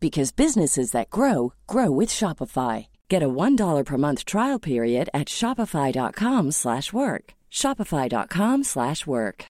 because 0.00 0.32
businesses 0.32 0.92
that 0.92 1.10
grow 1.10 1.52
grow 1.66 1.90
with 1.90 2.08
Shopify. 2.08 2.86
Get 3.08 3.22
a 3.22 3.28
$1 3.28 3.84
per 3.84 3.98
month 3.98 4.24
trial 4.24 4.58
period 4.58 5.10
at 5.12 5.28
shopify.com/work. 5.28 7.34
shopify.com/work. 7.50 9.44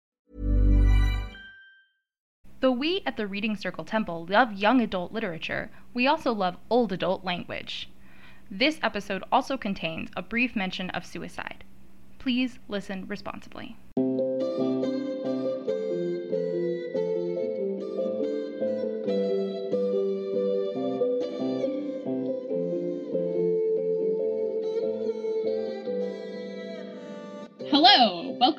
Though 2.60 2.72
we 2.72 3.02
at 3.06 3.16
the 3.16 3.28
Reading 3.28 3.54
Circle 3.54 3.84
Temple 3.84 4.26
love 4.28 4.52
young 4.52 4.80
adult 4.80 5.12
literature, 5.12 5.70
we 5.94 6.08
also 6.08 6.32
love 6.32 6.56
old 6.68 6.92
adult 6.92 7.24
language. 7.24 7.88
This 8.50 8.80
episode 8.82 9.22
also 9.30 9.56
contains 9.56 10.10
a 10.16 10.22
brief 10.22 10.56
mention 10.56 10.90
of 10.90 11.06
suicide. 11.06 11.62
Please 12.18 12.58
listen 12.66 13.06
responsibly. 13.06 13.76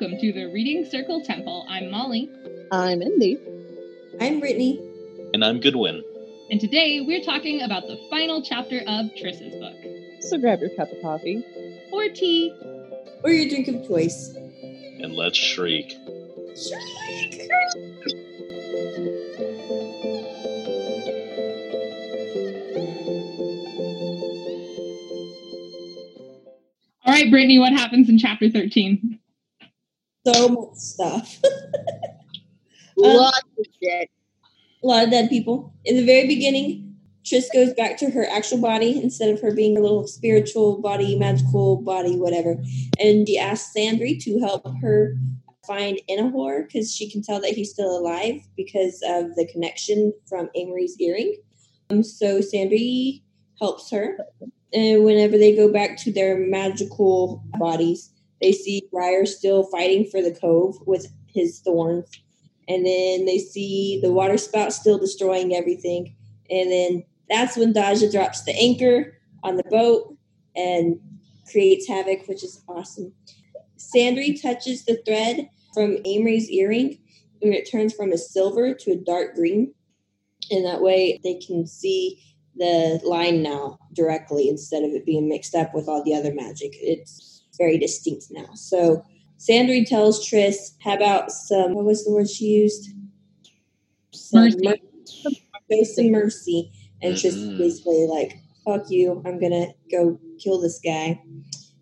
Welcome 0.00 0.18
to 0.20 0.32
the 0.32 0.46
Reading 0.46 0.86
Circle 0.86 1.20
Temple. 1.24 1.66
I'm 1.68 1.90
Molly, 1.90 2.30
I'm 2.72 3.02
Indy. 3.02 3.38
I'm 4.18 4.40
Brittany. 4.40 4.80
And 5.34 5.44
I'm 5.44 5.60
Goodwin. 5.60 6.02
and 6.50 6.58
today 6.58 7.02
we're 7.02 7.22
talking 7.22 7.60
about 7.60 7.82
the 7.86 7.98
final 8.08 8.40
chapter 8.40 8.80
of 8.86 9.14
Tris's 9.14 9.54
book. 9.56 9.76
So 10.20 10.38
grab 10.38 10.60
your 10.60 10.70
cup 10.70 10.90
of 10.90 11.02
coffee. 11.02 11.44
Or 11.92 12.08
tea. 12.08 12.50
Or 13.22 13.30
your 13.30 13.50
drink 13.50 13.68
of 13.68 13.86
choice. 13.86 14.34
And 15.00 15.12
let's 15.12 15.36
shriek. 15.36 15.90
Shriek! 16.56 17.50
All 27.04 27.12
right, 27.12 27.30
Brittany, 27.30 27.58
what 27.58 27.74
happens 27.74 28.08
in 28.08 28.16
chapter 28.16 28.48
13? 28.48 29.09
So 30.26 30.48
much 30.48 30.76
stuff. 30.76 31.40
Lots 32.96 33.40
of 33.58 33.66
shit. 33.82 34.10
a 34.82 34.86
lot 34.86 35.04
of 35.04 35.10
dead 35.10 35.30
people. 35.30 35.72
In 35.84 35.96
the 35.96 36.04
very 36.04 36.26
beginning, 36.26 36.90
Tris 37.24 37.48
goes 37.52 37.72
back 37.74 37.96
to 37.98 38.10
her 38.10 38.26
actual 38.30 38.58
body 38.58 39.00
instead 39.02 39.30
of 39.30 39.40
her 39.40 39.54
being 39.54 39.76
a 39.76 39.80
little 39.80 40.06
spiritual 40.06 40.80
body, 40.80 41.18
magical 41.18 41.80
body, 41.82 42.16
whatever. 42.16 42.62
And 42.98 43.26
she 43.26 43.38
asks 43.38 43.72
Sandry 43.76 44.22
to 44.24 44.38
help 44.40 44.66
her 44.82 45.16
find 45.66 46.00
Enahar 46.10 46.66
because 46.66 46.94
she 46.94 47.10
can 47.10 47.22
tell 47.22 47.40
that 47.40 47.50
he's 47.50 47.70
still 47.70 47.96
alive 47.96 48.40
because 48.56 49.02
of 49.06 49.34
the 49.36 49.46
connection 49.52 50.12
from 50.28 50.48
Aymery's 50.56 50.98
earring. 51.00 51.36
Um, 51.90 52.02
so 52.02 52.40
Sandry 52.40 53.22
helps 53.60 53.90
her. 53.90 54.18
And 54.72 55.04
whenever 55.04 55.36
they 55.36 55.54
go 55.54 55.72
back 55.72 55.98
to 55.98 56.12
their 56.12 56.38
magical 56.38 57.44
bodies, 57.58 58.10
they 58.40 58.52
see 58.52 58.88
Briar 58.90 59.26
still 59.26 59.64
fighting 59.64 60.06
for 60.10 60.22
the 60.22 60.34
cove 60.34 60.76
with 60.86 61.06
his 61.26 61.60
thorns. 61.60 62.10
And 62.68 62.86
then 62.86 63.24
they 63.26 63.38
see 63.38 64.00
the 64.02 64.12
water 64.12 64.38
spout 64.38 64.72
still 64.72 64.98
destroying 64.98 65.54
everything. 65.54 66.14
And 66.50 66.70
then 66.70 67.04
that's 67.28 67.56
when 67.56 67.72
Daja 67.72 68.10
drops 68.10 68.44
the 68.44 68.54
anchor 68.54 69.18
on 69.42 69.56
the 69.56 69.64
boat 69.64 70.16
and 70.56 70.98
creates 71.50 71.88
havoc, 71.88 72.26
which 72.28 72.44
is 72.44 72.62
awesome. 72.68 73.12
Sandry 73.76 74.40
touches 74.40 74.84
the 74.84 75.00
thread 75.06 75.48
from 75.74 75.96
Aymery's 76.04 76.50
earring, 76.50 76.98
and 77.42 77.54
it 77.54 77.70
turns 77.70 77.94
from 77.94 78.12
a 78.12 78.18
silver 78.18 78.74
to 78.74 78.92
a 78.92 78.96
dark 78.96 79.34
green. 79.34 79.74
And 80.50 80.64
that 80.64 80.82
way 80.82 81.20
they 81.22 81.34
can 81.34 81.66
see 81.66 82.20
the 82.56 83.00
line 83.04 83.42
now 83.42 83.78
directly 83.94 84.48
instead 84.48 84.82
of 84.82 84.90
it 84.90 85.06
being 85.06 85.28
mixed 85.28 85.54
up 85.54 85.74
with 85.74 85.88
all 85.88 86.04
the 86.04 86.14
other 86.14 86.34
magic. 86.34 86.72
It's 86.74 87.39
very 87.60 87.78
distinct 87.78 88.26
now. 88.30 88.48
So 88.54 89.04
Sandry 89.38 89.86
tells 89.86 90.26
Tris, 90.26 90.72
how 90.82 90.94
about 90.94 91.30
some, 91.30 91.74
what 91.74 91.84
was 91.84 92.04
the 92.04 92.10
word 92.10 92.28
she 92.28 92.46
used? 92.46 92.88
Some 94.12 94.44
Mercy. 94.44 94.58
mer- 94.64 94.76
Show 95.70 95.82
some 95.84 96.10
mercy. 96.10 96.72
And 97.02 97.16
Tris 97.16 97.34
is 97.34 97.48
Mhm. 97.50 97.58
basically 97.58 98.06
like, 98.06 98.38
fuck 98.64 98.90
you, 98.90 99.22
I'm 99.24 99.38
gonna 99.38 99.68
go 99.90 100.18
kill 100.42 100.60
this 100.60 100.80
guy. 100.82 101.20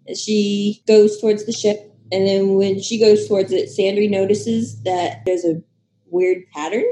And 0.07 0.17
she 0.17 0.83
goes 0.87 1.21
towards 1.21 1.45
the 1.47 1.53
ship. 1.53 1.93
And 2.13 2.27
then 2.27 2.55
when 2.55 2.81
she 2.81 2.99
goes 2.99 3.27
towards 3.29 3.53
it, 3.53 3.69
Sandry 3.69 4.09
notices 4.11 4.81
that 4.83 5.23
there's 5.27 5.45
a 5.45 5.63
weird 6.11 6.45
pattern. 6.55 6.85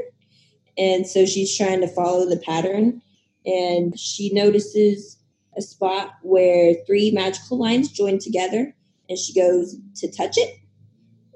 And 0.79 1.07
so 1.07 1.25
she's 1.27 1.57
trying 1.57 1.81
to 1.81 1.89
follow 1.89 2.27
the 2.29 2.37
pattern. 2.39 3.03
And 3.47 3.99
she 3.99 4.33
notices 4.33 5.16
a 5.57 5.63
spot 5.63 6.15
where 6.23 6.75
three 6.87 7.11
magical 7.11 7.59
lines 7.59 7.91
join 7.91 8.19
together. 8.19 8.75
And 9.09 9.19
she 9.19 9.33
goes 9.33 9.77
to 9.97 10.11
touch 10.11 10.37
it. 10.37 10.59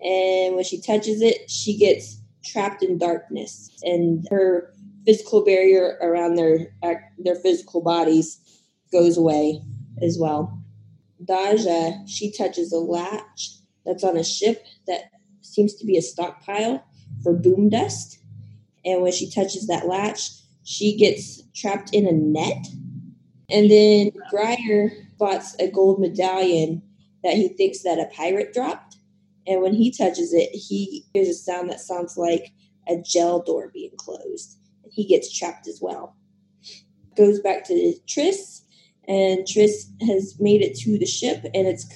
And 0.02 0.56
when 0.56 0.64
she 0.64 0.80
touches 0.80 1.22
it, 1.22 1.50
she 1.50 1.76
gets 1.76 2.20
trapped 2.44 2.82
in 2.82 2.98
darkness. 2.98 3.70
And 3.82 4.26
her 4.30 4.72
physical 5.04 5.44
barrier 5.44 5.98
around 6.02 6.34
their 6.34 6.74
their 7.18 7.36
physical 7.36 7.82
bodies 7.82 8.38
goes 8.92 9.16
away 9.16 9.62
as 10.02 10.18
well. 10.18 10.58
Daja, 11.24 12.06
she 12.06 12.32
touches 12.32 12.72
a 12.72 12.78
latch 12.78 13.50
that's 13.84 14.04
on 14.04 14.16
a 14.16 14.24
ship 14.24 14.64
that 14.86 15.10
seems 15.42 15.74
to 15.74 15.86
be 15.86 15.96
a 15.96 16.02
stockpile 16.02 16.84
for 17.22 17.32
boom 17.34 17.68
dust. 17.68 18.18
And 18.84 19.02
when 19.02 19.12
she 19.12 19.30
touches 19.30 19.66
that 19.66 19.86
latch, 19.86 20.30
she 20.64 20.96
gets 20.96 21.42
trapped 21.54 21.92
in 21.92 22.06
a 22.06 22.12
net. 22.12 22.66
And 23.50 23.70
then 23.70 24.12
Briar 24.30 24.92
spots 25.16 25.56
a 25.58 25.70
gold 25.70 26.00
medallion 26.00 26.82
that 27.22 27.34
he 27.34 27.48
thinks 27.48 27.82
that 27.82 27.98
a 27.98 28.06
pirate 28.14 28.52
dropped. 28.52 28.96
And 29.46 29.60
when 29.62 29.74
he 29.74 29.90
touches 29.90 30.32
it, 30.32 30.50
he 30.50 31.04
hears 31.12 31.28
a 31.28 31.34
sound 31.34 31.70
that 31.70 31.80
sounds 31.80 32.16
like 32.16 32.52
a 32.88 32.96
gel 32.96 33.42
door 33.42 33.70
being 33.72 33.92
closed. 33.96 34.56
And 34.84 34.92
he 34.92 35.04
gets 35.04 35.36
trapped 35.36 35.66
as 35.66 35.80
well. 35.82 36.16
Goes 37.16 37.40
back 37.40 37.64
to 37.66 37.94
Tris, 38.08 38.62
and 39.08 39.46
Tris 39.46 39.90
has 40.06 40.36
made 40.38 40.62
it 40.62 40.76
to 40.78 40.96
the 40.98 41.06
ship, 41.06 41.44
and 41.52 41.66
it's 41.66 41.86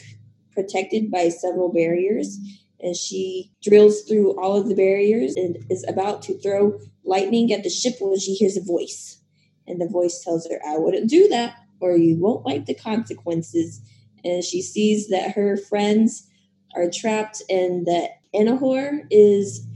protected 0.53 1.11
by 1.11 1.29
several 1.29 1.73
barriers. 1.73 2.39
and 2.81 2.95
she 2.95 3.51
drills 3.63 4.03
through 4.03 4.39
all 4.39 4.57
of 4.57 4.69
the 4.69 4.75
barriers 4.75 5.35
and 5.37 5.57
is 5.71 5.85
about 5.89 6.21
to 6.23 6.39
throw 6.39 6.79
lightning 7.05 7.51
at 7.53 7.63
the 7.63 7.71
ship 7.71 7.95
when 8.01 8.19
she 8.19 8.35
hears 8.35 8.59
a 8.59 8.63
voice. 8.63 9.19
And 9.67 9.81
the 9.81 9.89
voice 9.89 10.23
tells 10.23 10.47
her, 10.49 10.61
I 10.67 10.79
wouldn't 10.79 11.11
do 11.11 11.29
that, 11.29 11.57
or 11.81 11.97
you 11.97 12.17
won't 12.17 12.47
like 12.47 12.67
the 12.67 12.75
consequences. 12.75 13.81
And 14.25 14.43
she 14.45 14.63
sees 14.63 15.09
that 15.09 15.33
her 15.33 15.57
friends 15.57 16.29
are 16.75 16.91
trapped 16.91 17.43
and 17.49 17.87
that 17.87 18.19
Enahar 18.35 19.07
is 19.11 19.67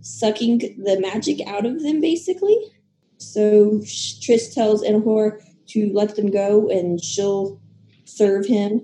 sucking 0.00 0.58
the 0.82 0.98
magic 1.00 1.46
out 1.46 1.66
of 1.66 1.82
them, 1.82 2.00
basically. 2.00 2.58
So 3.18 3.80
Tris 4.22 4.54
tells 4.54 4.84
Enahar 4.84 5.40
to 5.68 5.92
let 5.92 6.16
them 6.16 6.30
go 6.30 6.68
and 6.68 7.02
she'll 7.02 7.60
serve 8.04 8.46
him. 8.46 8.82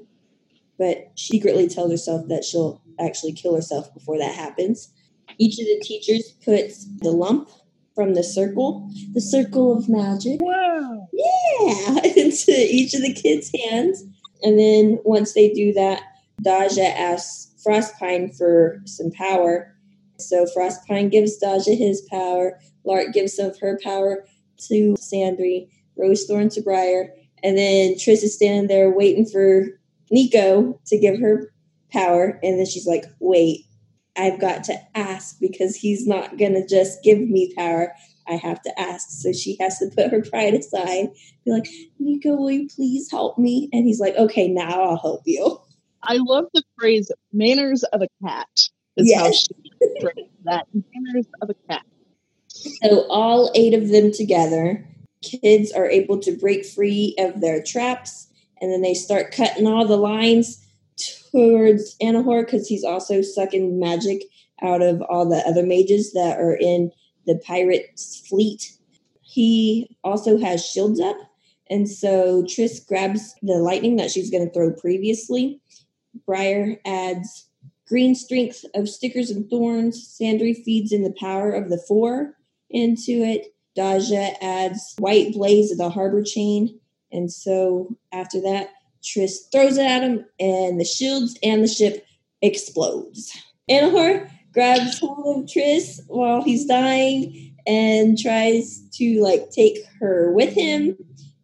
But 0.79 1.13
secretly 1.17 1.69
tells 1.69 1.93
herself 1.93 2.27
that 2.29 2.45
she'll 2.45 2.83
actually 2.99 3.33
kill 3.33 3.55
herself 3.55 3.93
before 3.95 4.19
that 4.19 4.35
happens. 4.35 4.93
Each 5.39 5.59
of 5.59 5.67
the 5.67 5.81
teachers 5.85 6.33
puts 6.45 6.87
the 6.99 7.11
lump 7.11 7.51
from 7.95 8.15
the 8.15 8.25
circle, 8.25 8.91
the 9.13 9.21
circle 9.21 9.77
of 9.77 9.89
magic. 9.89 10.41
Wow. 10.41 11.09
Yeah, 11.13 12.01
into 12.17 12.53
each 12.53 12.95
of 12.95 13.03
the 13.03 13.13
kids' 13.13 13.51
hands. 13.65 14.03
And 14.43 14.59
then 14.59 14.99
once 15.05 15.35
they 15.35 15.53
do 15.53 15.73
that, 15.75 16.03
Daja 16.43 16.99
asks 16.99 17.55
Frostpine 17.65 18.37
for 18.37 18.81
some 18.87 19.11
power. 19.13 19.75
So 20.19 20.47
Frostpine 20.47 21.11
gives 21.11 21.39
Daja 21.39 21.75
his 21.75 22.01
power. 22.11 22.59
Lark 22.85 23.13
gives 23.13 23.37
some 23.37 23.47
of 23.47 23.61
her 23.61 23.79
power 23.83 24.25
to 24.69 24.97
Sandry, 24.99 25.69
Rosethorn 25.99 26.53
to 26.55 26.63
Briar, 26.63 27.11
and 27.43 27.59
then 27.59 27.99
Tris 27.99 28.23
is 28.23 28.35
standing 28.35 28.69
there 28.69 28.91
waiting 28.91 29.27
for 29.27 29.67
Niko 30.13 30.79
to 30.87 30.99
give 30.99 31.21
her 31.21 31.53
power. 31.91 32.39
And 32.43 32.59
then 32.59 32.67
she's 32.67 32.87
like, 32.87 33.05
wait, 33.21 33.67
I've 34.17 34.41
got 34.41 34.65
to 34.65 34.79
ask 34.95 35.39
because 35.41 35.77
he's 35.77 36.07
not 36.07 36.37
going 36.39 36.55
to 36.55 36.67
just 36.67 37.03
give 37.03 37.19
me 37.19 37.53
power. 37.57 37.95
I 38.29 38.35
have 38.35 38.61
to 38.63 38.81
ask. 38.81 39.09
So 39.11 39.33
she 39.33 39.57
has 39.61 39.79
to 39.79 39.91
put 39.97 40.11
her 40.11 40.23
pride 40.23 40.55
aside, 40.55 41.09
be 41.45 41.51
like, 41.51 41.69
Niko, 42.01 42.39
will 42.39 42.51
you 42.51 42.69
please 42.69 43.11
help 43.11 43.39
me? 43.39 43.69
And 43.73 43.87
he's 43.87 44.01
like, 44.01 44.15
okay, 44.17 44.49
now 44.49 44.83
I'll 44.83 44.99
help 44.99 45.23
you. 45.25 45.61
I 46.03 46.19
love 46.21 46.47
the 46.53 46.63
phrase 46.79 47.11
manners 47.33 47.85
of 47.85 48.03
a 48.03 48.09
cat. 48.25 48.49
Is 48.97 49.09
Yes. 49.09 49.21
how 49.21 49.33
she 49.33 49.47
that 50.45 50.67
manners 50.75 51.27
of 51.41 51.51
a 51.51 51.55
cat. 51.69 51.83
So 52.49 53.07
all 53.09 53.51
eight 53.55 53.73
of 53.73 53.89
them 53.89 54.13
together, 54.13 54.87
kids 55.23 55.73
are 55.73 55.89
able 55.89 56.19
to 56.21 56.37
break 56.37 56.67
free 56.67 57.15
of 57.19 57.41
their 57.41 57.63
traps, 57.63 58.29
and 58.61 58.71
then 58.71 58.83
they 58.83 58.95
start 58.95 59.35
cutting 59.35 59.67
all 59.67 59.87
the 59.87 59.97
lines 59.97 60.62
towards 61.31 61.97
Enahar 61.99 62.45
because 62.45 62.69
he's 62.69 62.85
also 62.85 63.23
sucking 63.23 63.79
magic 63.79 64.23
out 64.63 64.83
of 64.83 65.03
all 65.03 65.29
the 65.29 65.43
other 65.47 65.65
mages 65.65 66.13
that 66.13 66.39
are 66.39 66.55
in 66.55 66.91
the 67.27 67.41
pirates' 67.47 68.23
fleet. 68.29 68.77
He 69.23 69.97
also 70.05 70.39
has 70.39 70.65
shields 70.65 71.01
up, 71.01 71.17
and 71.71 71.89
so 71.89 72.45
Tris 72.49 72.81
grabs 72.81 73.35
the 73.43 73.55
lightning 73.55 73.97
that 73.97 74.11
she's 74.11 74.31
going 74.31 74.47
to 74.47 74.53
throw 74.53 74.73
previously. 74.73 75.61
Briar 76.27 76.77
adds 76.85 77.49
green 77.87 78.15
strength 78.15 78.65
of 78.75 78.89
stickers 78.89 79.31
and 79.31 79.49
thorns. 79.49 80.17
Sandry 80.21 80.55
feeds 80.65 80.93
in 80.93 81.03
the 81.03 81.15
power 81.19 81.53
of 81.53 81.71
the 81.71 81.83
four 81.89 82.35
into 82.71 83.23
it. 83.23 83.55
Daja 83.75 84.33
adds 84.43 84.95
white 84.99 85.33
blaze 85.33 85.71
of 85.71 85.79
the 85.79 85.91
harbor 85.91 86.23
chain. 86.23 86.79
And 87.11 87.33
so 87.33 87.97
after 88.13 88.41
that, 88.43 88.69
Tris 89.05 89.49
throws 89.51 89.77
it 89.79 89.87
at 89.87 90.03
him, 90.03 90.25
and 90.39 90.81
the 90.81 90.85
shields 90.85 91.39
and 91.43 91.63
the 91.63 91.69
ship 91.69 92.07
explodes. 92.41 93.33
Enahar 93.71 94.31
grabs 94.53 94.99
hold 94.99 95.45
of 95.45 95.51
Tris 95.51 96.01
while 96.09 96.43
he's 96.43 96.67
dying 96.67 97.55
and 97.67 98.19
tries 98.19 98.83
to 98.95 99.21
like 99.23 99.51
take 99.51 99.79
her 100.01 100.33
with 100.33 100.53
him. 100.53 100.97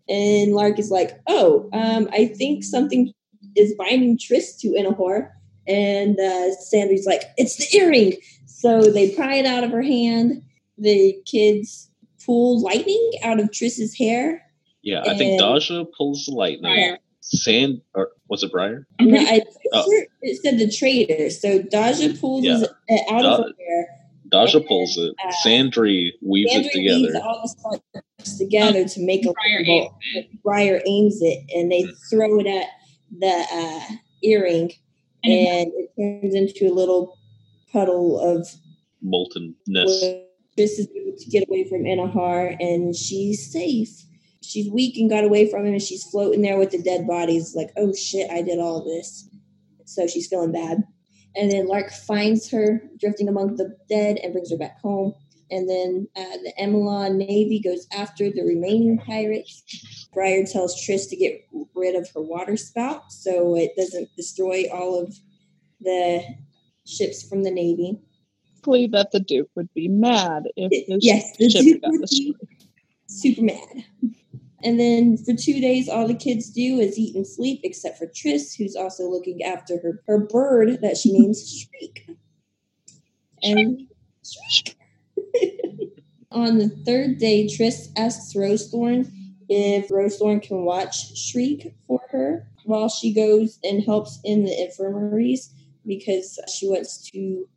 And 0.09 0.53
Lark 0.53 0.79
is 0.79 0.91
like, 0.91 1.21
"Oh, 1.27 1.69
um, 1.73 2.09
I 2.13 2.27
think 2.27 2.65
something 2.65 3.13
is 3.57 3.75
binding 3.75 4.19
Tris 4.19 4.57
to 4.59 4.69
Enahar." 4.69 5.31
And 5.67 6.19
uh, 6.19 6.55
Sandry's 6.55 7.07
like, 7.07 7.25
"It's 7.37 7.57
the 7.57 7.79
earring." 7.79 8.15
So 8.47 8.83
they 8.83 9.15
pry 9.15 9.35
it 9.35 9.47
out 9.47 9.65
of 9.65 9.71
her 9.71 9.83
hand. 9.83 10.43
The 10.79 11.17
kids 11.27 11.91
pull 12.25 12.61
lightning 12.61 13.13
out 13.23 13.41
of 13.41 13.53
Tris's 13.53 13.97
hair. 13.97 14.43
Yeah, 14.83 15.03
I 15.07 15.17
think 15.17 15.41
Daja 15.41 15.85
pulls 15.97 16.27
the 16.27 16.33
lightning. 16.33 16.73
Briar. 16.73 16.99
Sand 17.31 17.81
or 17.95 18.11
was 18.29 18.43
it 18.43 18.51
Briar? 18.53 18.87
I'm 18.99 19.11
No, 19.11 19.21
I 19.21 19.43
Oh. 19.73 19.85
it 20.23 20.43
said 20.43 20.59
the 20.59 20.71
traitor. 20.71 21.31
So 21.31 21.63
Daja 21.63 22.15
pulls 22.19 22.45
Yeah. 22.45 22.65
it 22.89 23.03
out 23.11 23.25
of 23.25 23.39
Da- 23.39 23.43
her 23.45 23.53
hair. 23.59 23.89
Daja 24.31 24.59
And, 24.59 24.67
pulls 24.67 24.97
it. 24.99 25.15
uh, 25.25 25.33
Sandry 25.45 26.11
weaves 26.23 26.53
Sandry 26.53 26.65
it 26.67 26.73
together. 26.73 27.01
weaves 27.01 27.15
all 27.23 27.41
the 27.43 27.49
sparks 27.49 28.39
together 28.39 28.87
to 28.89 29.01
make 29.01 29.25
a 29.27 29.33
Briar 29.33 29.65
bolt. 29.65 29.93
Briar 30.43 30.83
aims 30.87 31.19
it, 31.23 31.45
and 31.55 31.71
they 31.73 31.85
throw 32.11 32.39
it 32.41 32.47
at 32.47 32.67
the 33.19 33.27
uh, 33.53 33.95
earring, 34.23 34.73
And 35.25 35.33
it- 35.33 35.49
and 35.49 35.73
it 35.75 36.21
turns 36.23 36.35
into 36.35 36.71
a 36.71 36.75
little 36.75 37.17
puddle 37.73 38.19
of 38.21 38.47
Moltenness. 39.03 40.05
Tris 40.57 40.79
is 40.79 40.89
able 40.97 41.17
to 41.17 41.31
get 41.31 41.49
away 41.49 41.65
from 41.69 41.85
Enahar, 41.85 42.57
and 42.61 42.95
she's 42.95 43.51
safe. 43.53 44.05
She's 44.49 44.71
weak 44.71 44.97
and 44.97 45.11
got 45.11 45.25
away 45.25 45.51
from 45.51 45.67
him, 45.67 45.75
and 45.75 45.83
she's 45.83 46.05
floating 46.05 46.41
there 46.41 46.59
with 46.59 46.71
the 46.71 46.83
dead 46.83 47.07
bodies. 47.07 47.55
Like, 47.55 47.69
oh 47.77 47.93
shit, 47.93 48.31
I 48.31 48.41
did 48.41 48.59
all 48.59 48.83
this. 48.83 49.29
So 49.85 50.07
she's 50.07 50.27
feeling 50.27 50.53
bad. 50.53 50.85
And 51.37 51.53
then 51.53 51.67
Lark 51.69 51.91
finds 51.93 52.51
her 52.51 52.83
drifting 52.99 53.29
among 53.29 53.57
the 53.57 53.77
dead 53.91 54.17
and 54.17 54.33
brings 54.33 54.51
her 54.51 54.57
back 54.57 54.81
home. 54.81 55.13
And 55.51 55.69
then 55.69 56.09
uh, 56.17 56.37
the 56.43 56.53
Emelan 56.59 57.17
Navy 57.17 57.61
goes 57.61 57.87
after 57.93 58.31
the 58.31 58.43
remaining 58.43 58.99
pirates. 58.99 60.09
Briar 60.15 60.45
tells 60.45 60.83
Tris 60.83 61.07
to 61.09 61.17
get 61.17 61.47
rid 61.75 61.95
of 61.95 62.09
her 62.15 62.23
water 62.23 62.57
spout 62.57 63.13
so 63.13 63.55
it 63.55 63.73
doesn't 63.77 64.09
destroy 64.17 64.65
all 64.73 64.99
of 65.03 65.15
the 65.81 66.23
ships 66.87 67.29
from 67.29 67.43
the 67.43 67.51
Navy. 67.51 67.99
That 68.65 69.13
the 69.13 69.21
Duke 69.21 69.49
would 69.55 69.73
be 69.73 69.89
mad 69.89 70.45
if 70.57 70.71
his 70.87 71.05
Yes, 71.05 71.37
the 71.39 71.49
ship 71.49 71.63
Duke 71.63 71.83
got 71.83 71.91
would 71.93 72.01
be 72.01 72.07
destroyed. 72.07 72.49
super 73.07 73.43
mad. 73.43 73.85
And 74.65 74.79
then 74.79 75.17
for 75.17 75.35
two 75.35 75.61
days, 75.61 75.89
all 75.89 76.09
the 76.09 76.15
kids 76.15 76.51
do 76.51 76.81
is 76.81 76.99
eat 76.99 77.15
and 77.15 77.27
sleep, 77.27 77.61
except 77.63 77.99
for 77.99 78.07
Tris, 78.07 78.55
who's 78.55 78.75
also 78.75 79.09
looking 79.09 79.43
after 79.43 79.79
her, 79.81 80.03
her 80.07 80.19
bird 80.19 80.81
that 80.83 80.97
she 80.97 81.13
names 81.13 81.49
Shriek. 81.49 82.09
And 83.43 83.89
Shriek. 84.25 84.77
On 86.33 86.59
the 86.59 86.69
third 86.85 87.19
day, 87.19 87.49
Tris 87.49 87.91
asks 87.97 88.35
Rosethorn 88.35 89.11
if 89.49 89.89
Rosethorn 89.89 90.43
can 90.43 90.65
watch 90.65 91.17
Shriek 91.17 91.75
for 91.87 92.01
her 92.11 92.49
while 92.65 92.89
she 92.89 93.15
goes 93.15 93.59
and 93.65 93.83
helps 93.83 94.21
in 94.25 94.45
the 94.45 94.63
infirmaries 94.63 95.55
because 95.87 96.39
she 96.55 96.69
wants 96.69 97.11
to 97.11 97.49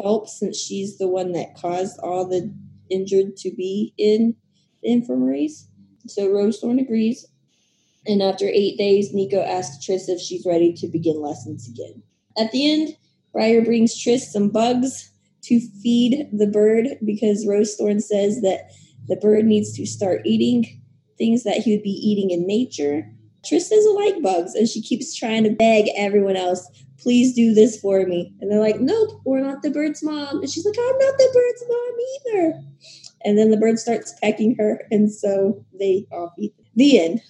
help 0.00 0.28
since 0.28 0.58
she's 0.58 0.98
the 0.98 1.06
one 1.06 1.32
that 1.32 1.54
caused 1.54 2.00
all 2.00 2.26
the 2.26 2.52
injured 2.90 3.36
to 3.36 3.50
be 3.50 3.94
in 3.96 4.34
the 4.82 4.90
infirmaries. 4.90 5.68
So 6.06 6.28
Rosethorn 6.28 6.80
agrees. 6.80 7.26
And 8.06 8.22
after 8.22 8.46
eight 8.46 8.76
days, 8.76 9.14
Niko 9.14 9.46
asks 9.46 9.84
Tris 9.84 10.08
if 10.08 10.20
she's 10.20 10.46
ready 10.46 10.72
to 10.74 10.88
begin 10.88 11.20
lessons 11.22 11.68
again. 11.68 12.02
At 12.38 12.52
the 12.52 12.70
end, 12.70 12.96
Briar 13.32 13.62
brings 13.62 13.98
Tris 13.98 14.30
some 14.32 14.50
bugs 14.50 15.10
to 15.44 15.60
feed 15.82 16.28
the 16.32 16.46
bird 16.46 16.88
because 17.04 17.46
Rosethorn 17.46 18.02
says 18.02 18.40
that 18.42 18.70
the 19.08 19.16
bird 19.16 19.44
needs 19.44 19.74
to 19.76 19.86
start 19.86 20.22
eating 20.24 20.80
things 21.18 21.44
that 21.44 21.58
he 21.58 21.74
would 21.74 21.82
be 21.82 21.90
eating 21.90 22.30
in 22.30 22.46
nature. 22.46 23.10
Tris 23.44 23.68
doesn't 23.68 23.94
like 23.94 24.22
bugs, 24.22 24.54
and 24.54 24.68
she 24.68 24.80
keeps 24.80 25.14
trying 25.14 25.44
to 25.44 25.50
beg 25.50 25.86
everyone 25.96 26.36
else, 26.36 26.66
please 26.98 27.34
do 27.34 27.52
this 27.52 27.78
for 27.78 28.06
me. 28.06 28.32
And 28.40 28.50
they're 28.50 28.60
like, 28.60 28.80
nope, 28.80 29.20
we're 29.24 29.40
not 29.40 29.62
the 29.62 29.70
bird's 29.70 30.02
mom. 30.02 30.40
And 30.40 30.48
she's 30.48 30.64
like, 30.64 30.76
I'm 30.78 30.98
not 30.98 31.18
the 31.18 31.30
bird's 31.34 31.64
mom 31.68 31.94
either. 32.14 32.62
And 33.24 33.38
then 33.38 33.50
the 33.50 33.56
bird 33.56 33.78
starts 33.78 34.14
pecking 34.22 34.54
her, 34.58 34.82
and 34.90 35.10
so 35.12 35.64
they 35.78 36.06
all 36.12 36.32
eat. 36.38 36.54
The 36.76 37.00
end. 37.00 37.20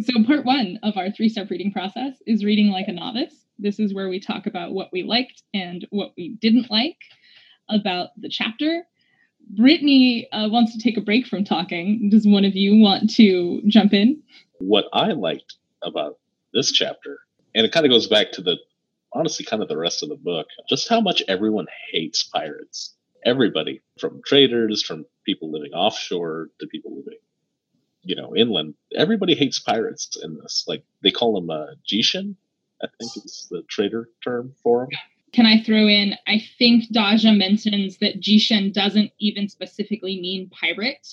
So, 0.00 0.24
part 0.24 0.44
one 0.44 0.78
of 0.82 0.96
our 0.96 1.10
three 1.10 1.28
step 1.28 1.50
reading 1.50 1.72
process 1.72 2.14
is 2.26 2.44
reading 2.44 2.68
like 2.68 2.88
a 2.88 2.92
novice. 2.92 3.34
This 3.58 3.80
is 3.80 3.94
where 3.94 4.08
we 4.08 4.20
talk 4.20 4.46
about 4.46 4.72
what 4.72 4.90
we 4.92 5.02
liked 5.02 5.42
and 5.52 5.86
what 5.90 6.12
we 6.16 6.36
didn't 6.40 6.70
like 6.70 6.98
about 7.68 8.10
the 8.16 8.28
chapter. 8.28 8.84
Brittany 9.50 10.28
uh, 10.32 10.48
wants 10.48 10.72
to 10.72 10.78
take 10.78 10.96
a 10.96 11.00
break 11.00 11.26
from 11.26 11.44
talking. 11.44 12.10
Does 12.10 12.26
one 12.26 12.44
of 12.44 12.54
you 12.54 12.76
want 12.76 13.10
to 13.14 13.62
jump 13.66 13.92
in? 13.92 14.22
What 14.58 14.86
I 14.92 15.12
liked 15.12 15.56
about 15.82 16.18
this 16.52 16.70
chapter, 16.70 17.18
and 17.54 17.64
it 17.64 17.72
kind 17.72 17.86
of 17.86 17.90
goes 17.90 18.06
back 18.06 18.32
to 18.32 18.42
the 18.42 18.56
honestly 19.12 19.44
kind 19.44 19.62
of 19.62 19.68
the 19.68 19.76
rest 19.76 20.02
of 20.02 20.08
the 20.08 20.16
book, 20.16 20.46
just 20.68 20.88
how 20.88 21.00
much 21.00 21.22
everyone 21.28 21.66
hates 21.90 22.22
pirates. 22.22 22.94
Everybody, 23.24 23.82
from 23.98 24.22
traders, 24.24 24.82
from 24.82 25.04
people 25.24 25.50
living 25.50 25.72
offshore 25.72 26.50
to 26.60 26.66
people 26.66 26.96
living 26.96 27.18
you 28.02 28.16
know, 28.16 28.34
inland, 28.34 28.74
everybody 28.96 29.34
hates 29.34 29.58
pirates 29.58 30.16
in 30.22 30.38
this. 30.38 30.64
Like 30.66 30.82
they 31.02 31.10
call 31.10 31.34
them 31.34 31.50
uh, 31.50 31.74
Jishin, 31.86 32.36
I 32.82 32.86
think 32.98 33.24
is 33.24 33.48
the 33.50 33.62
trader 33.68 34.08
term 34.24 34.54
for 34.62 34.80
them. 34.80 34.90
Can 35.34 35.44
I 35.44 35.62
throw 35.62 35.86
in? 35.86 36.14
I 36.26 36.42
think 36.58 36.90
Daja 36.90 37.32
mentions 37.32 37.98
that 37.98 38.20
Jishin 38.20 38.72
doesn't 38.72 39.10
even 39.20 39.48
specifically 39.48 40.18
mean 40.20 40.48
pirate, 40.48 41.06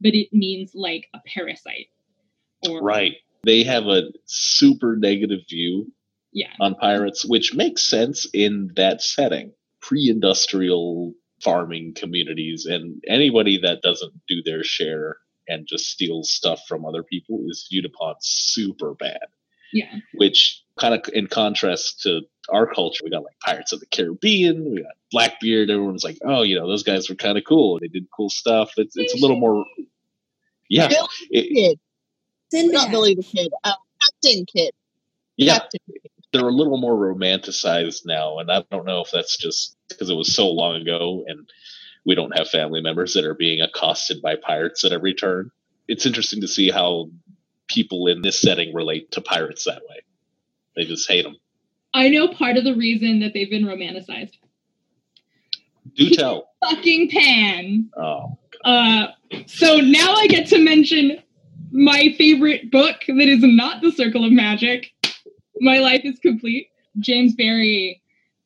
but 0.00 0.14
it 0.14 0.28
means 0.32 0.70
like 0.74 1.08
a 1.12 1.18
parasite. 1.26 1.88
Or, 2.68 2.80
right. 2.80 3.14
They 3.42 3.64
have 3.64 3.86
a 3.86 4.12
super 4.26 4.96
negative 4.96 5.40
view 5.48 5.92
yeah. 6.36 6.52
on 6.60 6.74
pirates, 6.74 7.24
which 7.24 7.54
makes 7.54 7.82
sense 7.88 8.26
in 8.32 8.70
that 8.76 9.00
setting. 9.00 9.52
Pre 9.80 10.10
industrial 10.10 11.14
farming 11.42 11.94
communities, 11.94 12.66
and 12.66 13.02
anybody 13.08 13.60
that 13.62 13.80
doesn't 13.82 14.12
do 14.28 14.42
their 14.44 14.62
share 14.62 15.16
and 15.48 15.66
just 15.66 15.86
steals 15.86 16.30
stuff 16.30 16.60
from 16.68 16.84
other 16.84 17.02
people 17.02 17.44
is 17.48 17.66
viewed 17.70 17.86
upon 17.86 18.16
super 18.20 18.94
bad. 18.94 19.26
Yeah. 19.72 19.94
Which 20.14 20.62
kind 20.78 20.94
of 20.94 21.08
in 21.12 21.26
contrast 21.26 22.02
to 22.02 22.22
our 22.50 22.66
culture, 22.66 23.02
we 23.04 23.10
got 23.10 23.24
like 23.24 23.38
Pirates 23.40 23.72
of 23.72 23.80
the 23.80 23.86
Caribbean, 23.86 24.72
we 24.72 24.82
got 24.82 24.92
Blackbeard. 25.12 25.70
Everyone's 25.70 26.04
like, 26.04 26.18
oh, 26.22 26.42
you 26.42 26.58
know, 26.58 26.66
those 26.66 26.82
guys 26.82 27.08
were 27.08 27.16
kind 27.16 27.38
of 27.38 27.44
cool. 27.44 27.78
They 27.80 27.88
did 27.88 28.08
cool 28.14 28.28
stuff. 28.30 28.72
It's 28.76 28.96
it's 28.96 29.14
a 29.14 29.18
little 29.18 29.38
more, 29.38 29.64
yeah. 30.68 30.88
Billy 30.88 31.06
the 31.30 31.78
Kid, 32.52 32.72
not 32.72 32.90
Billy 32.90 33.14
the 33.14 33.22
Kid, 33.22 33.52
uh, 33.64 33.72
Captain 34.02 34.44
Kidd. 34.44 34.72
Yeah, 35.36 35.58
Captain. 35.58 35.80
They're 36.36 36.48
a 36.48 36.52
little 36.52 36.78
more 36.78 36.94
romanticized 36.94 38.04
now, 38.04 38.38
and 38.38 38.50
I 38.50 38.62
don't 38.70 38.84
know 38.84 39.00
if 39.00 39.10
that's 39.10 39.36
just 39.36 39.76
because 39.88 40.10
it 40.10 40.14
was 40.14 40.34
so 40.34 40.48
long 40.48 40.76
ago, 40.76 41.24
and 41.26 41.48
we 42.04 42.14
don't 42.14 42.36
have 42.36 42.48
family 42.48 42.80
members 42.82 43.14
that 43.14 43.24
are 43.24 43.34
being 43.34 43.60
accosted 43.60 44.20
by 44.20 44.36
pirates 44.36 44.84
at 44.84 44.92
every 44.92 45.14
turn. 45.14 45.50
It's 45.88 46.06
interesting 46.06 46.40
to 46.42 46.48
see 46.48 46.70
how 46.70 47.10
people 47.68 48.06
in 48.06 48.22
this 48.22 48.40
setting 48.40 48.74
relate 48.74 49.10
to 49.12 49.20
pirates 49.20 49.64
that 49.64 49.82
way. 49.88 50.02
They 50.76 50.84
just 50.84 51.08
hate 51.08 51.22
them. 51.22 51.36
I 51.94 52.08
know 52.08 52.28
part 52.28 52.56
of 52.56 52.64
the 52.64 52.74
reason 52.74 53.20
that 53.20 53.32
they've 53.32 53.50
been 53.50 53.64
romanticized. 53.64 54.34
Do 55.96 56.10
tell. 56.10 56.50
Fucking 56.68 57.08
Pan. 57.10 57.90
Oh. 57.96 58.38
Uh, 58.64 59.06
so 59.46 59.78
now 59.78 60.14
I 60.14 60.26
get 60.26 60.48
to 60.48 60.58
mention 60.58 61.22
my 61.70 62.14
favorite 62.18 62.70
book 62.70 62.96
that 63.06 63.28
is 63.28 63.42
not 63.42 63.80
The 63.80 63.92
Circle 63.92 64.24
of 64.24 64.32
Magic. 64.32 64.92
My 65.60 65.78
life 65.78 66.02
is 66.04 66.18
complete. 66.18 66.68
James 66.98 67.34
Barrie 67.34 68.00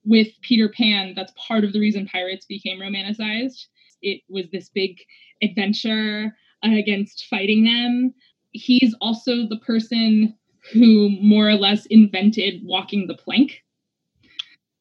with 0.04 0.28
Peter 0.42 0.68
Pan. 0.68 1.14
That's 1.14 1.32
part 1.36 1.64
of 1.64 1.72
the 1.72 1.80
reason 1.80 2.06
pirates 2.06 2.46
became 2.46 2.78
romanticized. 2.78 3.66
It 4.02 4.22
was 4.28 4.46
this 4.50 4.68
big 4.68 4.96
adventure 5.42 6.36
against 6.62 7.26
fighting 7.28 7.64
them. 7.64 8.14
He's 8.52 8.94
also 9.00 9.46
the 9.46 9.60
person 9.64 10.36
who 10.72 11.10
more 11.20 11.48
or 11.48 11.54
less 11.54 11.86
invented 11.86 12.60
walking 12.64 13.06
the 13.06 13.14
plank. 13.14 13.62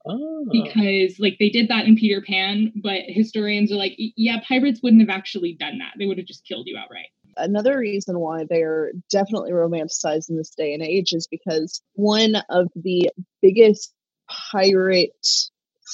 Oh. 0.06 0.46
Because 0.52 1.20
like 1.20 1.38
they 1.40 1.50
did 1.50 1.68
that 1.68 1.86
in 1.86 1.96
Peter 1.96 2.22
Pan, 2.22 2.72
but 2.82 3.02
historians 3.08 3.72
are 3.72 3.76
like, 3.76 3.94
yeah, 3.98 4.40
pirates 4.48 4.82
wouldn't 4.82 5.02
have 5.02 5.16
actually 5.16 5.54
done 5.54 5.78
that. 5.80 5.94
They 5.98 6.06
would 6.06 6.18
have 6.18 6.28
just 6.28 6.46
killed 6.46 6.68
you 6.68 6.78
outright. 6.78 7.10
Another 7.40 7.78
reason 7.78 8.20
why 8.20 8.46
they're 8.50 8.92
definitely 9.10 9.52
romanticized 9.52 10.30
in 10.30 10.38
this 10.38 10.52
day 10.52 10.74
and 10.74 10.84
age 10.84 11.14
is 11.14 11.28
because 11.28 11.82
one 11.94 12.36
of 12.50 12.68
the 12.76 13.10
biggest 13.42 13.94
pirate 14.52 15.28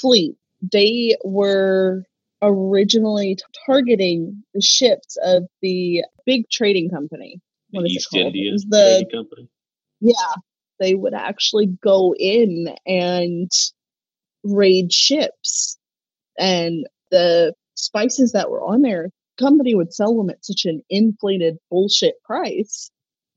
fleet, 0.02 0.36
they 0.62 1.16
were 1.24 2.04
originally 2.42 3.38
targeting 3.66 4.44
the 4.54 4.62
ships 4.62 5.18
of 5.24 5.44
the 5.62 6.04
big 6.26 6.50
trading 6.52 6.90
company. 6.90 7.40
What 7.72 7.84
the 7.84 7.90
East 7.90 8.14
India 8.14 8.52
the, 8.68 8.98
Trading 9.00 9.10
Company 9.10 9.50
yeah, 10.02 10.34
they 10.80 10.94
would 10.94 11.14
actually 11.14 11.68
go 11.68 12.14
in 12.18 12.76
and 12.86 13.52
raid 14.44 14.92
ships. 14.92 15.78
And 16.38 16.86
the 17.12 17.54
spices 17.76 18.34
that 18.34 18.50
were 18.50 18.62
on 18.62 18.82
there, 18.82 19.10
company 19.40 19.76
would 19.76 19.94
sell 19.94 20.16
them 20.18 20.30
at 20.30 20.46
such 20.46 20.66
an 20.66 20.82
inflated 20.90 21.58
bullshit 21.70 22.22
price 22.24 22.92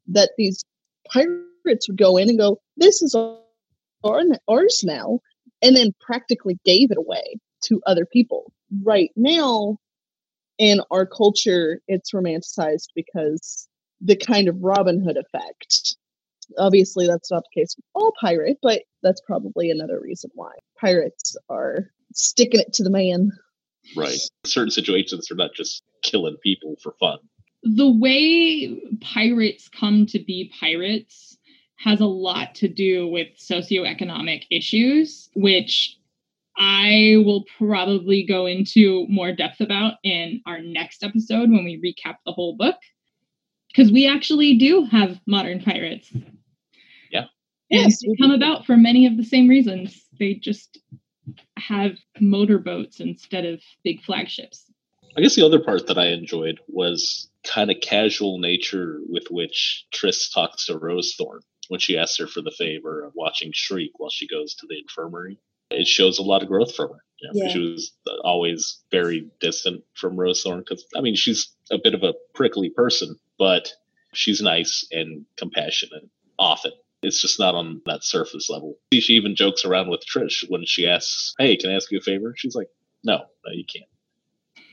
that 0.08 0.30
these 0.38 0.64
pirates 1.12 1.88
would 1.88 1.98
go 1.98 2.16
in 2.16 2.28
and 2.28 2.38
go, 2.38 2.60
This 2.76 3.02
is 3.02 3.14
ours 3.14 4.84
now, 4.84 5.20
and 5.62 5.76
then 5.76 5.94
practically 6.00 6.58
gave 6.64 6.90
it 6.90 6.98
away 6.98 7.38
to 7.64 7.80
other 7.86 8.06
people. 8.06 8.52
Right 8.82 9.10
now, 9.16 9.78
in 10.58 10.80
our 10.90 11.06
culture, 11.06 11.80
it's 11.88 12.12
romanticized 12.12 12.88
because 12.94 13.68
the 14.00 14.16
kind 14.16 14.48
of 14.48 14.62
Robin 14.62 15.02
Hood 15.02 15.16
effect 15.16 15.96
Obviously, 16.56 17.06
that's 17.06 17.30
not 17.30 17.42
the 17.44 17.60
case 17.60 17.74
with 17.76 17.84
all 17.94 18.12
pirate, 18.20 18.58
but 18.62 18.82
that's 19.02 19.20
probably 19.20 19.70
another 19.70 20.00
reason 20.00 20.30
why 20.34 20.52
pirates 20.80 21.36
are 21.50 21.90
sticking 22.14 22.60
it 22.60 22.72
to 22.74 22.82
the 22.82 22.90
man. 22.90 23.32
Right. 23.96 24.18
Certain 24.44 24.70
situations, 24.70 25.28
they're 25.28 25.36
not 25.36 25.54
just 25.54 25.82
killing 26.02 26.36
people 26.42 26.76
for 26.82 26.94
fun. 26.98 27.18
The 27.62 27.90
way 27.90 28.80
pirates 29.00 29.68
come 29.68 30.06
to 30.06 30.18
be 30.18 30.52
pirates 30.60 31.36
has 31.76 32.00
a 32.00 32.06
lot 32.06 32.54
to 32.56 32.68
do 32.68 33.08
with 33.08 33.28
socioeconomic 33.38 34.44
issues, 34.50 35.28
which 35.34 35.96
I 36.56 37.22
will 37.24 37.44
probably 37.56 38.24
go 38.24 38.46
into 38.46 39.06
more 39.08 39.32
depth 39.32 39.60
about 39.60 39.94
in 40.02 40.42
our 40.44 40.60
next 40.60 41.04
episode 41.04 41.50
when 41.50 41.64
we 41.64 41.80
recap 41.80 42.16
the 42.26 42.32
whole 42.32 42.56
book. 42.56 42.76
Because 43.68 43.92
we 43.92 44.08
actually 44.08 44.56
do 44.56 44.84
have 44.84 45.20
modern 45.26 45.62
pirates. 45.62 46.10
Yeah. 47.12 47.26
Yes, 47.68 48.00
they 48.00 48.16
come 48.20 48.32
about 48.32 48.66
for 48.66 48.76
many 48.76 49.06
of 49.06 49.16
the 49.16 49.24
same 49.24 49.46
reasons. 49.46 50.04
They 50.18 50.34
just 50.34 50.78
have 51.56 51.98
motorboats 52.18 52.98
instead 52.98 53.44
of 53.44 53.60
big 53.84 54.02
flagships. 54.02 54.67
I 55.18 55.20
guess 55.20 55.34
the 55.34 55.44
other 55.44 55.58
part 55.58 55.88
that 55.88 55.98
I 55.98 56.10
enjoyed 56.10 56.60
was 56.68 57.28
kind 57.42 57.72
of 57.72 57.80
casual 57.80 58.38
nature 58.38 59.00
with 59.08 59.24
which 59.32 59.84
Tris 59.90 60.30
talks 60.30 60.66
to 60.66 60.78
Rosethorn 60.78 61.40
when 61.66 61.80
she 61.80 61.98
asks 61.98 62.18
her 62.18 62.28
for 62.28 62.40
the 62.40 62.52
favor 62.52 63.02
of 63.02 63.14
watching 63.16 63.50
Shriek 63.52 63.90
while 63.96 64.10
she 64.10 64.28
goes 64.28 64.54
to 64.54 64.68
the 64.68 64.78
infirmary. 64.78 65.40
It 65.72 65.88
shows 65.88 66.20
a 66.20 66.22
lot 66.22 66.44
of 66.44 66.48
growth 66.48 66.72
from 66.76 66.90
her. 66.90 67.04
You 67.20 67.26
know, 67.26 67.32
yeah. 67.34 67.52
She 67.52 67.58
was 67.58 67.92
always 68.22 68.78
very 68.92 69.28
distant 69.40 69.82
from 69.94 70.16
Rosethorn 70.16 70.58
because, 70.58 70.86
I 70.96 71.00
mean, 71.00 71.16
she's 71.16 71.52
a 71.72 71.78
bit 71.82 71.94
of 71.94 72.04
a 72.04 72.14
prickly 72.32 72.70
person, 72.70 73.18
but 73.40 73.72
she's 74.12 74.40
nice 74.40 74.86
and 74.92 75.26
compassionate 75.36 76.08
often. 76.38 76.70
It's 77.02 77.20
just 77.20 77.40
not 77.40 77.56
on 77.56 77.82
that 77.86 78.04
surface 78.04 78.48
level. 78.48 78.76
She 78.92 79.14
even 79.14 79.34
jokes 79.34 79.64
around 79.64 79.90
with 79.90 80.04
Trish 80.06 80.48
when 80.48 80.64
she 80.64 80.86
asks, 80.86 81.34
Hey, 81.40 81.56
can 81.56 81.70
I 81.70 81.74
ask 81.74 81.90
you 81.90 81.98
a 81.98 82.02
favor? 82.02 82.34
She's 82.36 82.54
like, 82.54 82.68
No, 83.02 83.16
no, 83.16 83.52
you 83.52 83.64
can't. 83.64 83.90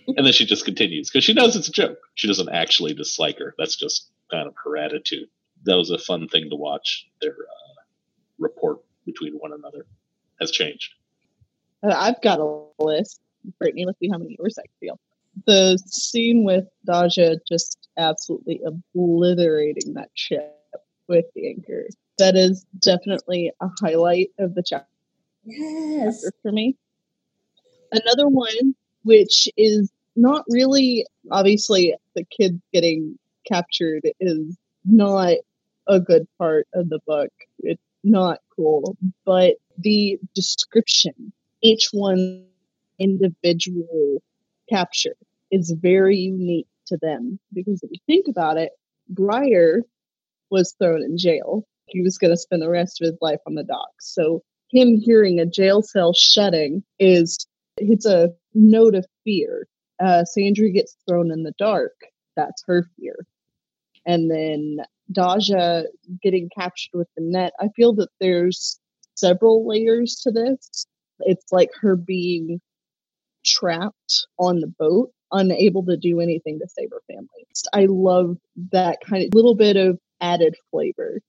And 0.07 0.25
then 0.25 0.33
she 0.33 0.45
just 0.45 0.65
continues 0.65 1.09
because 1.09 1.23
she 1.23 1.33
knows 1.33 1.55
it's 1.55 1.67
a 1.67 1.71
joke. 1.71 1.99
She 2.15 2.27
doesn't 2.27 2.49
actually 2.49 2.93
dislike 2.93 3.39
her. 3.39 3.55
That's 3.57 3.75
just 3.75 4.09
kind 4.31 4.47
of 4.47 4.53
her 4.63 4.77
attitude. 4.77 5.27
That 5.63 5.75
was 5.75 5.89
a 5.89 5.97
fun 5.97 6.27
thing 6.27 6.49
to 6.49 6.55
watch. 6.55 7.07
Their 7.21 7.31
uh, 7.31 7.81
report 8.39 8.79
between 9.05 9.33
one 9.33 9.53
another 9.53 9.85
has 10.39 10.51
changed. 10.51 10.93
Uh, 11.83 11.93
I've 11.95 12.21
got 12.21 12.39
a 12.39 12.83
list. 12.83 13.21
Brittany, 13.59 13.85
let's 13.85 13.99
see 13.99 14.09
how 14.09 14.17
many 14.17 14.37
yours 14.39 14.57
I 14.57 14.65
feel. 14.79 14.99
The 15.45 15.77
scene 15.85 16.43
with 16.43 16.65
Daja 16.85 17.37
just 17.47 17.89
absolutely 17.97 18.61
obliterating 18.65 19.93
that 19.93 20.09
ship 20.13 20.51
with 21.07 21.25
the 21.35 21.49
anchor 21.49 21.87
that 22.17 22.35
is 22.35 22.65
definitely 22.79 23.51
a 23.59 23.69
highlight 23.81 24.29
of 24.39 24.55
the 24.55 24.63
chapter 24.63 24.87
yes. 25.43 26.25
for 26.41 26.51
me. 26.51 26.77
Another 27.91 28.27
one, 28.27 28.75
which 29.03 29.47
is 29.57 29.91
not 30.15 30.45
really 30.49 31.05
obviously 31.31 31.95
the 32.15 32.25
kid 32.25 32.61
getting 32.73 33.17
captured, 33.47 34.01
is 34.19 34.57
not 34.85 35.35
a 35.87 35.99
good 35.99 36.27
part 36.37 36.67
of 36.73 36.89
the 36.89 36.99
book. 37.05 37.31
It's 37.59 37.81
not 38.03 38.39
cool, 38.55 38.97
but 39.25 39.55
the 39.77 40.19
description, 40.33 41.31
each 41.61 41.89
one 41.91 42.45
individual 42.99 44.21
capture, 44.69 45.15
is 45.51 45.71
very 45.71 46.17
unique 46.17 46.67
to 46.87 46.97
them 47.01 47.39
because 47.53 47.81
if 47.83 47.91
you 47.91 47.99
think 48.05 48.27
about 48.27 48.57
it, 48.57 48.71
Briar 49.09 49.81
was 50.49 50.73
thrown 50.79 51.01
in 51.01 51.17
jail 51.17 51.65
he 51.87 52.01
was 52.01 52.17
going 52.17 52.31
to 52.31 52.37
spend 52.37 52.61
the 52.61 52.69
rest 52.69 53.01
of 53.01 53.05
his 53.05 53.17
life 53.21 53.39
on 53.45 53.55
the 53.55 53.63
docks. 53.63 54.13
So 54.13 54.43
him 54.71 54.97
hearing 54.97 55.39
a 55.39 55.45
jail 55.45 55.81
cell 55.81 56.13
shutting 56.13 56.83
is 56.99 57.45
it's 57.77 58.05
a 58.05 58.33
note 58.53 58.95
of 58.95 59.05
fear. 59.23 59.67
Uh, 59.99 60.23
Sandry 60.37 60.73
gets 60.73 60.95
thrown 61.07 61.31
in 61.31 61.43
the 61.43 61.53
dark. 61.57 61.93
That's 62.35 62.63
her 62.67 62.89
fear. 62.97 63.25
And 64.05 64.29
then 64.29 64.85
Daja 65.11 65.83
getting 66.21 66.49
captured 66.55 66.97
with 66.97 67.07
the 67.15 67.23
net. 67.23 67.53
I 67.59 67.69
feel 67.75 67.93
that 67.95 68.09
there's 68.19 68.79
several 69.15 69.67
layers 69.67 70.15
to 70.23 70.31
this. 70.31 70.85
It's 71.19 71.51
like 71.51 71.69
her 71.81 71.95
being 71.95 72.59
trapped 73.45 74.27
on 74.37 74.59
the 74.59 74.67
boat 74.67 75.11
unable 75.31 75.85
to 75.85 75.97
do 75.97 76.19
anything 76.19 76.59
to 76.59 76.67
save 76.67 76.89
her 76.91 77.01
family. 77.07 77.47
I 77.73 77.87
love 77.89 78.37
that 78.71 78.99
kind 79.01 79.23
of 79.23 79.33
little 79.33 79.55
bit 79.55 79.75
of 79.77 79.99
added 80.21 80.55
flavor. 80.71 81.21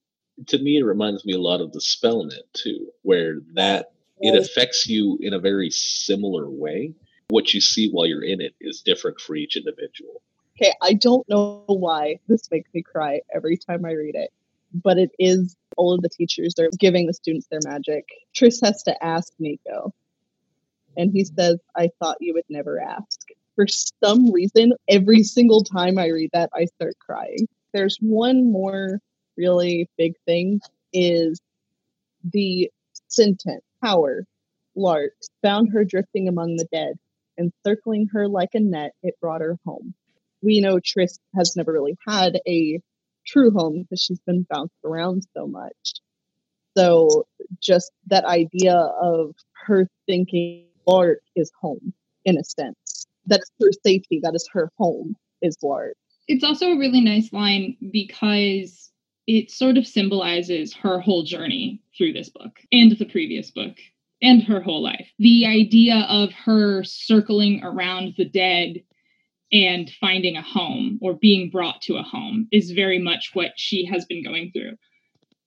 To 0.47 0.59
me, 0.59 0.77
it 0.77 0.83
reminds 0.83 1.25
me 1.25 1.33
a 1.33 1.39
lot 1.39 1.61
of 1.61 1.71
the 1.71 1.79
Spellnet 1.79 2.43
too, 2.53 2.87
where 3.01 3.39
that 3.53 3.91
it 4.19 4.35
affects 4.35 4.87
you 4.87 5.17
in 5.21 5.33
a 5.33 5.39
very 5.39 5.69
similar 5.69 6.49
way. 6.49 6.93
What 7.29 7.53
you 7.53 7.61
see 7.61 7.89
while 7.89 8.05
you're 8.05 8.23
in 8.23 8.39
it 8.41 8.55
is 8.61 8.81
different 8.81 9.19
for 9.19 9.35
each 9.35 9.57
individual. 9.57 10.21
Okay, 10.55 10.73
I 10.81 10.93
don't 10.93 11.27
know 11.29 11.63
why 11.67 12.19
this 12.27 12.49
makes 12.49 12.73
me 12.73 12.81
cry 12.81 13.21
every 13.33 13.57
time 13.57 13.85
I 13.85 13.91
read 13.91 14.15
it, 14.15 14.31
but 14.73 14.97
it 14.97 15.11
is 15.19 15.55
all 15.75 15.93
of 15.93 16.01
the 16.01 16.09
teachers 16.09 16.55
are 16.59 16.69
giving 16.79 17.05
the 17.05 17.13
students 17.13 17.47
their 17.47 17.59
magic. 17.63 18.05
Tris 18.33 18.61
has 18.61 18.81
to 18.83 19.03
ask 19.03 19.31
Niko, 19.41 19.91
and 20.95 21.11
he 21.11 21.25
says, 21.25 21.59
I 21.75 21.89
thought 21.99 22.17
you 22.19 22.33
would 22.33 22.45
never 22.49 22.81
ask. 22.81 23.19
For 23.55 23.67
some 23.67 24.31
reason, 24.31 24.73
every 24.87 25.23
single 25.23 25.63
time 25.63 25.97
I 25.97 26.07
read 26.07 26.29
that, 26.33 26.49
I 26.53 26.65
start 26.65 26.97
crying. 26.99 27.47
There's 27.73 27.97
one 27.99 28.51
more 28.51 28.99
really 29.35 29.89
big 29.97 30.13
thing 30.25 30.61
is 30.93 31.39
the 32.23 32.71
sentence, 33.07 33.63
power, 33.83 34.25
Lark, 34.75 35.13
found 35.41 35.71
her 35.73 35.83
drifting 35.83 36.27
among 36.27 36.55
the 36.55 36.67
dead, 36.71 36.97
and 37.37 37.51
circling 37.65 38.07
her 38.13 38.27
like 38.27 38.49
a 38.53 38.59
net, 38.59 38.91
it 39.03 39.15
brought 39.21 39.41
her 39.41 39.57
home. 39.65 39.93
We 40.41 40.61
know 40.61 40.79
Tris 40.83 41.19
has 41.35 41.55
never 41.55 41.71
really 41.71 41.97
had 42.07 42.39
a 42.47 42.79
true 43.25 43.51
home 43.51 43.83
because 43.83 44.01
she's 44.01 44.19
been 44.19 44.45
bounced 44.49 44.75
around 44.85 45.23
so 45.35 45.47
much. 45.47 45.93
So 46.77 47.27
just 47.61 47.91
that 48.07 48.25
idea 48.25 48.75
of 48.75 49.35
her 49.65 49.87
thinking 50.05 50.67
Lark 50.85 51.21
is 51.35 51.51
home 51.59 51.93
in 52.23 52.37
a 52.37 52.43
sense. 52.43 53.07
That 53.25 53.41
is 53.41 53.51
her 53.59 53.71
safety. 53.83 54.19
That 54.23 54.35
is 54.35 54.47
her 54.53 54.71
home 54.77 55.15
is 55.41 55.57
Lark. 55.61 55.95
It's 56.27 56.43
also 56.43 56.67
a 56.67 56.77
really 56.77 57.01
nice 57.01 57.33
line 57.33 57.77
because 57.91 58.91
it 59.25 59.51
sort 59.51 59.77
of 59.77 59.87
symbolizes 59.87 60.73
her 60.75 60.99
whole 60.99 61.23
journey 61.23 61.81
through 61.97 62.13
this 62.13 62.29
book 62.29 62.59
and 62.71 62.91
the 62.97 63.05
previous 63.05 63.51
book 63.51 63.75
and 64.21 64.43
her 64.43 64.61
whole 64.61 64.81
life. 64.81 65.07
The 65.19 65.45
idea 65.45 66.05
of 66.09 66.31
her 66.33 66.83
circling 66.83 67.63
around 67.63 68.15
the 68.17 68.25
dead 68.25 68.83
and 69.51 69.89
finding 70.01 70.35
a 70.35 70.41
home 70.41 70.99
or 71.01 71.13
being 71.13 71.49
brought 71.49 71.81
to 71.83 71.97
a 71.97 72.03
home 72.03 72.47
is 72.51 72.71
very 72.71 72.99
much 72.99 73.31
what 73.33 73.51
she 73.55 73.85
has 73.85 74.05
been 74.05 74.23
going 74.23 74.51
through, 74.51 74.73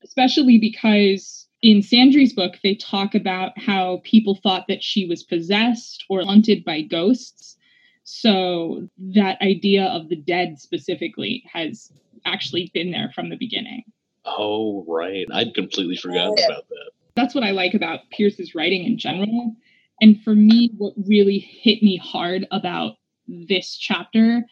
especially 0.02 0.58
because 0.58 1.46
in 1.62 1.82
Sandry's 1.82 2.32
book, 2.32 2.54
they 2.62 2.74
talk 2.74 3.14
about 3.14 3.58
how 3.58 4.00
people 4.04 4.38
thought 4.42 4.66
that 4.68 4.82
she 4.82 5.06
was 5.06 5.22
possessed 5.22 6.04
or 6.08 6.22
haunted 6.22 6.64
by 6.64 6.80
ghosts. 6.80 7.56
So 8.04 8.88
that 8.98 9.40
idea 9.42 9.84
of 9.84 10.08
the 10.08 10.16
dead 10.16 10.58
specifically 10.58 11.44
has 11.52 11.92
actually 12.24 12.70
been 12.72 12.90
there 12.90 13.12
from 13.14 13.28
the 13.28 13.36
beginning. 13.36 13.84
Oh, 14.24 14.84
right. 14.88 15.26
I'd 15.32 15.54
completely 15.54 15.96
forgotten 15.96 16.36
oh, 16.38 16.44
about 16.46 16.68
that. 16.68 16.90
That's 17.20 17.34
what 17.34 17.44
I 17.44 17.50
like 17.50 17.74
about 17.74 18.08
Pierce's 18.10 18.54
writing 18.54 18.84
in 18.84 18.96
general. 18.96 19.54
And 20.00 20.18
for 20.22 20.34
me, 20.34 20.70
what 20.78 20.94
really 21.06 21.38
hit 21.38 21.82
me 21.82 21.98
hard 21.98 22.46
about 22.50 22.94
this 23.28 23.76
chapter 23.76 24.42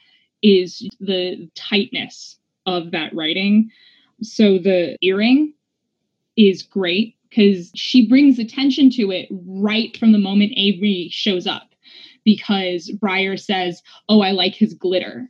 is 0.42 0.87
the 1.00 1.48
tightness 1.54 2.38
of 2.66 2.90
that 2.90 3.14
writing. 3.14 3.70
So 4.22 4.58
the 4.58 4.98
earring 5.00 5.54
is 6.37 6.62
great 6.62 7.16
because 7.30 7.70
she 7.75 8.06
brings 8.06 8.38
attention 8.38 8.90
to 8.90 9.12
it 9.12 9.28
right 9.46 9.96
from 9.96 10.12
the 10.12 10.18
moment 10.18 10.52
Avery 10.54 11.08
shows 11.10 11.46
up. 11.46 11.70
Because 12.22 12.90
Briar 13.00 13.38
says, 13.38 13.82
Oh, 14.10 14.20
I 14.20 14.32
like 14.32 14.54
his 14.54 14.75
glitter 14.75 15.26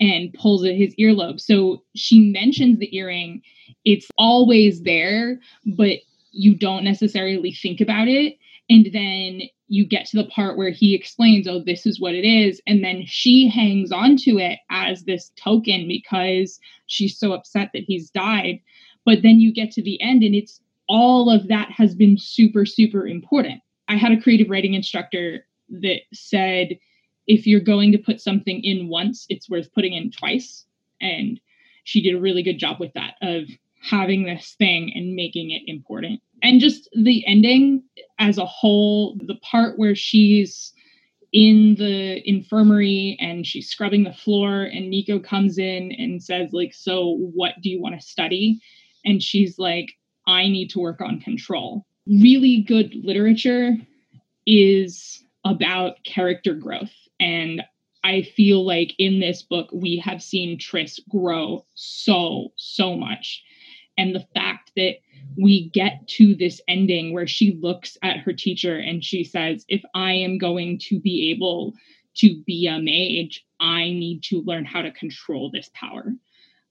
and 0.00 0.32
pulls 0.34 0.64
at 0.64 0.76
his 0.76 0.94
earlobe. 1.00 1.40
So 1.40 1.82
she 1.96 2.20
mentions 2.20 2.78
the 2.78 2.96
earring. 2.96 3.42
It's 3.84 4.06
always 4.18 4.82
there, 4.82 5.40
but 5.76 5.98
you 6.36 6.54
don't 6.54 6.84
necessarily 6.84 7.52
think 7.52 7.80
about 7.80 8.08
it. 8.08 8.36
And 8.68 8.88
then 8.92 9.42
you 9.68 9.86
get 9.86 10.06
to 10.06 10.16
the 10.16 10.28
part 10.28 10.56
where 10.56 10.70
he 10.70 10.94
explains, 10.94 11.48
oh, 11.48 11.62
this 11.64 11.86
is 11.86 12.00
what 12.00 12.14
it 12.14 12.26
is. 12.26 12.60
And 12.66 12.84
then 12.84 13.04
she 13.06 13.48
hangs 13.48 13.90
on 13.90 14.16
to 14.18 14.38
it 14.38 14.58
as 14.70 15.04
this 15.04 15.32
token 15.36 15.88
because 15.88 16.60
she's 16.86 17.18
so 17.18 17.32
upset 17.32 17.70
that 17.72 17.84
he's 17.84 18.10
died. 18.10 18.60
But 19.04 19.22
then 19.22 19.40
you 19.40 19.52
get 19.52 19.70
to 19.72 19.82
the 19.82 20.00
end 20.00 20.22
and 20.22 20.34
it's 20.34 20.60
all 20.88 21.30
of 21.30 21.48
that 21.48 21.70
has 21.70 21.94
been 21.94 22.16
super, 22.18 22.64
super 22.66 23.06
important. 23.06 23.60
I 23.88 23.96
had 23.96 24.12
a 24.12 24.20
creative 24.20 24.50
writing 24.50 24.74
instructor 24.74 25.46
that 25.68 26.00
said, 26.12 26.78
if 27.26 27.46
you're 27.46 27.60
going 27.60 27.90
to 27.92 27.98
put 27.98 28.20
something 28.20 28.62
in 28.62 28.88
once, 28.88 29.26
it's 29.28 29.50
worth 29.50 29.72
putting 29.72 29.94
in 29.94 30.12
twice. 30.12 30.64
And 31.00 31.40
she 31.84 32.02
did 32.02 32.14
a 32.14 32.20
really 32.20 32.42
good 32.42 32.58
job 32.58 32.78
with 32.78 32.92
that 32.94 33.14
of 33.22 33.48
having 33.80 34.24
this 34.24 34.54
thing 34.58 34.92
and 34.94 35.14
making 35.14 35.50
it 35.50 35.62
important. 35.66 36.20
And 36.42 36.60
just 36.60 36.88
the 36.92 37.26
ending 37.26 37.82
as 38.18 38.38
a 38.38 38.46
whole, 38.46 39.16
the 39.26 39.36
part 39.36 39.78
where 39.78 39.94
she's 39.94 40.72
in 41.32 41.74
the 41.76 42.26
infirmary 42.28 43.16
and 43.20 43.46
she's 43.46 43.68
scrubbing 43.68 44.04
the 44.04 44.12
floor 44.12 44.62
and 44.62 44.92
Niko 44.92 45.22
comes 45.22 45.58
in 45.58 45.92
and 45.92 46.22
says 46.22 46.50
like 46.52 46.72
so 46.72 47.16
what 47.34 47.52
do 47.62 47.68
you 47.68 47.80
want 47.80 48.00
to 48.00 48.06
study? 48.06 48.60
And 49.04 49.22
she's 49.22 49.58
like 49.58 49.92
I 50.26 50.48
need 50.48 50.70
to 50.70 50.80
work 50.80 51.00
on 51.00 51.20
control. 51.20 51.84
Really 52.06 52.64
good 52.66 52.94
literature 52.94 53.76
is 54.46 55.22
about 55.44 56.02
character 56.04 56.54
growth. 56.54 56.92
And 57.20 57.62
I 58.02 58.22
feel 58.22 58.64
like 58.64 58.94
in 58.98 59.20
this 59.20 59.42
book 59.42 59.68
we 59.72 59.98
have 59.98 60.22
seen 60.22 60.58
Tris 60.58 61.00
grow 61.10 61.64
so 61.74 62.52
so 62.56 62.96
much 62.96 63.42
and 63.98 64.14
the 64.14 64.26
fact 64.34 64.72
that 64.76 64.96
we 65.36 65.68
get 65.70 66.06
to 66.08 66.34
this 66.34 66.60
ending 66.68 67.12
where 67.12 67.26
she 67.26 67.58
looks 67.60 67.98
at 68.02 68.18
her 68.18 68.32
teacher 68.32 68.76
and 68.78 69.04
she 69.04 69.24
says 69.24 69.64
if 69.68 69.82
i 69.94 70.12
am 70.12 70.38
going 70.38 70.78
to 70.78 71.00
be 71.00 71.30
able 71.30 71.74
to 72.14 72.42
be 72.46 72.66
a 72.66 72.78
mage 72.78 73.44
i 73.60 73.84
need 73.84 74.22
to 74.22 74.42
learn 74.42 74.64
how 74.64 74.82
to 74.82 74.90
control 74.92 75.50
this 75.50 75.70
power. 75.74 76.12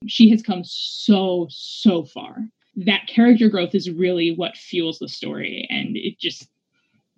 She 0.06 0.28
has 0.30 0.42
come 0.42 0.62
so 0.64 1.46
so 1.50 2.04
far. 2.04 2.48
That 2.76 3.06
character 3.06 3.48
growth 3.48 3.74
is 3.74 3.90
really 3.90 4.32
what 4.32 4.56
fuels 4.56 4.98
the 4.98 5.08
story 5.08 5.66
and 5.70 5.96
it 5.96 6.18
just 6.18 6.48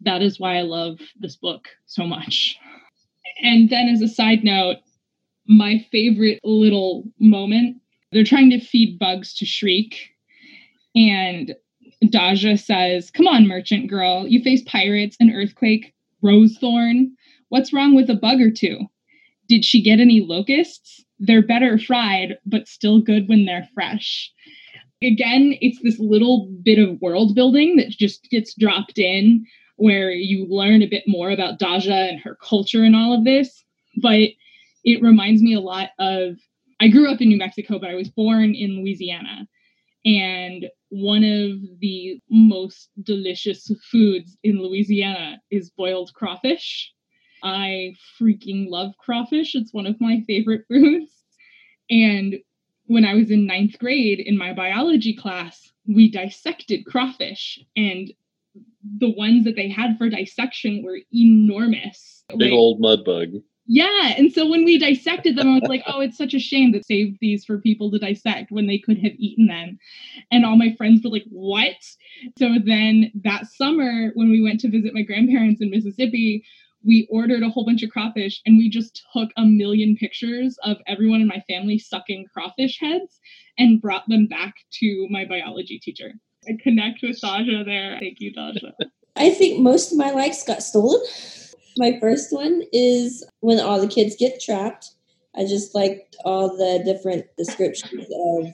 that 0.02 0.22
is 0.22 0.38
why 0.38 0.58
i 0.58 0.62
love 0.62 1.00
this 1.18 1.36
book 1.36 1.68
so 1.86 2.04
much. 2.04 2.56
And 3.42 3.68
then 3.68 3.88
as 3.88 4.00
a 4.02 4.08
side 4.08 4.44
note 4.44 4.76
my 5.46 5.84
favorite 5.90 6.38
little 6.44 7.04
moment 7.18 7.78
they're 8.12 8.24
trying 8.24 8.50
to 8.50 8.60
feed 8.60 8.98
bugs 8.98 9.34
to 9.34 9.46
Shriek. 9.46 10.10
And 10.94 11.54
Daja 12.10 12.56
says, 12.56 13.10
Come 13.10 13.26
on, 13.26 13.46
merchant 13.46 13.88
girl. 13.88 14.26
You 14.26 14.42
face 14.42 14.62
pirates, 14.62 15.16
an 15.20 15.30
earthquake, 15.30 15.94
Rosethorn. 16.22 17.10
What's 17.48 17.72
wrong 17.72 17.94
with 17.94 18.10
a 18.10 18.14
bug 18.14 18.40
or 18.40 18.50
two? 18.50 18.80
Did 19.48 19.64
she 19.64 19.82
get 19.82 20.00
any 20.00 20.20
locusts? 20.20 21.04
They're 21.18 21.46
better 21.46 21.78
fried, 21.78 22.38
but 22.46 22.68
still 22.68 23.00
good 23.00 23.28
when 23.28 23.44
they're 23.44 23.68
fresh. 23.74 24.30
Again, 25.02 25.56
it's 25.60 25.80
this 25.82 25.98
little 25.98 26.50
bit 26.62 26.78
of 26.78 27.00
world 27.00 27.34
building 27.34 27.76
that 27.76 27.90
just 27.90 28.28
gets 28.30 28.54
dropped 28.54 28.98
in 28.98 29.46
where 29.76 30.10
you 30.10 30.44
learn 30.48 30.82
a 30.82 30.88
bit 30.88 31.04
more 31.06 31.30
about 31.30 31.58
Daja 31.58 31.94
and 31.94 32.20
her 32.20 32.36
culture 32.42 32.82
and 32.82 32.96
all 32.96 33.14
of 33.14 33.24
this. 33.24 33.64
But 34.02 34.30
it 34.84 35.02
reminds 35.02 35.40
me 35.40 35.54
a 35.54 35.60
lot 35.60 35.90
of 35.98 36.36
I 36.80 36.88
grew 36.88 37.10
up 37.10 37.20
in 37.20 37.28
New 37.28 37.38
Mexico, 37.38 37.78
but 37.78 37.90
I 37.90 37.94
was 37.94 38.08
born 38.08 38.54
in 38.54 38.80
Louisiana. 38.80 39.48
And 40.04 40.66
one 40.90 41.24
of 41.24 41.80
the 41.80 42.20
most 42.30 42.90
delicious 43.02 43.70
foods 43.90 44.36
in 44.42 44.62
Louisiana 44.62 45.40
is 45.50 45.70
boiled 45.70 46.12
crawfish. 46.14 46.92
I 47.42 47.94
freaking 48.20 48.68
love 48.68 48.92
crawfish. 48.98 49.54
It's 49.54 49.74
one 49.74 49.86
of 49.86 50.00
my 50.00 50.22
favorite 50.26 50.64
foods. 50.68 51.12
And 51.90 52.36
when 52.86 53.04
I 53.04 53.14
was 53.14 53.30
in 53.30 53.46
ninth 53.46 53.78
grade 53.78 54.20
in 54.20 54.38
my 54.38 54.52
biology 54.52 55.14
class, 55.14 55.70
we 55.86 56.10
dissected 56.10 56.84
crawfish, 56.84 57.58
and 57.76 58.12
the 58.98 59.10
ones 59.10 59.44
that 59.44 59.56
they 59.56 59.68
had 59.68 59.96
for 59.96 60.08
dissection 60.08 60.82
were 60.82 60.98
enormous. 61.12 62.24
Big 62.30 62.40
like, 62.40 62.52
old 62.52 62.80
mud 62.80 63.04
bug. 63.04 63.28
Yeah. 63.70 64.14
And 64.16 64.32
so 64.32 64.48
when 64.48 64.64
we 64.64 64.78
dissected 64.78 65.36
them, 65.36 65.48
I 65.50 65.58
was 65.60 65.68
like, 65.68 65.82
oh, 65.86 66.00
it's 66.00 66.16
such 66.16 66.32
a 66.32 66.38
shame 66.38 66.72
that 66.72 66.86
saved 66.86 67.18
these 67.20 67.44
for 67.44 67.58
people 67.58 67.90
to 67.90 67.98
dissect 67.98 68.50
when 68.50 68.66
they 68.66 68.78
could 68.78 68.96
have 68.98 69.12
eaten 69.18 69.46
them. 69.46 69.78
And 70.32 70.46
all 70.46 70.56
my 70.56 70.74
friends 70.76 71.02
were 71.04 71.10
like, 71.10 71.26
what? 71.30 71.76
So 72.38 72.54
then 72.64 73.12
that 73.24 73.46
summer, 73.46 74.10
when 74.14 74.30
we 74.30 74.42
went 74.42 74.60
to 74.60 74.70
visit 74.70 74.94
my 74.94 75.02
grandparents 75.02 75.60
in 75.60 75.70
Mississippi, 75.70 76.42
we 76.82 77.06
ordered 77.10 77.42
a 77.42 77.50
whole 77.50 77.66
bunch 77.66 77.82
of 77.82 77.90
crawfish 77.90 78.40
and 78.46 78.56
we 78.56 78.70
just 78.70 79.02
took 79.14 79.28
a 79.36 79.44
million 79.44 79.96
pictures 79.96 80.56
of 80.64 80.78
everyone 80.86 81.20
in 81.20 81.26
my 81.26 81.44
family 81.46 81.78
sucking 81.78 82.24
crawfish 82.32 82.78
heads 82.80 83.20
and 83.58 83.82
brought 83.82 84.08
them 84.08 84.26
back 84.26 84.54
to 84.80 85.06
my 85.10 85.26
biology 85.26 85.78
teacher. 85.78 86.12
I 86.48 86.52
connect 86.62 87.02
with 87.02 87.20
Daja 87.20 87.64
there. 87.64 87.98
Thank 88.00 88.20
you, 88.20 88.32
Daja. 88.32 88.72
I 89.14 89.28
think 89.30 89.60
most 89.60 89.92
of 89.92 89.98
my 89.98 90.12
likes 90.12 90.42
got 90.44 90.62
stolen 90.62 91.00
My 91.78 91.96
first 92.00 92.32
one 92.32 92.64
is 92.72 93.24
when 93.38 93.60
all 93.60 93.80
the 93.80 93.86
kids 93.86 94.16
get 94.16 94.40
trapped. 94.40 94.90
I 95.36 95.42
just 95.42 95.76
liked 95.76 96.16
all 96.24 96.56
the 96.56 96.82
different 96.84 97.26
descriptions 97.38 98.04
of 98.26 98.52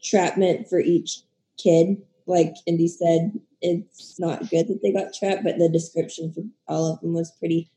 trapment 0.00 0.68
for 0.68 0.78
each 0.78 1.22
kid. 1.58 1.96
Like 2.26 2.54
Indy 2.64 2.86
said, 2.86 3.32
it's 3.60 4.20
not 4.20 4.48
good 4.50 4.68
that 4.68 4.80
they 4.82 4.92
got 4.92 5.12
trapped, 5.12 5.42
but 5.42 5.58
the 5.58 5.68
description 5.68 6.32
for 6.32 6.44
all 6.68 6.92
of 6.92 7.00
them 7.00 7.12
was 7.12 7.32
pretty 7.32 7.68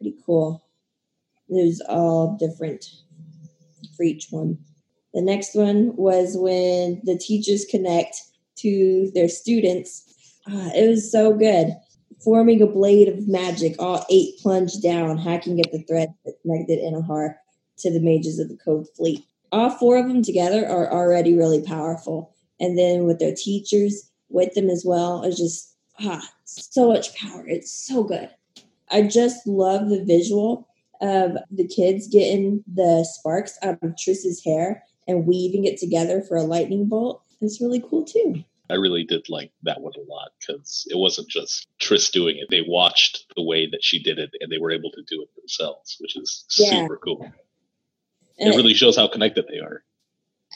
pretty 0.00 0.16
cool. 0.24 0.64
It 1.48 1.66
was 1.66 1.82
all 1.88 2.36
different 2.38 2.84
for 3.96 4.04
each 4.04 4.28
one. 4.30 4.58
The 5.12 5.22
next 5.22 5.56
one 5.56 5.96
was 5.96 6.36
when 6.38 7.00
the 7.02 7.18
teachers 7.18 7.64
connect 7.68 8.16
to 8.58 9.10
their 9.12 9.28
students. 9.28 10.04
Uh, 10.46 10.70
it 10.76 10.88
was 10.88 11.10
so 11.10 11.32
good. 11.32 11.74
Forming 12.20 12.60
a 12.60 12.66
blade 12.66 13.08
of 13.08 13.28
magic, 13.28 13.76
all 13.78 14.04
eight 14.10 14.38
plunge 14.38 14.80
down, 14.80 15.18
hacking 15.18 15.60
at 15.60 15.70
the 15.70 15.82
thread 15.82 16.12
that 16.24 16.40
connected 16.42 16.80
Enahar 16.80 17.36
to 17.78 17.92
the 17.92 18.00
mages 18.00 18.38
of 18.38 18.48
the 18.48 18.56
Code 18.56 18.86
Fleet. 18.96 19.24
All 19.52 19.70
four 19.70 19.96
of 19.96 20.08
them 20.08 20.22
together 20.22 20.66
are 20.66 20.92
already 20.92 21.36
really 21.36 21.62
powerful. 21.62 22.34
And 22.60 22.76
then 22.76 23.04
with 23.04 23.18
their 23.18 23.34
teachers 23.34 24.10
with 24.28 24.52
them 24.54 24.68
as 24.68 24.84
well, 24.84 25.22
it's 25.22 25.38
just 25.38 25.74
ah, 26.00 26.28
so 26.44 26.88
much 26.88 27.14
power. 27.14 27.46
It's 27.46 27.72
so 27.72 28.02
good. 28.02 28.30
I 28.90 29.02
just 29.02 29.46
love 29.46 29.88
the 29.88 30.04
visual 30.04 30.68
of 31.00 31.36
the 31.50 31.66
kids 31.66 32.08
getting 32.08 32.64
the 32.66 33.06
sparks 33.08 33.58
out 33.62 33.78
of 33.82 33.96
Tris's 33.96 34.42
hair 34.44 34.82
and 35.06 35.26
weaving 35.26 35.64
it 35.64 35.78
together 35.78 36.20
for 36.22 36.36
a 36.36 36.42
lightning 36.42 36.88
bolt. 36.88 37.22
It's 37.40 37.60
really 37.60 37.82
cool 37.88 38.04
too. 38.04 38.44
I 38.70 38.74
really 38.74 39.04
did 39.04 39.28
like 39.28 39.50
that 39.62 39.80
one 39.80 39.92
a 39.96 40.10
lot 40.10 40.30
because 40.38 40.86
it 40.90 40.98
wasn't 40.98 41.28
just 41.28 41.68
Tris 41.78 42.10
doing 42.10 42.36
it. 42.36 42.48
They 42.50 42.64
watched 42.66 43.26
the 43.34 43.42
way 43.42 43.68
that 43.70 43.82
she 43.82 44.02
did 44.02 44.18
it 44.18 44.30
and 44.40 44.52
they 44.52 44.58
were 44.58 44.70
able 44.70 44.90
to 44.90 45.02
do 45.08 45.22
it 45.22 45.34
themselves, 45.36 45.96
which 46.00 46.16
is 46.16 46.44
yeah. 46.58 46.82
super 46.82 46.98
cool. 46.98 47.32
And 48.38 48.52
it 48.52 48.56
really 48.56 48.74
shows 48.74 48.96
how 48.96 49.08
connected 49.08 49.46
they 49.48 49.58
are. 49.58 49.82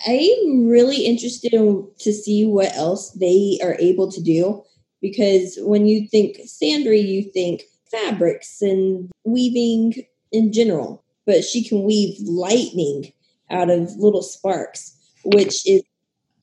I'm 0.06 0.68
really 0.68 1.04
interested 1.04 1.52
in, 1.52 1.88
to 2.00 2.12
see 2.12 2.44
what 2.46 2.74
else 2.74 3.10
they 3.12 3.58
are 3.62 3.76
able 3.78 4.10
to 4.12 4.22
do 4.22 4.62
because 5.02 5.58
when 5.60 5.86
you 5.86 6.06
think 6.08 6.38
Sandry, 6.46 7.02
you 7.02 7.24
think 7.24 7.62
fabrics 7.90 8.62
and 8.62 9.10
weaving 9.24 10.06
in 10.30 10.52
general, 10.52 11.04
but 11.26 11.44
she 11.44 11.62
can 11.62 11.82
weave 11.82 12.16
lightning 12.20 13.12
out 13.50 13.68
of 13.68 13.96
little 13.96 14.22
sparks, 14.22 14.96
which 15.24 15.66
is 15.68 15.82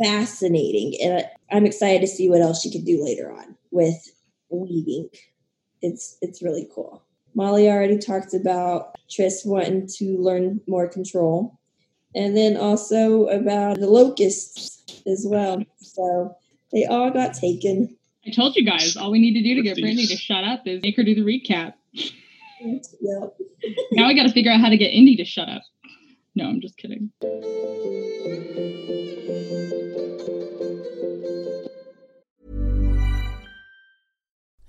fascinating. 0.01 0.95
And 1.03 1.25
I'm 1.51 1.65
excited 1.65 2.01
to 2.01 2.07
see 2.07 2.29
what 2.29 2.41
else 2.41 2.61
she 2.61 2.71
can 2.71 2.83
do 2.83 3.03
later 3.03 3.31
on 3.31 3.55
with 3.71 4.11
weaving. 4.49 5.09
It's 5.81 6.17
it's 6.21 6.41
really 6.41 6.67
cool. 6.73 7.03
Molly 7.35 7.69
already 7.69 7.97
talked 7.97 8.33
about 8.33 8.95
Tris 9.09 9.43
wanting 9.45 9.87
to 9.97 10.17
learn 10.17 10.61
more 10.67 10.87
control. 10.87 11.59
And 12.15 12.35
then 12.35 12.57
also 12.57 13.27
about 13.27 13.79
the 13.79 13.87
locusts 13.87 15.01
as 15.05 15.25
well. 15.29 15.63
So 15.79 16.35
they 16.71 16.85
all 16.85 17.11
got 17.11 17.35
taken. 17.35 17.95
I 18.25 18.31
told 18.31 18.55
you 18.55 18.65
guys, 18.65 18.97
all 18.97 19.11
we 19.11 19.19
need 19.19 19.35
to 19.35 19.43
do 19.43 19.55
to 19.55 19.61
get 19.61 19.75
Brittany 19.75 20.07
to 20.07 20.15
shut 20.15 20.43
up 20.43 20.65
is 20.65 20.81
make 20.81 20.97
her 20.97 21.03
do 21.03 21.15
the 21.15 21.21
recap. 21.21 21.73
Yep. 22.61 23.37
now 23.93 24.07
we 24.07 24.15
got 24.15 24.23
to 24.23 24.33
figure 24.33 24.51
out 24.51 24.59
how 24.59 24.69
to 24.69 24.77
get 24.77 24.87
Indy 24.87 25.15
to 25.17 25.25
shut 25.25 25.47
up. 25.47 25.61
No, 26.35 26.45
I'm 26.45 26.61
just 26.61 26.77
kidding. 26.77 27.11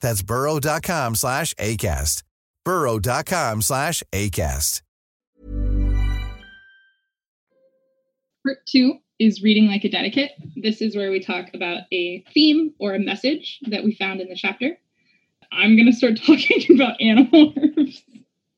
That's 0.00 0.22
burrow.com 0.22 1.14
slash 1.14 1.54
ACAST. 1.54 2.22
burrow.com 2.64 3.62
slash 3.62 4.02
ACAST. 4.12 4.82
Part 8.44 8.58
two 8.66 8.94
is 9.18 9.42
reading 9.42 9.66
like 9.66 9.84
a 9.84 9.90
dedicate. 9.90 10.32
This 10.56 10.80
is 10.80 10.96
where 10.96 11.10
we 11.10 11.20
talk 11.20 11.50
about 11.52 11.82
a 11.92 12.24
theme 12.32 12.72
or 12.78 12.94
a 12.94 12.98
message 12.98 13.60
that 13.68 13.84
we 13.84 13.94
found 13.94 14.20
in 14.20 14.28
the 14.28 14.34
chapter. 14.34 14.78
I'm 15.52 15.76
going 15.76 15.86
to 15.86 15.92
start 15.92 16.16
talking 16.26 16.74
about 16.74 16.98
Animorphs. 17.00 18.02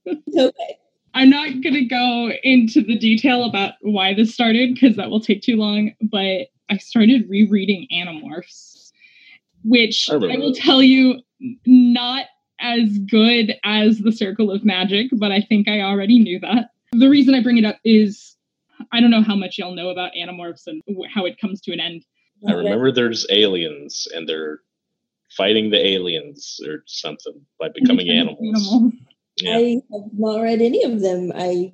okay. 0.06 0.78
I'm 1.14 1.30
not 1.30 1.48
going 1.62 1.74
to 1.74 1.84
go 1.84 2.30
into 2.42 2.82
the 2.82 2.96
detail 2.96 3.44
about 3.44 3.74
why 3.82 4.14
this 4.14 4.32
started 4.32 4.74
because 4.74 4.96
that 4.96 5.10
will 5.10 5.20
take 5.20 5.42
too 5.42 5.56
long, 5.56 5.92
but 6.00 6.48
I 6.70 6.78
started 6.78 7.28
rereading 7.28 7.86
Animorphs, 7.92 8.92
which 9.64 10.08
I 10.10 10.14
I, 10.14 10.38
will 10.38 10.54
tell 10.54 10.82
you 10.82 11.20
not 11.66 12.26
as 12.60 12.98
good 13.10 13.54
as 13.64 13.98
The 13.98 14.12
Circle 14.12 14.50
of 14.50 14.64
Magic, 14.64 15.08
but 15.12 15.32
I 15.32 15.40
think 15.40 15.68
I 15.68 15.80
already 15.80 16.18
knew 16.20 16.38
that. 16.40 16.70
The 16.92 17.08
reason 17.08 17.34
I 17.34 17.42
bring 17.42 17.58
it 17.58 17.64
up 17.64 17.78
is 17.84 18.36
I 18.92 19.00
don't 19.00 19.10
know 19.10 19.22
how 19.22 19.36
much 19.36 19.58
y'all 19.58 19.74
know 19.74 19.90
about 19.90 20.12
Animorphs 20.16 20.66
and 20.66 20.82
how 21.12 21.24
it 21.26 21.38
comes 21.40 21.60
to 21.62 21.72
an 21.72 21.80
end. 21.80 22.04
I 22.48 22.52
remember 22.52 22.90
there's 22.90 23.26
aliens 23.30 24.08
and 24.14 24.28
they're 24.28 24.60
fighting 25.36 25.70
the 25.70 25.84
aliens 25.84 26.60
or 26.66 26.82
something 26.86 27.40
by 27.58 27.68
becoming 27.74 28.10
animals. 28.10 28.38
Animal. 28.42 28.92
Yeah. 29.36 29.56
I 29.56 29.82
have 29.92 30.10
not 30.12 30.40
read 30.40 30.60
any 30.60 30.84
of 30.84 31.00
them. 31.00 31.32
I 31.34 31.72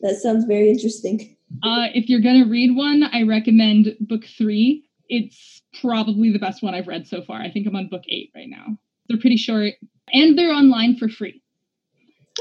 that 0.00 0.16
sounds 0.16 0.44
very 0.44 0.70
interesting. 0.70 1.36
Uh, 1.62 1.88
if 1.94 2.08
you're 2.08 2.20
going 2.20 2.42
to 2.42 2.50
read 2.50 2.74
one, 2.74 3.04
I 3.04 3.22
recommend 3.22 3.94
book 4.00 4.24
three. 4.24 4.84
It's 5.14 5.60
probably 5.82 6.32
the 6.32 6.38
best 6.38 6.62
one 6.62 6.74
I've 6.74 6.88
read 6.88 7.06
so 7.06 7.20
far. 7.20 7.38
I 7.38 7.50
think 7.50 7.66
I'm 7.66 7.76
on 7.76 7.88
book 7.88 8.04
eight 8.08 8.30
right 8.34 8.48
now. 8.48 8.78
They're 9.08 9.20
pretty 9.20 9.36
short 9.36 9.74
and 10.10 10.38
they're 10.38 10.54
online 10.54 10.96
for 10.96 11.06
free. 11.10 11.42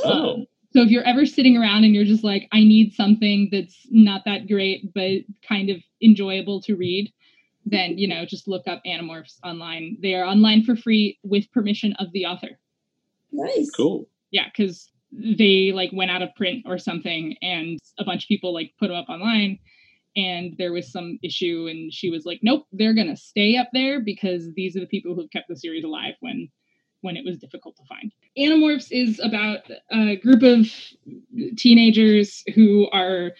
Oh, 0.05 0.45
So 0.71 0.81
if 0.81 0.89
you're 0.89 1.03
ever 1.03 1.25
sitting 1.25 1.57
around 1.57 1.83
and 1.83 1.93
you're 1.93 2.05
just 2.05 2.23
like, 2.23 2.47
I 2.53 2.59
need 2.59 2.93
something 2.93 3.49
that's 3.51 3.75
not 3.89 4.21
that 4.23 4.47
great, 4.47 4.93
but 4.93 5.23
kind 5.45 5.69
of 5.69 5.83
enjoyable 6.01 6.61
to 6.61 6.77
read, 6.77 7.11
then, 7.65 7.97
you 7.97 8.07
know, 8.07 8.23
just 8.25 8.47
look 8.47 8.65
up 8.69 8.81
Animorphs 8.85 9.37
online. 9.43 9.97
They 10.01 10.15
are 10.15 10.23
online 10.23 10.63
for 10.63 10.77
free 10.77 11.19
with 11.23 11.51
permission 11.51 11.93
of 11.99 12.07
the 12.13 12.25
author. 12.25 12.57
Nice. 13.33 13.69
cool. 13.71 14.07
Yeah, 14.31 14.45
because 14.45 14.89
they 15.11 15.73
like 15.75 15.89
went 15.91 16.09
out 16.09 16.21
of 16.21 16.33
print 16.35 16.63
or 16.65 16.77
something 16.77 17.35
and 17.41 17.79
a 17.99 18.05
bunch 18.05 18.23
of 18.23 18.27
people 18.29 18.53
like 18.53 18.71
put 18.79 18.87
them 18.87 18.95
up 18.95 19.09
online 19.09 19.59
and 20.15 20.55
there 20.57 20.73
was 20.73 20.91
some 20.91 21.17
issue 21.23 21.67
and 21.69 21.93
she 21.93 22.09
was 22.09 22.25
like 22.25 22.39
nope 22.43 22.65
they're 22.71 22.93
gonna 22.93 23.15
stay 23.15 23.55
up 23.57 23.69
there 23.73 23.99
because 23.99 24.49
these 24.55 24.75
are 24.75 24.81
the 24.81 24.87
people 24.87 25.15
who've 25.15 25.31
kept 25.31 25.47
the 25.47 25.55
series 25.55 25.83
alive 25.83 26.15
when 26.19 26.49
when 27.01 27.15
it 27.17 27.25
was 27.25 27.37
difficult 27.37 27.75
to 27.75 27.83
find 27.85 28.11
animorphs 28.37 28.87
is 28.91 29.19
about 29.19 29.59
a 29.91 30.17
group 30.17 30.43
of 30.43 30.67
teenagers 31.57 32.43
who 32.53 32.89
are 32.91 33.31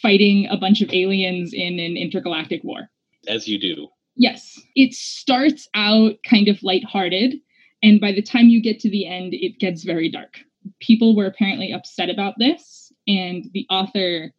fighting 0.00 0.46
a 0.50 0.56
bunch 0.56 0.80
of 0.80 0.92
aliens 0.92 1.52
in 1.52 1.78
an 1.78 1.96
intergalactic 1.96 2.62
war 2.64 2.90
As 3.28 3.46
you 3.46 3.58
do. 3.58 3.88
Yes, 4.16 4.60
it 4.74 4.92
starts 4.92 5.68
out 5.74 6.14
kind 6.28 6.48
of 6.48 6.62
lighthearted, 6.62 7.36
and 7.82 8.00
by 8.00 8.12
the 8.12 8.20
time 8.22 8.48
you 8.48 8.60
get 8.60 8.78
to 8.80 8.90
the 8.90 9.06
end, 9.06 9.32
it 9.32 9.58
gets 9.58 9.84
very 9.84 10.10
dark. 10.10 10.38
People 10.80 11.16
were 11.16 11.26
apparently 11.26 11.72
upset 11.72 12.10
about 12.10 12.34
this, 12.38 12.92
and 13.06 13.46
the 13.54 13.66
author 13.70 14.32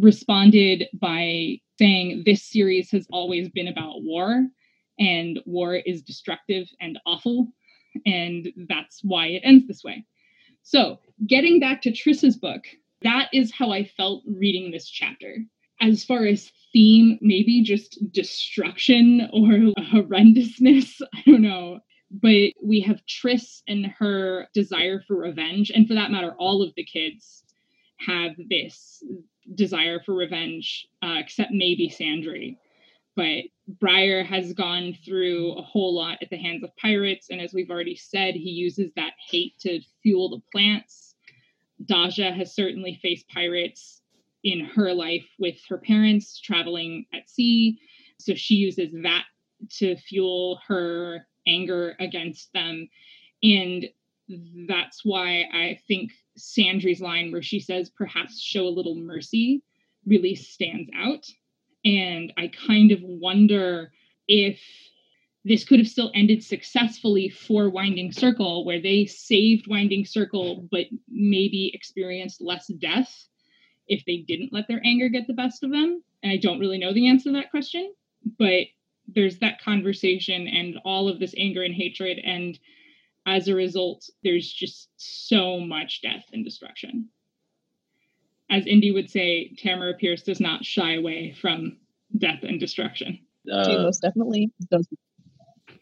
responded 0.00 0.88
by 1.00 1.58
saying 1.78 2.22
this 2.24 2.44
series 2.44 2.90
has 2.90 3.06
always 3.10 3.48
been 3.48 3.68
about 3.68 4.02
war, 4.02 4.46
and 4.98 5.40
war 5.46 5.76
is 5.76 6.02
destructive 6.02 6.68
and 6.80 6.98
awful, 7.06 7.48
and 8.04 8.48
that's 8.68 9.00
why 9.02 9.26
it 9.26 9.42
ends 9.44 9.66
this 9.66 9.84
way. 9.84 10.04
So, 10.62 10.98
getting 11.26 11.60
back 11.60 11.82
to 11.82 11.92
Tris's 11.92 12.36
book, 12.36 12.64
that 13.02 13.28
is 13.32 13.52
how 13.52 13.70
I 13.70 13.84
felt 13.84 14.24
reading 14.26 14.70
this 14.70 14.88
chapter 14.88 15.38
as 15.80 16.04
far 16.04 16.24
as 16.24 16.50
theme, 16.72 17.18
maybe 17.20 17.62
just 17.62 17.98
destruction 18.12 19.28
or 19.32 19.72
horrendousness. 19.92 21.00
I 21.14 21.22
don't 21.26 21.42
know. 21.42 21.80
But 22.10 22.52
we 22.62 22.80
have 22.86 23.02
Triss 23.06 23.62
and 23.66 23.86
her 23.98 24.46
desire 24.54 25.02
for 25.06 25.16
revenge. 25.16 25.70
And 25.74 25.88
for 25.88 25.94
that 25.94 26.10
matter, 26.10 26.34
all 26.38 26.62
of 26.62 26.72
the 26.76 26.84
kids 26.84 27.42
have 27.98 28.32
this 28.48 29.02
desire 29.54 30.00
for 30.04 30.14
revenge, 30.14 30.86
uh, 31.02 31.16
except 31.18 31.52
maybe 31.52 31.88
Sandry. 31.88 32.56
But 33.14 33.44
Briar 33.80 34.22
has 34.22 34.52
gone 34.52 34.96
through 35.04 35.52
a 35.52 35.62
whole 35.62 35.94
lot 35.94 36.18
at 36.20 36.30
the 36.30 36.36
hands 36.36 36.62
of 36.62 36.76
pirates. 36.76 37.28
And 37.30 37.40
as 37.40 37.54
we've 37.54 37.70
already 37.70 37.96
said, 37.96 38.34
he 38.34 38.50
uses 38.50 38.92
that 38.96 39.12
hate 39.30 39.58
to 39.60 39.80
fuel 40.02 40.28
the 40.28 40.42
plants. 40.52 41.14
Daja 41.84 42.32
has 42.32 42.54
certainly 42.54 42.98
faced 43.02 43.28
pirates 43.28 44.02
in 44.44 44.64
her 44.64 44.92
life 44.92 45.26
with 45.38 45.56
her 45.68 45.78
parents 45.78 46.38
traveling 46.40 47.06
at 47.12 47.28
sea. 47.28 47.78
So 48.18 48.34
she 48.34 48.54
uses 48.54 48.90
that 49.02 49.24
to 49.78 49.96
fuel 49.96 50.60
her 50.66 51.26
anger 51.46 51.96
against 51.98 52.52
them. 52.52 52.88
And 53.42 53.86
that's 54.68 55.04
why 55.04 55.44
I 55.52 55.80
think 55.88 56.12
Sandry's 56.36 57.00
line, 57.00 57.32
where 57.32 57.42
she 57.42 57.60
says, 57.60 57.90
perhaps 57.90 58.40
show 58.40 58.66
a 58.66 58.68
little 58.68 58.94
mercy, 58.94 59.62
really 60.06 60.34
stands 60.34 60.90
out. 60.94 61.26
And 61.84 62.32
I 62.36 62.48
kind 62.48 62.92
of 62.92 63.00
wonder 63.02 63.92
if 64.28 64.60
this 65.44 65.64
could 65.64 65.78
have 65.78 65.88
still 65.88 66.10
ended 66.14 66.42
successfully 66.42 67.28
for 67.28 67.70
Winding 67.70 68.10
Circle, 68.10 68.64
where 68.64 68.80
they 68.80 69.06
saved 69.06 69.68
Winding 69.68 70.04
Circle, 70.04 70.68
but 70.70 70.86
maybe 71.08 71.70
experienced 71.72 72.40
less 72.40 72.66
death 72.66 73.28
if 73.86 74.04
they 74.04 74.16
didn't 74.16 74.52
let 74.52 74.66
their 74.66 74.80
anger 74.84 75.08
get 75.08 75.28
the 75.28 75.32
best 75.32 75.62
of 75.62 75.70
them. 75.70 76.02
And 76.24 76.32
I 76.32 76.36
don't 76.36 76.58
really 76.58 76.78
know 76.78 76.92
the 76.92 77.08
answer 77.08 77.30
to 77.30 77.32
that 77.34 77.52
question, 77.52 77.94
but 78.38 78.64
there's 79.06 79.38
that 79.38 79.62
conversation 79.62 80.48
and 80.48 80.78
all 80.84 81.08
of 81.08 81.20
this 81.20 81.34
anger 81.38 81.62
and 81.62 81.74
hatred. 81.74 82.18
And 82.18 82.58
as 83.26 83.48
a 83.48 83.54
result, 83.54 84.08
there's 84.22 84.50
just 84.50 84.88
so 84.96 85.58
much 85.58 86.00
death 86.00 86.24
and 86.32 86.44
destruction. 86.44 87.08
As 88.48 88.64
Indy 88.66 88.92
would 88.92 89.10
say, 89.10 89.52
Tamora 89.60 89.98
Pierce 89.98 90.22
does 90.22 90.40
not 90.40 90.64
shy 90.64 90.94
away 90.94 91.34
from 91.40 91.78
death 92.16 92.44
and 92.44 92.60
destruction. 92.60 93.18
She 93.44 93.50
Uh, 93.52 93.82
most 93.82 94.00
definitely 94.02 94.52
doesn't. 94.70 94.98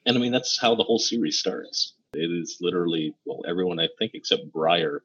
and 0.07 0.17
I 0.17 0.21
mean, 0.21 0.33
that's 0.33 0.59
how 0.59 0.75
the 0.75 0.83
whole 0.83 0.99
series 0.99 1.39
starts. 1.39 1.95
It 2.15 2.31
is 2.31 2.59
literally, 2.61 3.15
well, 3.27 3.43
everyone 3.47 3.79
I 3.79 3.89
think 3.99 4.13
except 4.15 4.51
Briar 4.51 5.05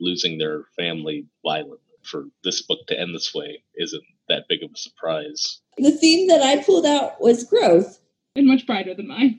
losing 0.00 0.38
their 0.38 0.64
family 0.76 1.26
violently. 1.44 1.78
For 2.02 2.24
this 2.42 2.62
book 2.62 2.84
to 2.88 2.98
end 2.98 3.14
this 3.14 3.32
way 3.32 3.62
isn't 3.76 4.02
that 4.28 4.48
big 4.48 4.64
of 4.64 4.72
a 4.72 4.76
surprise. 4.76 5.60
The 5.78 5.92
theme 5.92 6.26
that 6.26 6.42
I 6.42 6.60
pulled 6.60 6.84
out 6.84 7.20
was 7.20 7.44
growth. 7.44 8.00
And 8.34 8.46
much 8.48 8.66
brighter 8.66 8.92
than 8.94 9.06
mine. 9.06 9.38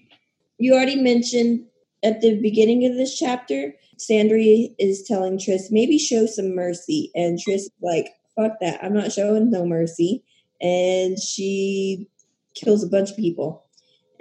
You 0.60 0.73
already 0.73 0.95
mentioned 0.95 1.65
at 2.03 2.21
the 2.21 2.39
beginning 2.39 2.85
of 2.85 2.95
this 2.95 3.17
chapter, 3.17 3.73
Sandry 3.97 4.75
is 4.79 5.03
telling 5.03 5.39
Tris, 5.39 5.71
maybe 5.71 5.97
show 5.97 6.25
some 6.25 6.55
mercy. 6.55 7.11
And 7.15 7.39
Tris 7.39 7.63
is 7.63 7.71
like, 7.81 8.09
fuck 8.35 8.59
that. 8.61 8.83
I'm 8.83 8.93
not 8.93 9.11
showing 9.11 9.49
no 9.49 9.65
mercy. 9.65 10.23
And 10.61 11.19
she 11.19 12.07
kills 12.55 12.83
a 12.83 12.89
bunch 12.89 13.11
of 13.11 13.17
people. 13.17 13.65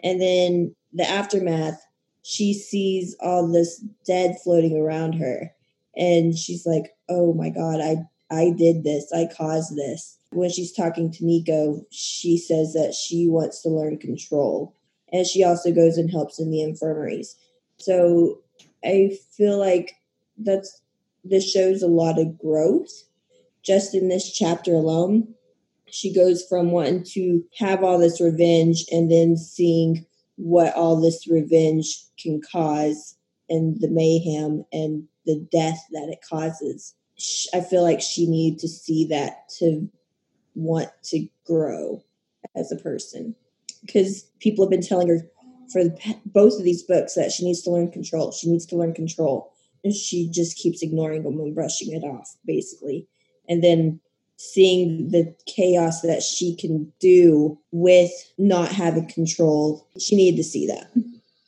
And 0.02 0.20
then 0.20 0.74
the 0.92 1.08
aftermath, 1.08 1.80
she 2.22 2.54
sees 2.54 3.16
all 3.20 3.50
this 3.50 3.78
dead 4.06 4.36
floating 4.42 4.76
around 4.76 5.14
her. 5.14 5.52
And 5.96 6.36
she's 6.36 6.64
like, 6.64 6.94
oh 7.08 7.34
my 7.34 7.50
God, 7.50 7.80
I, 7.80 7.96
I 8.30 8.50
did 8.56 8.84
this. 8.84 9.12
I 9.12 9.28
caused 9.34 9.76
this. 9.76 10.18
When 10.30 10.50
she's 10.50 10.72
talking 10.72 11.10
to 11.12 11.24
Niko, 11.24 11.84
she 11.90 12.38
says 12.38 12.72
that 12.72 12.94
she 12.94 13.28
wants 13.28 13.60
to 13.62 13.68
learn 13.68 13.98
control 13.98 14.74
and 15.12 15.26
she 15.26 15.44
also 15.44 15.72
goes 15.72 15.98
and 15.98 16.10
helps 16.10 16.40
in 16.40 16.50
the 16.50 16.62
infirmaries. 16.62 17.36
So 17.82 18.40
I 18.84 19.16
feel 19.36 19.58
like 19.58 19.96
that's 20.38 20.80
this 21.24 21.50
shows 21.50 21.82
a 21.82 21.88
lot 21.88 22.18
of 22.18 22.38
growth 22.38 22.90
just 23.62 23.94
in 23.94 24.08
this 24.08 24.32
chapter 24.32 24.72
alone. 24.72 25.34
She 25.90 26.12
goes 26.12 26.44
from 26.48 26.70
wanting 26.70 27.04
to 27.12 27.44
have 27.58 27.84
all 27.84 27.98
this 27.98 28.20
revenge 28.20 28.84
and 28.90 29.10
then 29.10 29.36
seeing 29.36 30.06
what 30.36 30.74
all 30.74 31.00
this 31.00 31.28
revenge 31.28 32.04
can 32.18 32.40
cause 32.40 33.16
and 33.48 33.80
the 33.80 33.88
mayhem 33.88 34.64
and 34.72 35.04
the 35.26 35.46
death 35.52 35.84
that 35.92 36.08
it 36.08 36.20
causes. 36.28 36.94
I 37.54 37.60
feel 37.60 37.82
like 37.82 38.00
she 38.00 38.26
needed 38.26 38.58
to 38.60 38.68
see 38.68 39.06
that 39.06 39.48
to 39.58 39.88
want 40.54 40.88
to 41.04 41.28
grow 41.46 42.02
as 42.56 42.72
a 42.72 42.76
person 42.76 43.34
because 43.84 44.22
people 44.40 44.64
have 44.64 44.70
been 44.70 44.82
telling 44.82 45.08
her 45.08 45.20
for 45.72 45.84
the, 45.84 46.16
both 46.26 46.54
of 46.58 46.64
these 46.64 46.82
books 46.82 47.14
that 47.14 47.32
she 47.32 47.44
needs 47.44 47.62
to 47.62 47.70
learn 47.70 47.90
control. 47.90 48.32
She 48.32 48.50
needs 48.50 48.66
to 48.66 48.76
learn 48.76 48.94
control. 48.94 49.52
And 49.84 49.94
she 49.94 50.28
just 50.30 50.56
keeps 50.56 50.82
ignoring 50.82 51.24
them 51.24 51.40
and 51.40 51.54
brushing 51.54 51.92
it 51.92 52.04
off, 52.04 52.36
basically. 52.46 53.08
And 53.48 53.64
then 53.64 54.00
seeing 54.36 55.10
the 55.10 55.34
chaos 55.46 56.02
that 56.02 56.22
she 56.22 56.54
can 56.54 56.92
do 57.00 57.58
with 57.72 58.10
not 58.38 58.70
having 58.70 59.08
control, 59.08 59.86
she 59.98 60.16
needed 60.16 60.36
to 60.36 60.44
see 60.44 60.66
that. 60.66 60.90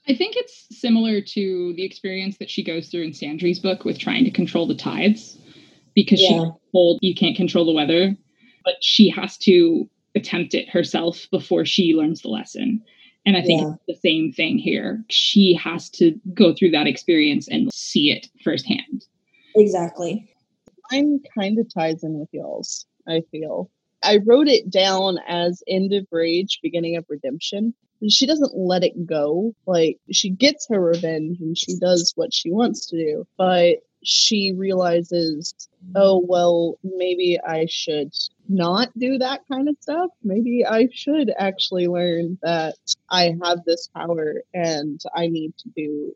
I 0.06 0.14
think 0.14 0.36
it's 0.36 0.66
similar 0.70 1.20
to 1.20 1.72
the 1.76 1.84
experience 1.84 2.38
that 2.38 2.50
she 2.50 2.62
goes 2.62 2.88
through 2.88 3.02
in 3.04 3.14
Sandry's 3.14 3.58
book 3.58 3.84
with 3.84 3.98
trying 3.98 4.24
to 4.24 4.30
control 4.30 4.66
the 4.66 4.74
tides 4.74 5.38
because 5.94 6.20
Yeah. 6.20 6.28
she's 6.28 6.52
told 6.72 6.98
you 7.02 7.14
can't 7.14 7.36
control 7.36 7.64
the 7.64 7.72
weather, 7.72 8.16
but 8.64 8.74
she 8.80 9.08
has 9.08 9.38
to 9.38 9.88
attempt 10.14 10.54
it 10.54 10.68
herself 10.68 11.26
before 11.30 11.64
she 11.64 11.94
learns 11.94 12.20
the 12.22 12.28
lesson. 12.28 12.82
And 13.26 13.36
I 13.36 13.42
think 13.42 13.62
Yeah. 13.62 13.74
it's 13.74 14.00
the 14.02 14.08
same 14.08 14.32
thing 14.32 14.58
here. 14.58 15.04
She 15.08 15.54
has 15.54 15.88
to 15.90 16.18
go 16.34 16.52
through 16.54 16.72
that 16.72 16.86
experience 16.86 17.48
and 17.48 17.72
see 17.72 18.10
it 18.10 18.28
firsthand. 18.42 19.06
Exactly. 19.56 20.28
Mine 20.92 21.20
kind 21.38 21.58
of 21.58 21.72
ties 21.72 22.02
in 22.02 22.18
with 22.18 22.28
y'all's, 22.32 22.86
I 23.08 23.22
feel. 23.30 23.70
I 24.02 24.18
wrote 24.18 24.48
it 24.48 24.68
down 24.68 25.18
as 25.26 25.62
end 25.66 25.94
of 25.94 26.06
rage, 26.12 26.58
beginning 26.62 26.96
of 26.96 27.06
redemption. 27.08 27.74
She 28.08 28.26
doesn't 28.26 28.54
let 28.54 28.84
it 28.84 29.06
go. 29.06 29.54
Like, 29.66 29.98
she 30.10 30.28
gets 30.28 30.66
her 30.68 30.78
revenge 30.78 31.38
and 31.40 31.56
she 31.56 31.78
does 31.78 32.12
what 32.16 32.34
she 32.34 32.50
wants 32.50 32.84
to 32.86 32.98
do. 32.98 33.26
But 33.38 33.78
she 34.04 34.52
realizes, 34.52 35.54
oh, 35.94 36.22
well, 36.26 36.78
maybe 36.84 37.38
I 37.40 37.66
should 37.68 38.12
not 38.48 38.96
do 38.98 39.18
that 39.18 39.40
kind 39.50 39.68
of 39.68 39.76
stuff. 39.80 40.10
Maybe 40.22 40.64
I 40.64 40.88
should 40.92 41.32
actually 41.38 41.88
learn 41.88 42.38
that 42.42 42.74
I 43.10 43.36
have 43.42 43.64
this 43.64 43.88
power 43.88 44.42
and 44.52 45.00
I 45.14 45.28
need 45.28 45.56
to 45.58 45.70
do 45.74 46.14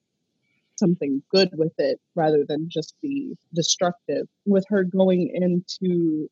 something 0.77 1.23
good 1.31 1.51
with 1.55 1.73
it 1.79 2.01
rather 2.15 2.45
than 2.47 2.69
just 2.69 2.95
be 3.03 3.37
destructive. 3.55 4.29
With 4.47 4.65
her 4.69 4.85
going 4.85 5.31
into 5.35 6.31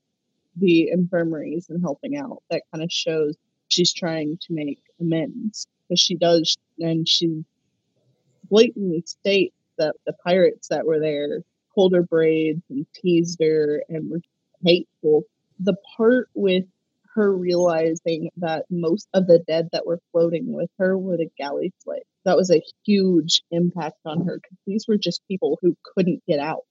the 0.56 0.90
infirmaries 0.90 1.66
and 1.68 1.82
helping 1.82 2.16
out, 2.16 2.42
that 2.50 2.62
kind 2.72 2.84
of 2.84 2.92
shows 2.92 3.34
she's 3.68 3.92
trying 3.92 4.38
to 4.42 4.54
make 4.54 4.78
amends 5.00 5.66
because 5.88 6.00
she 6.00 6.16
does, 6.16 6.56
and 6.78 7.08
she 7.08 7.44
blatantly 8.48 9.02
states 9.06 9.55
that 9.78 9.94
the 10.06 10.14
pirates 10.24 10.68
that 10.68 10.86
were 10.86 11.00
there 11.00 11.42
pulled 11.74 11.94
her 11.94 12.02
braids 12.02 12.62
and 12.70 12.86
teased 12.94 13.40
her 13.40 13.82
and 13.88 14.10
were 14.10 14.20
hateful. 14.64 15.24
The 15.60 15.76
part 15.96 16.28
with 16.34 16.64
her 17.14 17.34
realizing 17.34 18.30
that 18.36 18.66
most 18.70 19.08
of 19.14 19.26
the 19.26 19.42
dead 19.46 19.68
that 19.72 19.86
were 19.86 20.00
floating 20.12 20.52
with 20.52 20.70
her 20.78 20.96
were 20.98 21.16
the 21.16 21.30
galley 21.38 21.72
slaves. 21.78 22.04
That 22.24 22.36
was 22.36 22.50
a 22.50 22.62
huge 22.84 23.42
impact 23.50 23.98
on 24.04 24.26
her 24.26 24.36
because 24.36 24.58
these 24.66 24.86
were 24.86 24.98
just 24.98 25.26
people 25.26 25.58
who 25.62 25.76
couldn't 25.94 26.22
get 26.28 26.40
out. 26.40 26.64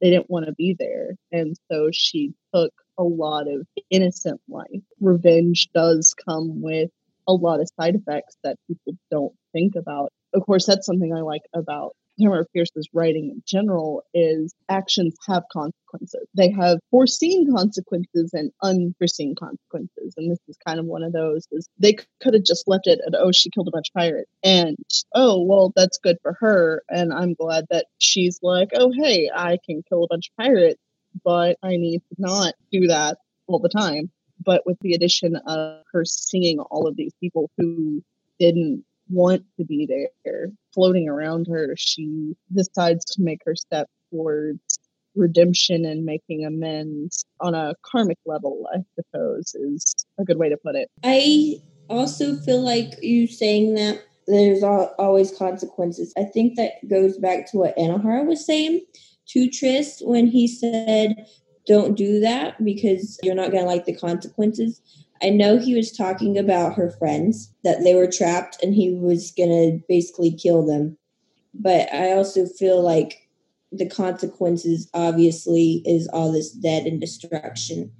They 0.00 0.10
didn't 0.10 0.30
want 0.30 0.46
to 0.46 0.52
be 0.52 0.76
there. 0.78 1.16
And 1.32 1.56
so 1.70 1.88
she 1.92 2.34
took 2.54 2.72
a 2.98 3.04
lot 3.04 3.48
of 3.48 3.66
innocent 3.90 4.40
life. 4.48 4.82
Revenge 5.00 5.68
does 5.74 6.14
come 6.28 6.60
with 6.60 6.90
a 7.26 7.32
lot 7.32 7.60
of 7.60 7.68
side 7.80 7.94
effects 7.94 8.36
that 8.44 8.58
people 8.68 8.94
don't 9.10 9.34
think 9.52 9.76
about. 9.76 10.12
Of 10.34 10.44
course, 10.44 10.66
that's 10.66 10.86
something 10.86 11.14
I 11.14 11.20
like 11.20 11.42
about 11.54 11.96
Tamora 12.18 12.44
Pierce's 12.52 12.88
writing 12.92 13.30
in 13.30 13.42
general 13.46 14.02
is 14.14 14.54
actions 14.68 15.14
have 15.26 15.44
consequences. 15.52 16.26
They 16.34 16.50
have 16.50 16.78
foreseen 16.90 17.52
consequences 17.54 18.32
and 18.32 18.52
unforeseen 18.62 19.34
consequences. 19.34 20.14
And 20.16 20.30
this 20.30 20.38
is 20.48 20.56
kind 20.66 20.78
of 20.78 20.86
one 20.86 21.02
of 21.02 21.12
those 21.12 21.46
is 21.52 21.68
they 21.78 21.96
could 22.22 22.34
have 22.34 22.44
just 22.44 22.68
left 22.68 22.86
it 22.86 23.00
at 23.06 23.14
oh 23.18 23.32
she 23.32 23.50
killed 23.50 23.68
a 23.68 23.70
bunch 23.70 23.90
of 23.90 23.94
pirates 23.94 24.30
and 24.42 24.76
oh 25.14 25.42
well 25.42 25.72
that's 25.76 25.98
good 25.98 26.16
for 26.22 26.36
her 26.40 26.82
and 26.88 27.12
I'm 27.12 27.34
glad 27.34 27.66
that 27.70 27.86
she's 27.98 28.38
like 28.42 28.70
oh 28.74 28.92
hey 28.92 29.30
I 29.34 29.58
can 29.64 29.82
kill 29.88 30.04
a 30.04 30.08
bunch 30.08 30.28
of 30.28 30.44
pirates 30.44 30.80
but 31.24 31.58
I 31.62 31.76
need 31.76 32.02
to 32.08 32.16
not 32.18 32.54
do 32.70 32.86
that 32.88 33.18
all 33.46 33.58
the 33.58 33.68
time. 33.68 34.10
But 34.44 34.66
with 34.66 34.78
the 34.80 34.92
addition 34.94 35.36
of 35.36 35.82
her 35.92 36.04
seeing 36.04 36.60
all 36.60 36.86
of 36.86 36.96
these 36.96 37.12
people 37.20 37.50
who 37.56 38.02
didn't 38.38 38.84
want 39.08 39.44
to 39.58 39.64
be 39.64 39.86
there 39.86 40.50
floating 40.76 41.08
around 41.08 41.48
her, 41.50 41.74
she 41.76 42.36
decides 42.54 43.04
to 43.06 43.22
make 43.22 43.40
her 43.44 43.56
step 43.56 43.88
towards 44.10 44.60
redemption 45.16 45.84
and 45.84 46.04
making 46.04 46.44
amends 46.44 47.24
on 47.40 47.54
a 47.54 47.74
karmic 47.82 48.18
level, 48.26 48.68
I 48.72 48.78
suppose, 48.94 49.54
is 49.54 49.94
a 50.20 50.24
good 50.24 50.38
way 50.38 50.50
to 50.50 50.56
put 50.58 50.76
it. 50.76 50.88
I 51.02 51.56
also 51.88 52.36
feel 52.36 52.60
like 52.60 53.02
you 53.02 53.26
saying 53.26 53.74
that 53.74 54.04
there's 54.26 54.62
always 54.62 55.36
consequences. 55.36 56.12
I 56.16 56.24
think 56.24 56.56
that 56.56 56.86
goes 56.88 57.16
back 57.16 57.50
to 57.50 57.58
what 57.58 57.76
Anahara 57.76 58.26
was 58.26 58.44
saying 58.44 58.82
to 59.28 59.48
Tris 59.50 60.02
when 60.04 60.26
he 60.26 60.46
said, 60.46 61.26
Don't 61.66 61.96
do 61.96 62.20
that 62.20 62.62
because 62.62 63.18
you're 63.22 63.34
not 63.34 63.50
going 63.50 63.62
to 63.62 63.68
like 63.68 63.86
the 63.86 63.96
consequences. 63.96 64.80
I 65.22 65.30
know 65.30 65.58
he 65.58 65.74
was 65.74 65.92
talking 65.92 66.38
about 66.38 66.74
her 66.74 66.90
friends, 66.90 67.52
that 67.64 67.82
they 67.82 67.94
were 67.94 68.10
trapped 68.10 68.62
and 68.62 68.74
he 68.74 68.92
was 68.92 69.32
going 69.32 69.48
to 69.48 69.84
basically 69.88 70.30
kill 70.30 70.64
them. 70.64 70.98
But 71.54 71.92
I 71.92 72.12
also 72.12 72.46
feel 72.46 72.82
like 72.82 73.28
the 73.72 73.88
consequences, 73.88 74.88
obviously, 74.94 75.82
is 75.84 76.08
all 76.08 76.32
this 76.32 76.52
death 76.52 76.86
and 76.86 77.00
destruction 77.00 77.92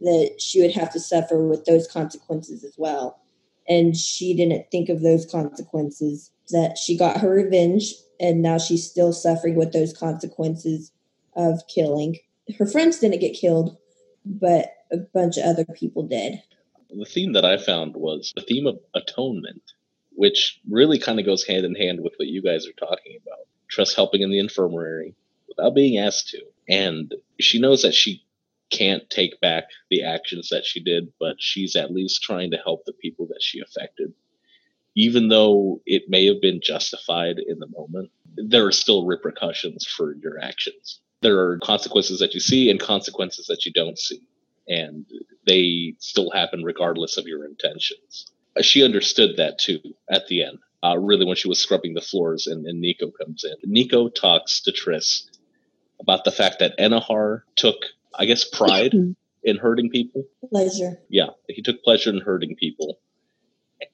that 0.00 0.36
she 0.40 0.60
would 0.60 0.72
have 0.72 0.92
to 0.92 1.00
suffer 1.00 1.46
with 1.46 1.64
those 1.64 1.86
consequences 1.86 2.64
as 2.64 2.74
well. 2.76 3.20
And 3.68 3.96
she 3.96 4.34
didn't 4.34 4.70
think 4.70 4.88
of 4.88 5.02
those 5.02 5.24
consequences, 5.26 6.30
that 6.50 6.76
she 6.76 6.96
got 6.96 7.20
her 7.20 7.30
revenge 7.30 7.94
and 8.20 8.42
now 8.42 8.58
she's 8.58 8.88
still 8.88 9.12
suffering 9.12 9.54
with 9.54 9.72
those 9.72 9.92
consequences 9.92 10.92
of 11.34 11.62
killing. 11.66 12.18
Her 12.58 12.66
friends 12.66 12.98
didn't 12.98 13.20
get 13.20 13.34
killed, 13.34 13.76
but 14.24 14.72
a 14.90 14.98
bunch 14.98 15.38
of 15.38 15.44
other 15.44 15.64
people 15.64 16.02
did. 16.02 16.42
The 16.94 17.04
theme 17.06 17.32
that 17.32 17.44
I 17.44 17.56
found 17.56 17.94
was 17.94 18.32
the 18.34 18.42
theme 18.42 18.66
of 18.66 18.78
atonement, 18.94 19.62
which 20.12 20.60
really 20.68 20.98
kind 20.98 21.18
of 21.18 21.26
goes 21.26 21.44
hand 21.44 21.64
in 21.64 21.74
hand 21.74 22.00
with 22.00 22.14
what 22.16 22.28
you 22.28 22.42
guys 22.42 22.66
are 22.66 22.72
talking 22.72 23.18
about. 23.22 23.46
Tris 23.68 23.94
helping 23.94 24.20
in 24.20 24.30
the 24.30 24.38
infirmary 24.38 25.14
without 25.48 25.74
being 25.74 25.98
asked 25.98 26.28
to. 26.30 26.42
And 26.68 27.14
she 27.40 27.58
knows 27.58 27.82
that 27.82 27.94
she 27.94 28.22
can't 28.70 29.08
take 29.10 29.40
back 29.40 29.64
the 29.90 30.02
actions 30.02 30.48
that 30.50 30.64
she 30.64 30.80
did, 30.80 31.12
but 31.18 31.36
she's 31.38 31.76
at 31.76 31.92
least 31.92 32.22
trying 32.22 32.50
to 32.50 32.56
help 32.58 32.84
the 32.84 32.92
people 32.92 33.26
that 33.28 33.42
she 33.42 33.60
affected. 33.60 34.12
Even 34.94 35.28
though 35.28 35.80
it 35.86 36.08
may 36.08 36.26
have 36.26 36.42
been 36.42 36.60
justified 36.62 37.38
in 37.38 37.58
the 37.58 37.68
moment, 37.68 38.10
there 38.36 38.66
are 38.66 38.72
still 38.72 39.06
repercussions 39.06 39.86
for 39.86 40.14
your 40.16 40.38
actions. 40.38 41.00
There 41.22 41.38
are 41.38 41.58
consequences 41.60 42.18
that 42.18 42.34
you 42.34 42.40
see 42.40 42.70
and 42.70 42.80
consequences 42.80 43.46
that 43.46 43.64
you 43.64 43.72
don't 43.72 43.98
see. 43.98 44.20
And 44.68 45.06
they 45.46 45.94
still 45.98 46.30
happen 46.30 46.62
regardless 46.62 47.16
of 47.16 47.26
your 47.26 47.44
intentions. 47.44 48.30
She 48.60 48.84
understood 48.84 49.36
that 49.38 49.58
too 49.58 49.80
at 50.10 50.28
the 50.28 50.44
end, 50.44 50.58
uh, 50.82 50.98
really, 50.98 51.24
when 51.24 51.36
she 51.36 51.48
was 51.48 51.58
scrubbing 51.58 51.94
the 51.94 52.00
floors 52.00 52.46
and, 52.46 52.66
and 52.66 52.82
Niko 52.82 53.10
comes 53.16 53.44
in. 53.44 53.70
Niko 53.70 54.14
talks 54.14 54.60
to 54.62 54.72
Tris 54.72 55.28
about 56.00 56.24
the 56.24 56.30
fact 56.30 56.58
that 56.58 56.78
Enahar 56.78 57.42
took, 57.56 57.76
I 58.14 58.26
guess, 58.26 58.44
pride 58.44 58.94
in 59.42 59.56
hurting 59.56 59.90
people. 59.90 60.24
Pleasure. 60.50 61.00
Yeah, 61.08 61.30
he 61.48 61.62
took 61.62 61.82
pleasure 61.82 62.10
in 62.10 62.20
hurting 62.20 62.56
people. 62.56 62.98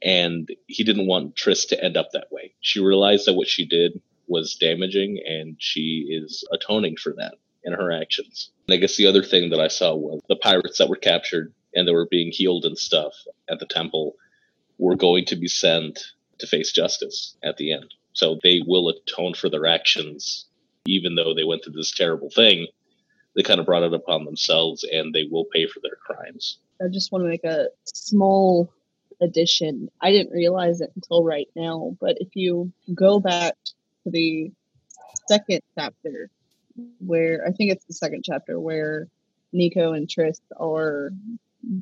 And 0.03 0.49
he 0.67 0.85
didn't 0.85 1.07
want 1.07 1.35
Tris 1.35 1.65
to 1.67 1.83
end 1.83 1.97
up 1.97 2.11
that 2.13 2.31
way. 2.31 2.53
She 2.61 2.81
realized 2.81 3.27
that 3.27 3.35
what 3.35 3.49
she 3.49 3.65
did 3.65 4.01
was 4.27 4.55
damaging 4.55 5.19
and 5.27 5.57
she 5.59 6.07
is 6.11 6.45
atoning 6.53 6.97
for 6.97 7.15
that 7.15 7.35
her 7.73 7.93
actions. 7.93 8.51
And 8.67 8.75
I 8.75 8.79
guess 8.79 8.97
the 8.97 9.07
other 9.07 9.23
thing 9.23 9.51
that 9.51 9.61
I 9.61 9.69
saw 9.69 9.95
was 9.95 10.21
the 10.29 10.37
pirates 10.37 10.79
that 10.79 10.89
were 10.89 10.97
captured 10.97 11.53
and 11.75 11.87
that 11.87 11.93
were 11.93 12.09
being 12.11 12.31
healed 12.33 12.65
and 12.65 12.79
stuff 12.79 13.13
at 13.51 13.59
the 13.59 13.67
temple 13.67 14.17
were 14.79 14.97
going 14.97 15.25
to 15.27 15.37
be 15.37 15.49
sent 15.49 15.99
to 16.39 16.47
face 16.47 16.73
justice 16.73 17.37
at 17.43 17.57
the 17.57 17.73
end. 17.73 17.95
So 18.13 18.39
they 18.43 18.63
will 18.67 18.89
atone 18.89 19.35
for 19.35 19.49
their 19.49 19.67
actions, 19.67 20.47
even 20.87 21.15
though 21.15 21.35
they 21.35 21.45
went 21.45 21.65
through 21.65 21.75
this 21.75 21.95
terrible 21.95 22.31
thing. 22.31 22.67
They 23.37 23.43
kind 23.43 23.61
of 23.61 23.67
brought 23.67 23.85
it 23.85 23.95
upon 23.95 24.25
themselves 24.25 24.85
and 24.85 25.15
they 25.15 25.25
will 25.31 25.45
pay 25.53 25.67
for 25.67 25.81
their 25.81 25.97
crimes. 26.05 26.59
I 26.81 26.89
just 26.93 27.13
want 27.13 27.25
to 27.25 27.29
make 27.29 27.45
a 27.45 27.69
small 27.85 28.73
addition. 29.21 29.89
I 30.01 30.11
didn't 30.13 30.33
realize 30.33 30.81
it 30.81 30.91
until 30.95 31.25
right 31.25 31.49
now, 31.55 31.97
but 32.01 32.17
if 32.21 32.29
you 32.35 32.73
go 32.95 33.21
back 33.21 33.55
to 34.05 34.11
the 34.11 34.53
second 35.29 35.61
chapter, 35.77 36.31
where 37.01 37.45
I 37.47 37.53
think 37.53 37.73
it's 37.73 37.85
the 37.85 37.95
second 37.95 38.23
chapter 38.25 38.59
where 38.61 39.09
Niko 39.55 39.97
and 39.97 40.09
Tris 40.09 40.41
are 40.59 41.11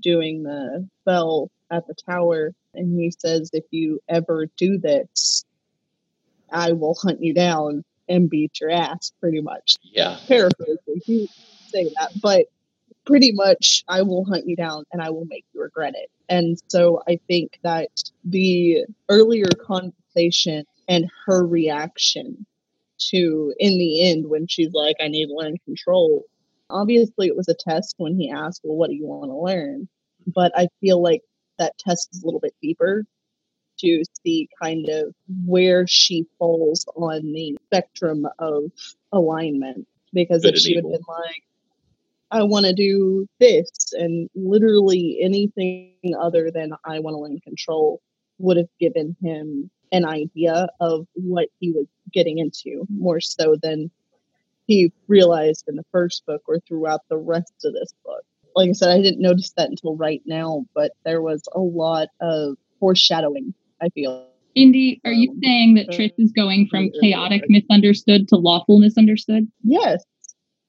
doing 0.01 0.43
the 0.43 0.89
spell 1.03 1.51
at 1.71 1.87
the 1.87 1.95
tower, 1.95 2.53
and 2.75 2.99
he 2.99 3.13
says, 3.19 3.51
If 3.53 3.65
you 3.71 4.01
ever 4.09 4.47
do 4.57 4.79
this, 4.79 5.45
I 6.51 6.73
will 6.73 6.95
hunt 6.95 7.23
you 7.23 7.35
down 7.35 7.85
and 8.09 8.31
beat 8.31 8.61
your 8.61 8.71
ass, 8.71 9.13
pretty 9.21 9.41
much 9.41 9.77
Yeah. 9.83 10.17
paraphrasing, 10.29 11.03
he 11.07 11.29
say 11.69 11.91
that, 11.99 12.13
but 12.21 12.47
pretty 13.05 13.33
much 13.33 13.85
I 13.89 14.03
will 14.03 14.25
hunt 14.25 14.47
you 14.47 14.57
down 14.57 14.85
and 14.93 15.03
I 15.03 15.11
will 15.11 15.25
make 15.25 15.45
you 15.53 15.61
regret 15.63 15.95
it. 15.97 16.09
And 16.29 16.59
so 16.69 17.03
I 17.09 17.19
think 17.29 17.59
that 17.63 17.89
the 18.25 18.85
earlier 19.09 19.49
conversation 19.61 20.65
and 20.89 21.11
her 21.27 21.45
reaction 21.47 22.47
to 23.11 23.53
in 23.59 23.79
the 23.79 24.11
end 24.11 24.29
when 24.29 24.47
she's 24.47 24.73
like, 24.73 24.97
I 25.01 25.09
need 25.09 25.27
to 25.27 25.35
learn 25.35 25.59
control. 25.65 26.25
Obviously 26.71 27.29
it 27.29 27.37
was 27.37 27.49
a 27.49 27.55
test 27.55 27.95
when 27.99 28.19
he 28.19 28.31
asked, 28.31 28.63
Well, 28.65 28.77
what 28.77 28.91
do 28.91 28.97
you 28.97 29.07
want 29.07 29.31
to 29.31 29.37
learn? 29.37 29.89
But 30.27 30.53
I 30.57 30.69
feel 30.81 31.03
like 31.03 31.23
that 31.59 31.79
test 31.79 32.09
is 32.13 32.23
a 32.23 32.27
little 32.27 32.41
bit 32.41 32.55
deeper 32.61 33.05
to 33.79 34.03
see 34.25 34.49
kind 34.61 34.89
of 34.89 35.15
where 35.45 35.87
she 35.87 36.27
falls 36.39 36.87
on 36.97 37.33
the 37.33 37.57
spectrum 37.67 38.27
of 38.39 38.73
alignment. 39.13 39.87
Because 40.13 40.43
Good 40.43 40.55
if 40.55 40.61
she 40.61 40.75
had 40.75 40.79
evil. 40.85 40.93
been 40.93 41.05
like, 41.09 41.43
I 42.31 42.43
want 42.43 42.67
to 42.67 42.73
do 42.73 43.29
this 43.39 43.69
and 43.93 44.29
literally 44.35 45.19
anything 45.21 45.93
other 46.19 46.51
than 46.51 46.73
I 46.85 47.01
want 47.01 47.15
to 47.15 47.19
learn 47.19 47.39
control, 47.41 48.01
would 48.39 48.57
have 48.57 48.69
given 48.81 49.17
him 49.23 49.71
an 49.93 50.05
idea 50.05 50.69
of 50.81 51.07
what 51.15 51.49
he 51.61 51.71
was 51.71 51.87
getting 52.13 52.39
into 52.39 52.87
more 52.89 53.21
so 53.21 53.57
than 53.61 53.91
he 54.67 54.93
realized 55.07 55.65
in 55.69 55.77
the 55.77 55.85
first 55.93 56.27
book 56.27 56.43
or 56.49 56.59
throughout 56.61 57.01
the 57.09 57.17
rest 57.17 57.53
of 57.65 57.73
this 57.73 57.95
book. 58.05 58.23
Like 58.55 58.71
I 58.71 58.73
said, 58.73 58.91
I 58.91 59.01
didn't 59.01 59.21
notice 59.21 59.53
that 59.57 59.69
until 59.69 59.97
right 59.97 60.23
now, 60.27 60.65
but 60.75 60.93
there 61.05 61.23
was 61.23 61.43
a 61.55 61.61
lot 61.61 62.09
of 62.21 62.57
foreshadowing, 62.81 63.55
I 63.81 63.91
feel. 63.91 64.27
Indy, 64.55 65.01
are 65.05 65.13
you 65.13 65.31
Um, 65.31 65.41
saying 65.43 65.75
that 65.75 65.93
Tris 65.93 66.13
is 66.19 66.33
going 66.33 66.67
from 66.69 66.91
chaotic 67.01 67.45
misunderstood 67.49 68.27
to 68.29 68.37
lawful 68.37 68.79
misunderstood? 68.79 69.47
Yes, 69.63 70.03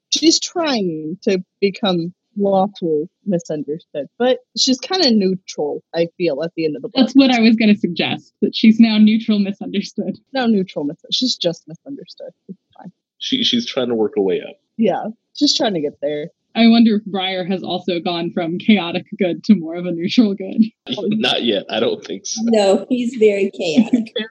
she's 0.09 0.39
trying 0.39 1.17
to 1.23 1.43
become 1.61 2.13
lawful 2.37 3.09
misunderstood, 3.25 4.07
but 4.17 4.39
she's 4.57 4.79
kind 4.79 5.05
of 5.05 5.13
neutral, 5.13 5.83
I 5.93 6.07
feel, 6.17 6.43
at 6.43 6.51
the 6.55 6.65
end 6.65 6.75
of 6.75 6.81
the 6.81 6.89
book. 6.89 6.95
That's 6.95 7.13
what 7.13 7.31
I 7.31 7.39
was 7.39 7.55
going 7.55 7.73
to 7.73 7.79
suggest, 7.79 8.33
that 8.41 8.55
she's 8.55 8.79
now 8.79 8.97
neutral 8.97 9.39
misunderstood. 9.39 10.17
No 10.33 10.45
neutral 10.45 10.85
misunderstood. 10.85 11.13
She's 11.13 11.35
just 11.35 11.67
misunderstood. 11.67 12.31
It's 12.47 12.59
fine. 12.77 12.91
She 13.19 13.43
she's 13.43 13.65
trying 13.65 13.89
to 13.89 13.95
work 13.95 14.13
her 14.15 14.21
way 14.21 14.41
up. 14.41 14.57
Yeah, 14.77 15.05
she's 15.33 15.55
trying 15.55 15.73
to 15.73 15.81
get 15.81 15.99
there. 16.01 16.29
I 16.55 16.67
wonder 16.69 16.95
if 16.95 17.05
Briar 17.05 17.45
has 17.45 17.61
also 17.61 17.99
gone 17.99 18.31
from 18.31 18.57
chaotic 18.57 19.05
good 19.17 19.43
to 19.45 19.55
more 19.55 19.75
of 19.75 19.85
a 19.85 19.91
neutral 19.91 20.33
good. 20.33 20.63
Not 20.89 21.43
yet. 21.43 21.65
I 21.69 21.79
don't 21.79 22.03
think 22.03 22.25
so. 22.25 22.41
No, 22.45 22.85
he's 22.89 23.15
very 23.15 23.51
chaotic. 23.51 24.13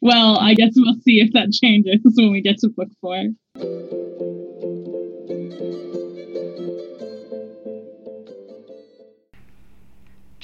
Well, 0.00 0.36
I 0.38 0.52
guess 0.52 0.74
we'll 0.76 1.00
see 1.00 1.20
if 1.20 1.32
that 1.32 1.50
changes 1.50 1.98
when 2.14 2.30
we 2.30 2.42
get 2.42 2.58
to 2.58 2.68
book 2.68 2.90
four. 3.00 3.24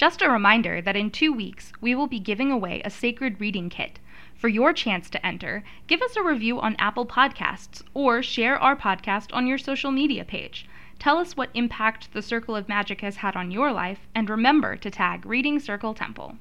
Just 0.01 0.23
a 0.23 0.31
reminder 0.31 0.81
that 0.81 0.97
in 0.97 1.11
two 1.11 1.31
weeks 1.31 1.75
we 1.83 1.95
will 1.95 2.07
be 2.07 2.19
giving 2.19 2.51
away 2.51 2.81
a 2.83 2.89
sacred 2.89 3.39
reading 3.39 3.69
kit. 3.69 3.99
For 4.35 4.49
your 4.49 4.73
chance 4.73 5.11
to 5.11 5.27
enter, 5.27 5.63
give 5.89 6.01
us 6.01 6.17
a 6.17 6.23
review 6.23 6.59
on 6.59 6.75
Apple 6.79 7.05
Podcasts 7.05 7.83
or 7.93 8.23
share 8.23 8.59
our 8.59 8.75
podcast 8.75 9.27
on 9.35 9.47
your 9.47 9.59
social 9.59 9.91
media 9.91 10.25
page. 10.25 10.67
Tell 10.99 11.19
us 11.19 11.37
what 11.37 11.51
impact 11.53 12.15
the 12.15 12.23
Circle 12.23 12.57
of 12.57 12.67
Magic 12.67 13.03
has 13.03 13.17
had 13.17 13.37
on 13.37 13.51
your 13.51 13.73
life, 13.73 13.99
and 14.15 14.31
remember 14.31 14.75
to 14.75 14.91
tag 14.91 15.27
Reading 15.27 15.61
Circle 15.61 15.93
Temple. 15.93 16.39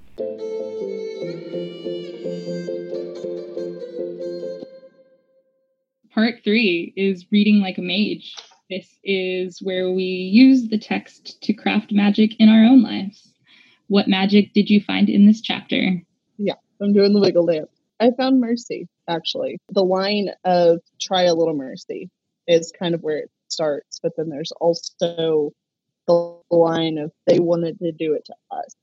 Part 6.13 6.35
three 6.45 6.93
is 6.95 7.25
reading 7.29 7.59
like 7.59 7.77
a 7.77 7.81
mage. 7.81 8.37
This 8.69 8.99
is 9.03 9.61
where 9.61 9.91
we 9.91 10.03
use 10.03 10.69
the 10.69 10.77
text 10.77 11.41
to 11.41 11.51
craft 11.51 11.91
magic 11.91 12.39
in 12.39 12.47
our 12.47 12.63
own 12.63 12.81
lives. 12.81 13.28
What 13.89 14.07
magic 14.07 14.53
did 14.53 14.69
you 14.69 14.81
find 14.81 15.09
in 15.09 15.25
this 15.25 15.41
chapter? 15.41 16.01
Yeah, 16.37 16.53
I'm 16.81 16.93
doing 16.93 17.13
the 17.13 17.19
wiggle 17.19 17.47
dance. 17.47 17.69
I 17.99 18.11
found 18.11 18.39
mercy, 18.39 18.87
actually. 19.09 19.59
The 19.71 19.83
line 19.83 20.29
of 20.45 20.79
try 21.01 21.23
a 21.23 21.33
little 21.33 21.55
mercy 21.55 22.09
is 22.47 22.71
kind 22.71 22.95
of 22.95 23.01
where 23.01 23.17
it 23.17 23.31
starts, 23.49 23.99
but 24.01 24.13
then 24.15 24.29
there's 24.29 24.53
also 24.53 25.51
the 26.07 26.39
line 26.49 26.97
of 26.97 27.11
they 27.27 27.39
wanted 27.39 27.77
to 27.79 27.91
do 27.91 28.13
it 28.13 28.25
to 28.25 28.35
us 28.51 28.75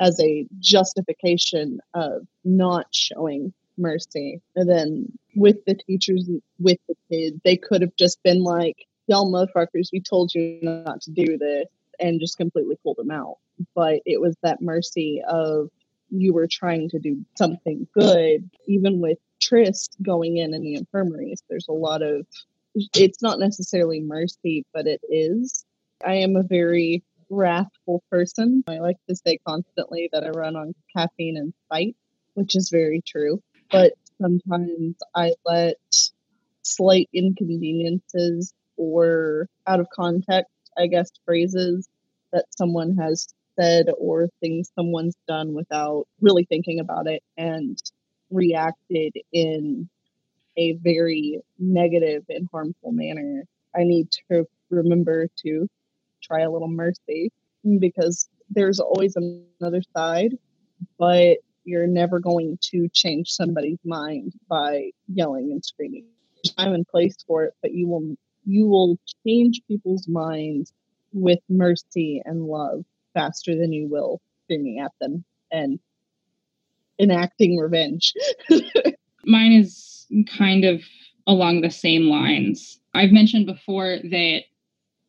as 0.00 0.18
a 0.20 0.46
justification 0.58 1.80
of 1.94 2.26
not 2.44 2.86
showing 2.92 3.52
mercy. 3.76 4.40
And 4.56 4.68
then 4.68 5.06
with 5.34 5.64
the 5.66 5.74
teachers, 5.74 6.28
with 6.58 6.78
the 6.88 6.94
kids, 7.10 7.36
they 7.44 7.56
could 7.56 7.82
have 7.82 7.96
just 7.98 8.22
been 8.22 8.42
like, 8.42 8.76
y'all 9.06 9.30
motherfuckers, 9.30 9.90
we 9.92 10.00
told 10.00 10.32
you 10.34 10.60
not 10.62 11.00
to 11.02 11.10
do 11.10 11.36
this, 11.36 11.66
and 12.02 12.20
just 12.20 12.36
completely 12.36 12.76
pulled 12.82 12.96
them 12.96 13.10
out. 13.10 13.36
But 13.74 14.00
it 14.04 14.20
was 14.20 14.36
that 14.42 14.60
mercy 14.60 15.22
of 15.26 15.68
you 16.10 16.34
were 16.34 16.48
trying 16.50 16.90
to 16.90 16.98
do 16.98 17.24
something 17.38 17.86
good, 17.94 18.50
even 18.66 19.00
with 19.00 19.18
Tris 19.40 19.88
going 20.02 20.36
in 20.36 20.52
in 20.52 20.62
the 20.62 20.74
infirmaries. 20.74 21.42
There's 21.48 21.68
a 21.68 21.72
lot 21.72 22.02
of, 22.02 22.26
it's 22.74 23.22
not 23.22 23.38
necessarily 23.38 24.00
mercy, 24.00 24.66
but 24.74 24.86
it 24.86 25.00
is. 25.08 25.64
I 26.04 26.16
am 26.16 26.36
a 26.36 26.42
very 26.42 27.02
wrathful 27.30 28.02
person. 28.10 28.62
I 28.68 28.78
like 28.78 28.98
to 29.08 29.16
say 29.16 29.38
constantly 29.46 30.10
that 30.12 30.24
I 30.24 30.30
run 30.30 30.56
on 30.56 30.74
caffeine 30.94 31.36
and 31.38 31.54
spite, 31.66 31.96
which 32.34 32.56
is 32.56 32.68
very 32.68 33.02
true. 33.06 33.42
But 33.70 33.94
sometimes 34.20 34.96
I 35.14 35.34
let 35.46 35.76
slight 36.62 37.08
inconveniences 37.14 38.52
or 38.76 39.48
out 39.66 39.80
of 39.80 39.88
context, 39.94 40.52
I 40.76 40.88
guess, 40.88 41.10
phrases 41.24 41.88
that 42.32 42.46
someone 42.56 42.96
has 42.96 43.28
said 43.58 43.86
or 43.98 44.28
things 44.40 44.70
someone's 44.74 45.16
done 45.28 45.54
without 45.54 46.06
really 46.20 46.44
thinking 46.44 46.80
about 46.80 47.06
it 47.06 47.22
and 47.36 47.78
reacted 48.30 49.12
in 49.32 49.88
a 50.56 50.72
very 50.82 51.40
negative 51.58 52.24
and 52.28 52.48
harmful 52.52 52.92
manner. 52.92 53.44
I 53.74 53.84
need 53.84 54.08
to 54.30 54.46
remember 54.70 55.28
to 55.44 55.68
try 56.22 56.40
a 56.40 56.50
little 56.50 56.68
mercy 56.68 57.30
because 57.78 58.28
there's 58.50 58.80
always 58.80 59.16
another 59.16 59.82
side, 59.96 60.36
but 60.98 61.38
you're 61.64 61.86
never 61.86 62.18
going 62.18 62.58
to 62.60 62.88
change 62.92 63.30
somebody's 63.30 63.78
mind 63.84 64.32
by 64.48 64.90
yelling 65.12 65.52
and 65.52 65.64
screaming. 65.64 66.06
Time 66.58 66.72
and 66.72 66.86
place 66.88 67.16
for 67.26 67.44
it, 67.44 67.54
but 67.62 67.72
you 67.72 67.86
will 67.86 68.16
you 68.44 68.66
will 68.66 68.98
change 69.24 69.62
people's 69.68 70.08
minds 70.08 70.72
with 71.12 71.40
mercy 71.48 72.22
and 72.24 72.46
love 72.46 72.84
faster 73.14 73.56
than 73.56 73.72
you 73.72 73.88
will 73.88 74.20
screaming 74.44 74.80
at 74.80 74.92
them 75.00 75.24
and 75.50 75.78
enacting 76.98 77.56
revenge. 77.56 78.12
Mine 79.24 79.52
is 79.52 80.06
kind 80.26 80.64
of 80.64 80.82
along 81.26 81.60
the 81.60 81.70
same 81.70 82.06
lines. 82.06 82.80
I've 82.94 83.12
mentioned 83.12 83.46
before 83.46 83.98
that 84.02 84.40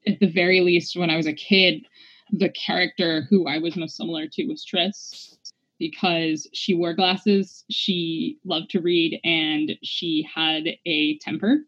at 0.06 0.20
the 0.20 0.32
very 0.32 0.62
least, 0.62 0.98
when 0.98 1.10
I 1.10 1.18
was 1.18 1.28
a 1.28 1.34
kid, 1.34 1.86
the 2.32 2.50
character 2.50 3.26
who 3.30 3.48
I 3.48 3.58
was 3.58 3.76
most 3.76 3.96
similar 3.96 4.28
to 4.28 4.46
was 4.46 4.66
Tris 4.66 5.38
because 5.80 6.48
she 6.54 6.74
wore 6.74 6.94
glasses, 6.94 7.66
she 7.70 8.38
loved 8.46 8.70
to 8.72 8.82
read, 8.82 9.20
and 9.24 9.74
she 9.84 10.28
had 10.34 10.64
a 10.86 11.18
temper. 11.20 11.60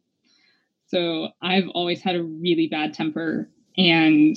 So 0.87 1.29
I've 1.41 1.67
always 1.69 2.01
had 2.01 2.15
a 2.15 2.23
really 2.23 2.67
bad 2.67 2.93
temper, 2.93 3.49
and 3.77 4.35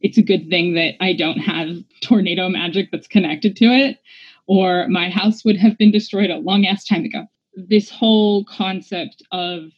it's 0.00 0.18
a 0.18 0.22
good 0.22 0.48
thing 0.48 0.74
that 0.74 0.94
I 1.00 1.12
don't 1.12 1.38
have 1.38 1.68
tornado 2.00 2.48
magic 2.48 2.90
that's 2.92 3.08
connected 3.08 3.56
to 3.56 3.64
it, 3.66 3.98
or 4.46 4.88
my 4.88 5.10
house 5.10 5.44
would 5.44 5.56
have 5.56 5.76
been 5.76 5.90
destroyed 5.90 6.30
a 6.30 6.38
long 6.38 6.66
ass 6.66 6.84
time 6.84 7.04
ago. 7.04 7.26
This 7.54 7.90
whole 7.90 8.44
concept 8.44 9.22
of 9.32 9.70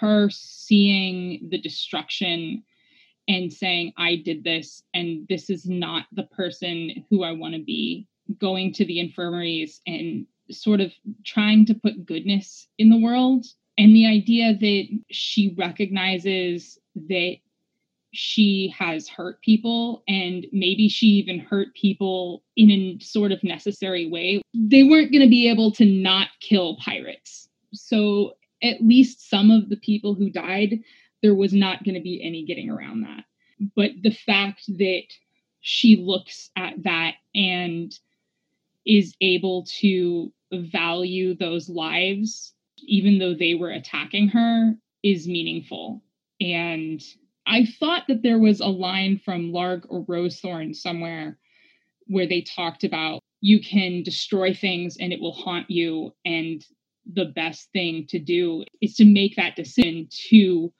her 0.00 0.28
seeing 0.30 1.48
the 1.50 1.58
destruction 1.58 2.62
and 3.28 3.52
saying, 3.52 3.92
I 3.96 4.16
did 4.16 4.42
this, 4.42 4.82
and 4.94 5.26
this 5.28 5.50
is 5.50 5.66
not 5.66 6.06
the 6.12 6.24
person 6.24 7.04
who 7.10 7.22
I 7.22 7.32
want 7.32 7.54
to 7.54 7.62
be, 7.62 8.06
going 8.38 8.72
to 8.74 8.84
the 8.84 9.00
infirmaries 9.00 9.80
and 9.86 10.26
sort 10.50 10.80
of 10.80 10.92
trying 11.24 11.66
to 11.66 11.74
put 11.74 12.06
goodness 12.06 12.68
in 12.78 12.88
the 12.88 12.98
world. 12.98 13.46
And 13.76 13.94
the 13.94 14.06
idea 14.06 14.56
that 14.58 14.84
she 15.10 15.54
recognizes 15.58 16.78
that 17.08 17.36
she 18.12 18.72
has 18.76 19.08
hurt 19.08 19.40
people 19.42 20.02
and 20.08 20.46
maybe 20.52 20.88
she 20.88 21.06
even 21.06 21.38
hurt 21.38 21.74
people 21.74 22.42
in 22.56 22.70
a 22.70 22.98
sort 23.00 23.32
of 23.32 23.42
necessary 23.44 24.08
way. 24.08 24.42
They 24.54 24.82
weren't 24.82 25.12
going 25.12 25.22
to 25.22 25.28
be 25.28 25.48
able 25.48 25.72
to 25.72 25.84
not 25.84 26.28
kill 26.40 26.76
pirates. 26.76 27.48
So 27.74 28.34
at 28.62 28.82
least 28.82 29.28
some 29.28 29.50
of 29.50 29.68
the 29.68 29.76
people 29.76 30.14
who 30.14 30.30
died, 30.30 30.80
there 31.22 31.34
was 31.34 31.52
not 31.52 31.84
going 31.84 31.94
to 31.94 32.00
be 32.00 32.22
any 32.22 32.44
getting 32.44 32.70
around 32.70 33.02
that. 33.02 33.24
But 33.76 33.90
the 34.02 34.12
fact 34.12 34.64
that 34.78 35.04
she 35.60 35.96
looks 35.96 36.50
at 36.56 36.82
that 36.84 37.14
and 37.34 37.92
is 38.86 39.14
able 39.20 39.66
to 39.80 40.32
value 40.52 41.36
those 41.36 41.68
lives, 41.68 42.54
even 42.82 43.18
though 43.18 43.34
they 43.34 43.54
were 43.54 43.70
attacking 43.70 44.28
her, 44.28 44.74
is 45.02 45.28
meaningful. 45.28 46.02
And 46.40 47.02
I 47.48 47.64
thought 47.64 48.04
that 48.08 48.22
there 48.22 48.38
was 48.38 48.60
a 48.60 48.66
line 48.66 49.20
from 49.24 49.52
Lark 49.52 49.86
or 49.88 50.04
Rosethorn 50.04 50.76
somewhere 50.76 51.38
where 52.06 52.26
they 52.26 52.42
talked 52.42 52.84
about 52.84 53.20
you 53.40 53.60
can 53.60 54.02
destroy 54.02 54.52
things 54.52 54.96
and 54.98 55.12
it 55.12 55.20
will 55.20 55.32
haunt 55.32 55.70
you. 55.70 56.12
And 56.24 56.64
the 57.14 57.26
best 57.26 57.70
thing 57.72 58.06
to 58.08 58.18
do 58.18 58.64
is 58.80 58.94
to 58.96 59.04
make 59.04 59.36
that 59.36 59.56
decision 59.56 60.08
to 60.28 60.72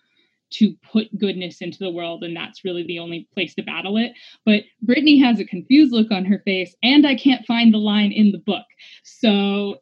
to 0.51 0.75
put 0.93 1.19
goodness 1.19 1.61
into 1.61 1.79
the 1.79 1.91
world 1.91 2.25
and 2.25 2.35
that's 2.35 2.65
really 2.65 2.83
the 2.87 2.99
only 2.99 3.29
place 3.35 3.55
to 3.55 3.63
battle 3.63 3.99
it 3.99 4.13
but 4.47 4.63
brittany 4.81 5.19
has 5.19 5.39
a 5.39 5.45
confused 5.45 5.93
look 5.93 6.11
on 6.11 6.25
her 6.25 6.41
face 6.45 6.75
and 6.83 7.07
i 7.07 7.15
can't 7.15 7.45
find 7.45 7.73
the 7.73 7.79
line 7.79 8.13
in 8.13 8.33
the 8.33 8.39
book 8.39 8.65
so 9.03 9.77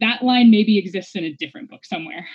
that 0.00 0.22
line 0.22 0.50
maybe 0.50 0.78
exists 0.78 1.14
in 1.16 1.24
a 1.24 1.34
different 1.34 1.70
book 1.70 1.84
somewhere 1.84 2.26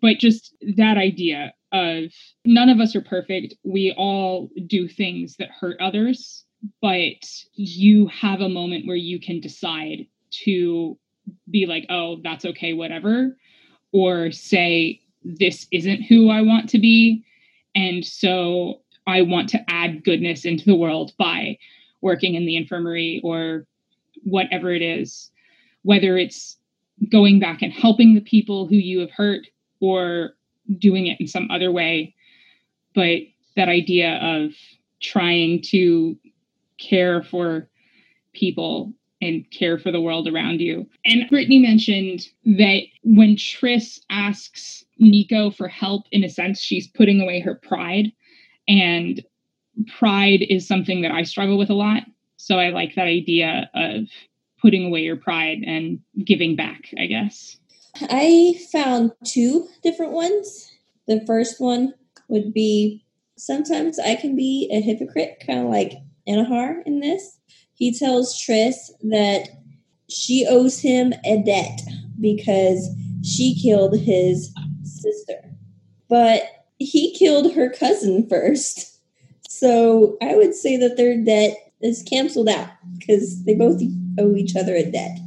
but 0.00 0.18
just 0.18 0.54
that 0.76 0.96
idea 0.96 1.52
of 1.72 2.04
none 2.44 2.68
of 2.68 2.80
us 2.80 2.96
are 2.96 3.02
perfect 3.02 3.54
we 3.64 3.94
all 3.96 4.48
do 4.66 4.88
things 4.88 5.36
that 5.36 5.50
hurt 5.50 5.78
others 5.80 6.44
but 6.80 7.24
you 7.54 8.06
have 8.08 8.40
a 8.40 8.48
moment 8.48 8.86
where 8.86 8.96
you 8.96 9.20
can 9.20 9.40
decide 9.40 10.06
to 10.44 10.98
be 11.50 11.66
like, 11.66 11.86
oh, 11.88 12.20
that's 12.22 12.44
okay, 12.44 12.72
whatever, 12.72 13.36
or 13.92 14.32
say, 14.32 15.00
this 15.24 15.66
isn't 15.72 16.02
who 16.02 16.30
I 16.30 16.42
want 16.42 16.68
to 16.70 16.78
be. 16.78 17.24
And 17.74 18.04
so 18.04 18.80
I 19.06 19.22
want 19.22 19.48
to 19.50 19.70
add 19.70 20.04
goodness 20.04 20.44
into 20.44 20.64
the 20.64 20.74
world 20.74 21.12
by 21.18 21.58
working 22.00 22.34
in 22.34 22.46
the 22.46 22.56
infirmary 22.56 23.20
or 23.24 23.66
whatever 24.24 24.72
it 24.72 24.82
is, 24.82 25.30
whether 25.82 26.16
it's 26.16 26.56
going 27.10 27.38
back 27.38 27.62
and 27.62 27.72
helping 27.72 28.14
the 28.14 28.20
people 28.20 28.66
who 28.66 28.76
you 28.76 29.00
have 29.00 29.10
hurt 29.10 29.46
or 29.80 30.30
doing 30.78 31.06
it 31.06 31.20
in 31.20 31.26
some 31.26 31.50
other 31.50 31.72
way. 31.72 32.14
But 32.94 33.20
that 33.56 33.68
idea 33.68 34.16
of 34.16 34.52
trying 35.00 35.62
to 35.62 36.16
care 36.78 37.22
for 37.22 37.68
people 38.32 38.92
and 39.20 39.44
care 39.50 39.78
for 39.78 39.90
the 39.90 40.00
world 40.00 40.28
around 40.28 40.60
you. 40.60 40.86
And 41.04 41.28
Brittany 41.28 41.58
mentioned 41.58 42.28
that 42.44 42.82
when 43.02 43.36
Tris 43.36 44.00
asks 44.10 44.84
Niko 45.00 45.54
for 45.54 45.66
help, 45.66 46.04
in 46.12 46.22
a 46.22 46.28
sense, 46.28 46.60
she's 46.60 46.86
putting 46.86 47.20
away 47.20 47.40
her 47.40 47.56
pride. 47.56 48.12
And 48.68 49.24
pride 49.98 50.44
is 50.48 50.68
something 50.68 51.02
that 51.02 51.10
I 51.10 51.24
struggle 51.24 51.58
with 51.58 51.70
a 51.70 51.74
lot. 51.74 52.04
So 52.36 52.58
I 52.58 52.70
like 52.70 52.94
that 52.94 53.06
idea 53.06 53.68
of 53.74 54.04
putting 54.62 54.86
away 54.86 55.00
your 55.00 55.16
pride 55.16 55.58
and 55.66 55.98
giving 56.24 56.54
back, 56.54 56.94
I 56.98 57.06
guess. 57.06 57.56
I 58.02 58.60
found 58.72 59.12
two 59.24 59.68
different 59.82 60.12
ones. 60.12 60.72
The 61.06 61.24
first 61.26 61.60
one 61.60 61.94
would 62.28 62.52
be 62.52 63.04
sometimes 63.36 63.98
I 63.98 64.14
can 64.16 64.36
be 64.36 64.68
a 64.72 64.80
hypocrite, 64.80 65.42
kind 65.46 65.60
of 65.60 65.66
like 65.66 65.94
Enahar 66.28 66.82
in 66.84 67.00
this. 67.00 67.38
He 67.74 67.96
tells 67.96 68.38
Tris 68.38 68.92
that 69.02 69.48
she 70.08 70.46
owes 70.48 70.80
him 70.80 71.12
a 71.24 71.42
debt 71.42 71.80
because 72.20 72.88
she 73.22 73.58
killed 73.60 73.98
his 73.98 74.52
sister. 74.82 75.54
But 76.08 76.42
he 76.78 77.14
killed 77.14 77.54
her 77.54 77.70
cousin 77.70 78.26
first. 78.30 78.98
So 79.48 80.16
I 80.22 80.34
would 80.34 80.54
say 80.54 80.76
that 80.76 80.96
their 80.96 81.16
debt 81.22 81.56
is 81.80 82.02
canceled 82.02 82.48
out 82.48 82.68
because 82.98 83.44
they 83.44 83.54
both 83.54 83.80
owe 84.18 84.34
each 84.34 84.56
other 84.56 84.74
a 84.74 84.90
debt. 84.90 85.18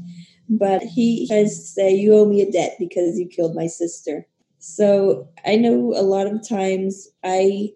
But 0.51 0.83
he 0.83 1.27
tries 1.27 1.57
to 1.57 1.65
say, 1.65 1.93
You 1.95 2.13
owe 2.13 2.25
me 2.25 2.41
a 2.41 2.51
debt 2.51 2.75
because 2.77 3.17
you 3.17 3.27
killed 3.27 3.55
my 3.55 3.67
sister. 3.67 4.27
So 4.59 5.29
I 5.45 5.55
know 5.55 5.93
a 5.95 6.03
lot 6.03 6.27
of 6.27 6.47
times 6.47 7.07
I 7.23 7.69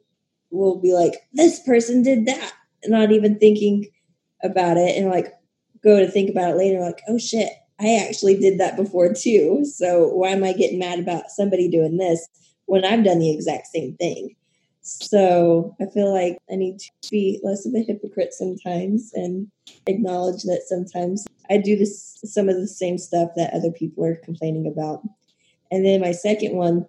will 0.52 0.80
be 0.80 0.94
like, 0.94 1.14
This 1.34 1.60
person 1.62 2.04
did 2.04 2.26
that, 2.26 2.54
not 2.86 3.12
even 3.12 3.40
thinking 3.40 3.88
about 4.44 4.78
it, 4.78 4.98
and 4.98 5.10
like 5.10 5.34
go 5.84 6.00
to 6.00 6.12
think 6.12 6.30
about 6.30 6.52
it 6.52 6.58
later, 6.58 6.82
like, 6.82 7.02
Oh 7.08 7.18
shit, 7.18 7.50
I 7.80 7.96
actually 7.96 8.38
did 8.38 8.60
that 8.60 8.76
before 8.76 9.14
too. 9.14 9.64
So 9.66 10.10
why 10.10 10.30
am 10.30 10.44
I 10.44 10.52
getting 10.52 10.80
mad 10.80 11.00
about 11.00 11.32
somebody 11.32 11.70
doing 11.70 11.98
this 11.98 12.28
when 12.66 12.84
I've 12.84 13.06
done 13.06 13.20
the 13.20 13.34
exact 13.34 13.68
same 13.68 13.96
thing? 13.96 14.36
So 14.88 15.76
I 15.82 15.88
feel 15.88 16.14
like 16.14 16.38
I 16.52 16.56
need 16.56 16.78
to 16.80 17.10
be 17.10 17.40
less 17.44 17.66
of 17.66 17.74
a 17.74 17.80
hypocrite 17.80 18.36
sometimes 18.36 19.12
and 19.16 19.48
acknowledge 19.88 20.44
that 20.44 20.62
sometimes 20.68 21.26
I 21.50 21.58
do 21.58 21.76
this 21.76 22.20
some 22.24 22.50
of 22.50 22.56
the 22.56 22.68
same 22.68 23.00
stuff 23.00 23.32
that 23.36 23.52
other 23.52 23.72
people 23.72 24.06
are 24.06 24.16
complaining 24.18 24.68
about. 24.68 25.02
And 25.72 25.84
then 25.84 26.02
my 26.02 26.12
second 26.12 26.56
one 26.56 26.86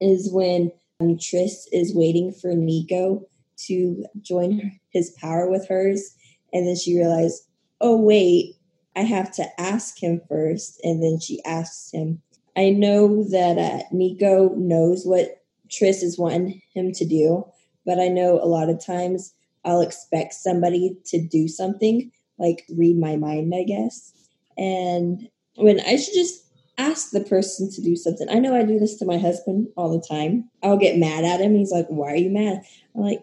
is 0.00 0.30
when 0.32 0.70
um, 1.00 1.18
Tris 1.18 1.68
is 1.72 1.92
waiting 1.92 2.32
for 2.32 2.50
Niko 2.50 3.24
to 3.66 4.04
join 4.22 4.78
his 4.90 5.10
power 5.20 5.50
with 5.50 5.66
hers, 5.66 6.14
and 6.52 6.68
then 6.68 6.76
she 6.76 6.96
realized, 6.96 7.42
oh 7.80 8.00
wait, 8.00 8.54
I 8.94 9.00
have 9.00 9.32
to 9.34 9.60
ask 9.60 10.00
him 10.00 10.20
first, 10.28 10.80
and 10.84 11.02
then 11.02 11.18
she 11.18 11.42
asks 11.44 11.90
him. 11.90 12.22
I 12.56 12.70
know 12.70 13.24
that 13.24 13.58
uh, 13.58 13.82
Niko 13.92 14.56
knows 14.56 15.04
what 15.04 15.37
Tris 15.70 16.02
is 16.02 16.18
wanting 16.18 16.60
him 16.74 16.92
to 16.92 17.04
do, 17.04 17.46
but 17.84 17.98
I 17.98 18.08
know 18.08 18.40
a 18.42 18.46
lot 18.46 18.68
of 18.68 18.84
times 18.84 19.34
I'll 19.64 19.80
expect 19.80 20.34
somebody 20.34 20.96
to 21.06 21.20
do 21.20 21.48
something, 21.48 22.10
like 22.38 22.64
read 22.76 22.98
my 22.98 23.16
mind, 23.16 23.52
I 23.54 23.64
guess. 23.64 24.12
And 24.56 25.28
when 25.56 25.80
I 25.80 25.96
should 25.96 26.14
just 26.14 26.48
ask 26.78 27.10
the 27.10 27.20
person 27.20 27.70
to 27.72 27.82
do 27.82 27.96
something. 27.96 28.28
I 28.30 28.38
know 28.38 28.54
I 28.56 28.62
do 28.62 28.78
this 28.78 28.96
to 28.96 29.04
my 29.04 29.18
husband 29.18 29.68
all 29.76 29.90
the 29.90 30.06
time. 30.06 30.48
I'll 30.62 30.78
get 30.78 30.96
mad 30.96 31.24
at 31.24 31.40
him. 31.40 31.54
He's 31.54 31.72
like, 31.72 31.86
Why 31.88 32.12
are 32.12 32.16
you 32.16 32.30
mad? 32.30 32.62
I'm 32.94 33.02
like, 33.02 33.22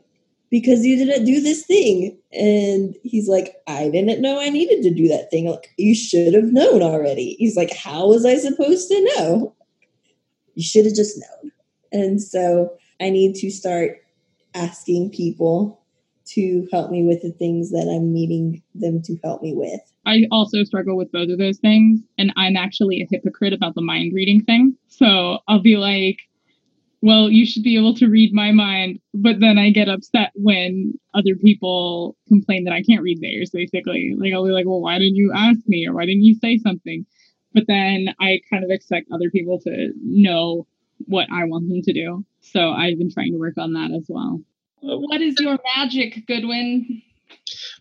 Because 0.52 0.86
you 0.86 0.98
didn't 0.98 1.26
do 1.26 1.42
this 1.42 1.66
thing. 1.66 2.18
And 2.34 2.96
he's 3.04 3.28
like, 3.28 3.56
I 3.66 3.90
didn't 3.90 4.22
know 4.22 4.40
I 4.40 4.50
needed 4.50 4.84
to 4.84 4.94
do 4.94 5.08
that 5.08 5.32
thing. 5.32 5.48
I'm 5.48 5.54
like, 5.54 5.74
you 5.78 5.96
should 5.96 6.34
have 6.34 6.52
known 6.52 6.84
already. 6.84 7.36
He's 7.40 7.56
like, 7.56 7.74
How 7.74 8.08
was 8.08 8.26
I 8.26 8.36
supposed 8.36 8.90
to 8.90 9.14
know? 9.16 9.56
You 10.54 10.64
should 10.64 10.86
have 10.86 10.96
just 10.96 11.18
known. 11.18 11.52
And 11.92 12.22
so 12.22 12.74
I 13.02 13.10
need 13.10 13.36
to 13.36 13.50
start 13.52 13.98
asking 14.54 15.12
people 15.12 15.82
to 16.28 16.68
help 16.72 16.90
me 16.90 17.04
with 17.04 17.22
the 17.22 17.32
things 17.32 17.72
that 17.72 17.92
I'm 17.94 18.12
needing 18.12 18.64
them 18.74 19.02
to 19.04 19.18
help 19.24 19.42
me 19.44 19.54
with. 19.54 19.80
I 20.08 20.26
also 20.32 20.64
struggle 20.64 20.98
with 20.98 21.12
both 21.12 21.30
of 21.30 21.38
those 21.38 21.60
things. 21.60 22.00
And 22.18 22.34
I'm 22.36 22.56
actually 22.56 23.02
a 23.02 23.08
hypocrite 23.10 23.54
about 23.54 23.76
the 23.76 23.82
mind 23.82 24.14
reading 24.14 24.44
thing. 24.44 24.76
So 24.88 25.40
I'll 25.48 25.62
be 25.62 25.78
like, 25.78 26.20
well, 27.02 27.30
you 27.30 27.46
should 27.46 27.64
be 27.64 27.78
able 27.78 27.94
to 27.96 28.08
read 28.08 28.34
my 28.34 28.52
mind. 28.52 29.00
But 29.14 29.40
then 29.40 29.60
I 29.60 29.70
get 29.70 29.88
upset 29.88 30.32
when 30.34 30.94
other 31.14 31.36
people 31.36 32.16
complain 32.28 32.64
that 32.64 32.74
I 32.74 32.82
can't 32.82 33.04
read 33.04 33.22
theirs, 33.22 33.52
basically. 33.52 34.16
Like, 34.18 34.34
I'll 34.34 34.46
be 34.46 34.52
like, 34.52 34.66
well, 34.66 34.82
why 34.82 34.98
didn't 34.98 35.16
you 35.16 35.32
ask 35.36 35.60
me? 35.68 35.86
Or 35.88 35.94
why 35.94 36.06
didn't 36.06 36.24
you 36.24 36.36
say 36.36 36.58
something? 36.58 37.06
But 37.54 37.66
then 37.68 38.16
I 38.20 38.42
kind 38.50 38.64
of 38.64 38.72
expect 38.72 39.12
other 39.12 39.30
people 39.30 39.60
to 39.62 39.94
know 40.02 40.66
what 41.06 41.28
I 41.32 41.46
want 41.46 41.68
them 41.68 41.82
to 41.82 41.94
do. 41.94 42.26
So 42.42 42.72
I've 42.72 42.98
been 42.98 43.12
trying 43.12 43.32
to 43.34 43.40
work 43.40 43.58
on 43.58 43.74
that 43.74 43.92
as 43.92 44.06
well. 44.08 44.42
What 44.82 45.22
is 45.22 45.36
your 45.40 45.58
magic, 45.76 46.28
Goodwin? 46.28 47.02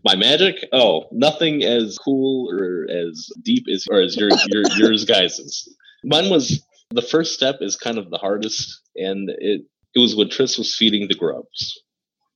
My 0.04 0.16
magic? 0.16 0.66
Oh, 0.72 1.04
nothing 1.12 1.62
as 1.62 1.98
cool 1.98 2.50
or 2.50 2.86
as 2.90 3.28
deep 3.42 3.64
as 3.72 3.86
or 3.90 4.00
as 4.00 4.16
your 4.16 4.30
your 4.48 4.62
yours 4.76 5.04
guys's. 5.04 5.68
Mine 6.02 6.30
was 6.30 6.64
the 6.90 7.02
first 7.02 7.34
step 7.34 7.56
is 7.60 7.76
kind 7.76 7.98
of 7.98 8.10
the 8.10 8.18
hardest, 8.18 8.80
and 8.96 9.28
it 9.30 9.62
it 9.94 9.98
was 9.98 10.16
when 10.16 10.30
Tris 10.30 10.58
was 10.58 10.74
feeding 10.74 11.08
the 11.08 11.14
grubs 11.14 11.82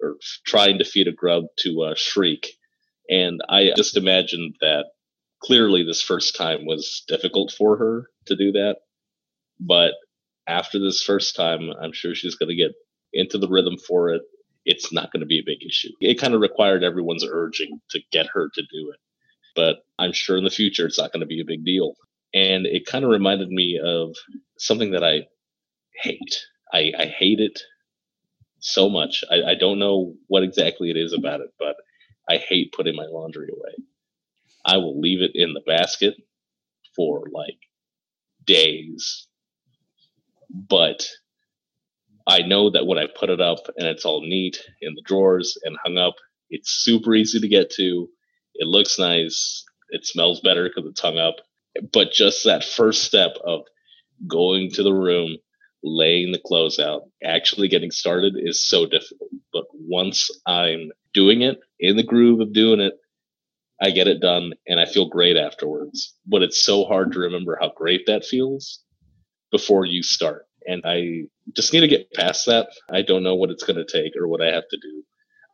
or 0.01 0.17
trying 0.47 0.79
to 0.79 0.85
feed 0.85 1.09
a 1.09 1.13
grub 1.13 1.45
to 1.61 1.83
uh, 1.83 1.95
Shriek, 1.97 2.55
and 3.09 3.41
I 3.49 3.73
just 3.77 3.97
imagined 3.97 4.57
that 4.61 4.87
clearly 5.43 5.83
this 5.83 6.03
first 6.03 6.37
time 6.37 6.67
was 6.67 7.05
difficult 7.09 7.53
for 7.57 7.77
her 7.79 8.11
to 8.27 8.37
do 8.37 8.53
that, 8.53 8.77
but 9.61 9.93
after 10.49 10.79
this 10.79 11.03
first 11.03 11.37
time, 11.37 11.71
I'm 11.81 11.93
sure 11.93 12.15
she's 12.15 12.35
going 12.37 12.49
to 12.49 12.57
get 12.57 12.73
into 13.13 13.39
the 13.39 13.49
rhythm 13.49 13.77
for 13.87 14.11
it. 14.11 14.23
It's 14.65 14.93
not 14.93 15.13
going 15.13 15.21
to 15.21 15.27
be 15.27 15.39
a 15.39 15.47
big 15.47 15.65
issue. 15.67 15.91
It 16.01 16.21
kind 16.21 16.35
of 16.35 16.41
required 16.41 16.83
everyone's 16.83 17.25
urging 17.25 17.81
to 17.91 18.01
get 18.11 18.27
her 18.35 18.51
to 18.55 18.63
do 18.63 18.93
it. 18.93 19.01
But 19.55 19.77
I'm 19.99 20.13
sure 20.13 20.37
in 20.37 20.45
the 20.45 20.51
future 20.51 20.87
it's 20.87 20.99
not 20.99 21.13
going 21.13 21.21
to 21.21 21.27
be 21.27 21.41
a 21.41 21.47
big 21.47 21.65
deal. 21.65 21.95
And 22.35 22.67
it 22.67 22.87
kind 22.87 23.05
of 23.05 23.11
reminded 23.11 23.49
me 23.51 23.81
of 23.83 24.15
something 24.59 24.93
that 24.93 25.05
I 25.05 25.27
hate. 25.95 26.45
I, 26.73 26.93
I 26.99 27.07
hate 27.07 27.41
it 27.41 27.61
so 28.61 28.89
much. 28.89 29.25
I, 29.31 29.53
I 29.53 29.55
don't 29.55 29.79
know 29.79 30.15
what 30.27 30.43
exactly 30.43 30.91
it 30.91 30.97
is 30.97 31.13
about 31.13 31.41
it, 31.41 31.51
but 31.59 31.77
I 32.29 32.37
hate 32.37 32.73
putting 32.73 32.97
my 32.97 33.07
laundry 33.07 33.49
away. 33.51 33.75
I 34.65 34.77
will 34.79 35.01
leave 35.01 35.23
it 35.23 35.33
in 35.35 35.55
the 35.55 35.63
basket 35.67 36.15
for 36.95 37.25
like 37.33 37.59
days 38.45 39.29
but 40.51 41.07
I 42.27 42.43
know 42.43 42.71
that 42.71 42.87
when 42.87 42.99
I 42.99 43.07
put 43.07 43.31
it 43.31 43.41
up 43.41 43.59
and 43.77 43.87
it's 43.89 44.05
all 44.05 44.21
neat 44.21 44.63
in 44.83 44.95
the 44.95 45.03
drawers 45.03 45.57
and 45.65 45.77
hung 45.83 45.97
up, 45.97 46.15
it's 46.51 46.71
super 46.71 47.15
easy 47.15 47.41
to 47.41 47.49
get 47.49 47.71
to. 47.73 48.09
It 48.55 48.67
looks 48.67 48.99
nice. 48.99 49.65
It 49.91 50.07
smells 50.07 50.41
better 50.41 50.69
because 50.69 50.89
it's 50.91 51.01
hung 51.01 51.19
up. 51.19 51.37
But 51.93 52.13
just 52.13 52.45
that 52.45 52.65
first 52.65 53.05
step 53.05 53.37
of 53.45 53.63
going 54.27 54.71
to 54.73 54.83
the 54.83 54.93
room, 54.93 55.39
laying 55.83 56.33
the 56.33 56.41
clothes 56.45 56.79
out, 56.79 57.03
actually 57.25 57.69
getting 57.69 57.91
started 57.91 58.35
is 58.37 58.63
so 58.63 58.85
difficult. 58.85 59.31
But 59.53 59.65
once 59.73 60.31
I'm 60.47 60.91
doing 61.15 61.43
it 61.43 61.59
in 61.81 61.97
the 61.97 62.03
groove 62.03 62.41
of 62.41 62.53
doing 62.53 62.81
it, 62.81 62.95
I 63.81 63.91
get 63.91 64.09
it 64.09 64.21
done 64.21 64.53
and 64.67 64.81
I 64.81 64.87
feel 64.87 65.09
great 65.09 65.37
afterwards. 65.37 66.15
But 66.27 66.43
it's 66.43 66.63
so 66.63 66.85
hard 66.85 67.13
to 67.13 67.21
remember 67.21 67.57
how 67.61 67.73
great 67.75 68.07
that 68.07 68.25
feels 68.25 68.81
before 69.51 69.85
you 69.85 70.03
start. 70.03 70.47
And 70.67 70.83
I 70.85 71.25
just 71.55 71.73
need 71.73 71.81
to 71.81 71.89
get 71.89 72.13
past 72.13 72.47
that. 72.47 72.69
I 72.91 73.03
don't 73.03 73.23
know 73.23 73.35
what 73.35 73.51
it's 73.51 73.65
going 73.65 73.85
to 73.85 73.87
take 73.91 74.13
or 74.17 74.29
what 74.29 74.43
I 74.43 74.53
have 74.53 74.69
to 74.71 74.79
do. 74.81 75.03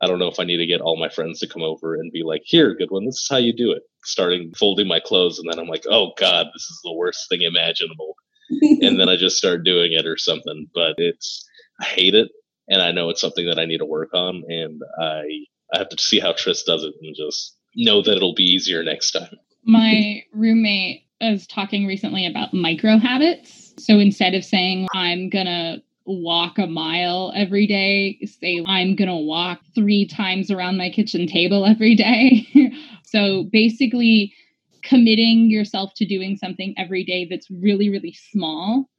I 0.02 0.06
don't 0.06 0.18
know 0.18 0.28
if 0.28 0.40
I 0.40 0.44
need 0.44 0.58
to 0.58 0.66
get 0.66 0.80
all 0.80 0.98
my 0.98 1.08
friends 1.08 1.40
to 1.40 1.48
come 1.48 1.62
over 1.62 1.94
and 1.94 2.12
be 2.12 2.22
like, 2.24 2.42
here, 2.44 2.74
Goodwin, 2.74 3.06
this 3.06 3.20
is 3.20 3.28
how 3.30 3.36
you 3.36 3.54
do 3.54 3.72
it. 3.72 3.82
Starting 4.02 4.52
folding 4.58 4.88
my 4.88 5.00
clothes. 5.00 5.38
And 5.38 5.50
then 5.50 5.58
I'm 5.58 5.68
like, 5.68 5.84
oh 5.88 6.12
God, 6.18 6.46
this 6.52 6.64
is 6.64 6.80
the 6.82 6.92
worst 6.92 7.28
thing 7.28 7.42
imaginable. 7.42 8.16
and 8.82 9.00
then 9.00 9.08
I 9.08 9.16
just 9.16 9.36
start 9.36 9.64
doing 9.64 9.92
it 9.92 10.06
or 10.06 10.16
something. 10.16 10.66
But 10.74 10.94
it's, 10.98 11.48
I 11.80 11.84
hate 11.84 12.14
it. 12.14 12.28
And 12.68 12.82
I 12.82 12.92
know 12.92 13.08
it's 13.10 13.20
something 13.20 13.46
that 13.46 13.58
I 13.58 13.66
need 13.66 13.78
to 13.78 13.86
work 13.86 14.10
on. 14.14 14.42
And 14.48 14.82
I, 15.00 15.22
I 15.72 15.78
have 15.78 15.88
to 15.90 16.02
see 16.02 16.18
how 16.18 16.32
Tris 16.32 16.64
does 16.64 16.82
it 16.82 16.94
and 17.00 17.14
just 17.16 17.56
know 17.76 18.02
that 18.02 18.16
it'll 18.16 18.34
be 18.34 18.44
easier 18.44 18.82
next 18.82 19.12
time. 19.12 19.36
My 19.64 20.24
roommate 20.32 21.06
was 21.20 21.46
talking 21.46 21.86
recently 21.86 22.26
about 22.26 22.52
micro 22.52 22.98
habits. 22.98 23.63
So 23.76 23.98
instead 23.98 24.34
of 24.34 24.44
saying, 24.44 24.88
I'm 24.94 25.28
going 25.28 25.46
to 25.46 25.82
walk 26.06 26.58
a 26.58 26.66
mile 26.66 27.32
every 27.34 27.66
day, 27.66 28.18
say, 28.26 28.62
I'm 28.66 28.94
going 28.94 29.08
to 29.08 29.16
walk 29.16 29.60
three 29.74 30.06
times 30.06 30.50
around 30.50 30.76
my 30.76 30.90
kitchen 30.90 31.26
table 31.26 31.66
every 31.66 31.94
day. 31.94 32.72
so 33.04 33.44
basically, 33.44 34.32
committing 34.82 35.50
yourself 35.50 35.92
to 35.96 36.04
doing 36.04 36.36
something 36.36 36.74
every 36.76 37.04
day 37.04 37.26
that's 37.28 37.50
really, 37.50 37.88
really 37.88 38.12
small. 38.12 38.90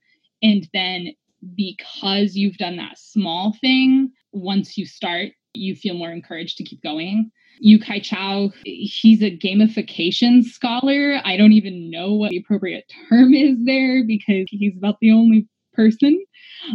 And 0.42 0.68
then 0.74 1.14
because 1.56 2.36
you've 2.36 2.58
done 2.58 2.78
that 2.78 2.98
small 2.98 3.56
thing, 3.62 4.12
once 4.32 4.78
you 4.78 4.86
start, 4.86 5.32
you 5.54 5.76
feel 5.76 5.94
more 5.94 6.12
encouraged 6.12 6.58
to 6.58 6.64
keep 6.64 6.82
going. 6.82 7.32
Yu-kai 7.60 8.00
Chou, 8.00 8.52
he's 8.64 9.22
a 9.22 9.36
gamification 9.36 10.44
scholar. 10.44 11.20
I 11.24 11.38
don't 11.38 11.54
even 11.54 11.90
know 11.90 12.14
what 12.14 12.32
the 12.32 12.38
appropriate 12.38 12.92
term 13.10 13.34
is 13.34 13.58
there 13.64 14.04
because 14.06 14.46
he's 14.50 14.78
about 14.78 15.00
the 15.00 15.12
only 15.12 15.48
person. 15.74 16.24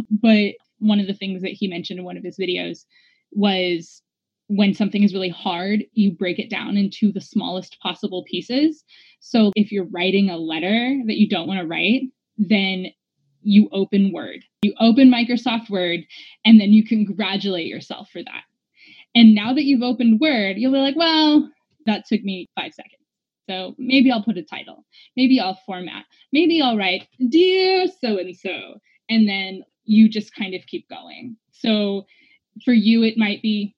But 0.09 0.53
one 0.79 0.99
of 0.99 1.07
the 1.07 1.13
things 1.13 1.41
that 1.41 1.51
he 1.51 1.67
mentioned 1.67 1.99
in 1.99 2.05
one 2.05 2.17
of 2.17 2.23
his 2.23 2.37
videos 2.37 2.85
was 3.31 4.01
when 4.47 4.73
something 4.73 5.03
is 5.03 5.13
really 5.13 5.29
hard, 5.29 5.83
you 5.93 6.11
break 6.11 6.37
it 6.39 6.49
down 6.49 6.75
into 6.75 7.11
the 7.11 7.21
smallest 7.21 7.79
possible 7.81 8.25
pieces. 8.29 8.83
So 9.21 9.51
if 9.55 9.71
you're 9.71 9.87
writing 9.89 10.29
a 10.29 10.37
letter 10.37 10.97
that 11.05 11.17
you 11.17 11.29
don't 11.29 11.47
want 11.47 11.61
to 11.61 11.67
write, 11.67 12.01
then 12.37 12.87
you 13.43 13.69
open 13.71 14.11
Word. 14.11 14.43
You 14.61 14.73
open 14.79 15.11
Microsoft 15.11 15.69
Word, 15.69 16.01
and 16.45 16.59
then 16.59 16.73
you 16.73 16.85
congratulate 16.85 17.67
yourself 17.67 18.09
for 18.11 18.21
that. 18.23 18.43
And 19.13 19.35
now 19.35 19.53
that 19.53 19.63
you've 19.63 19.83
opened 19.83 20.19
Word, 20.19 20.57
you'll 20.57 20.71
be 20.71 20.77
like, 20.77 20.95
well, 20.95 21.49
that 21.85 22.05
took 22.05 22.23
me 22.23 22.49
five 22.55 22.73
seconds. 22.73 22.95
So 23.49 23.75
maybe 23.77 24.11
I'll 24.11 24.23
put 24.23 24.37
a 24.37 24.43
title. 24.43 24.85
Maybe 25.17 25.39
I'll 25.39 25.59
format. 25.65 26.05
Maybe 26.31 26.61
I'll 26.61 26.77
write, 26.77 27.07
Dear 27.29 27.87
so 27.87 28.17
and 28.17 28.35
so. 28.35 28.79
And 29.09 29.27
then 29.27 29.63
you 29.83 30.07
just 30.07 30.33
kind 30.33 30.53
of 30.55 30.65
keep 30.67 30.87
going. 30.87 31.35
So 31.51 32.05
for 32.63 32.71
you, 32.71 33.03
it 33.03 33.17
might 33.17 33.41
be, 33.41 33.75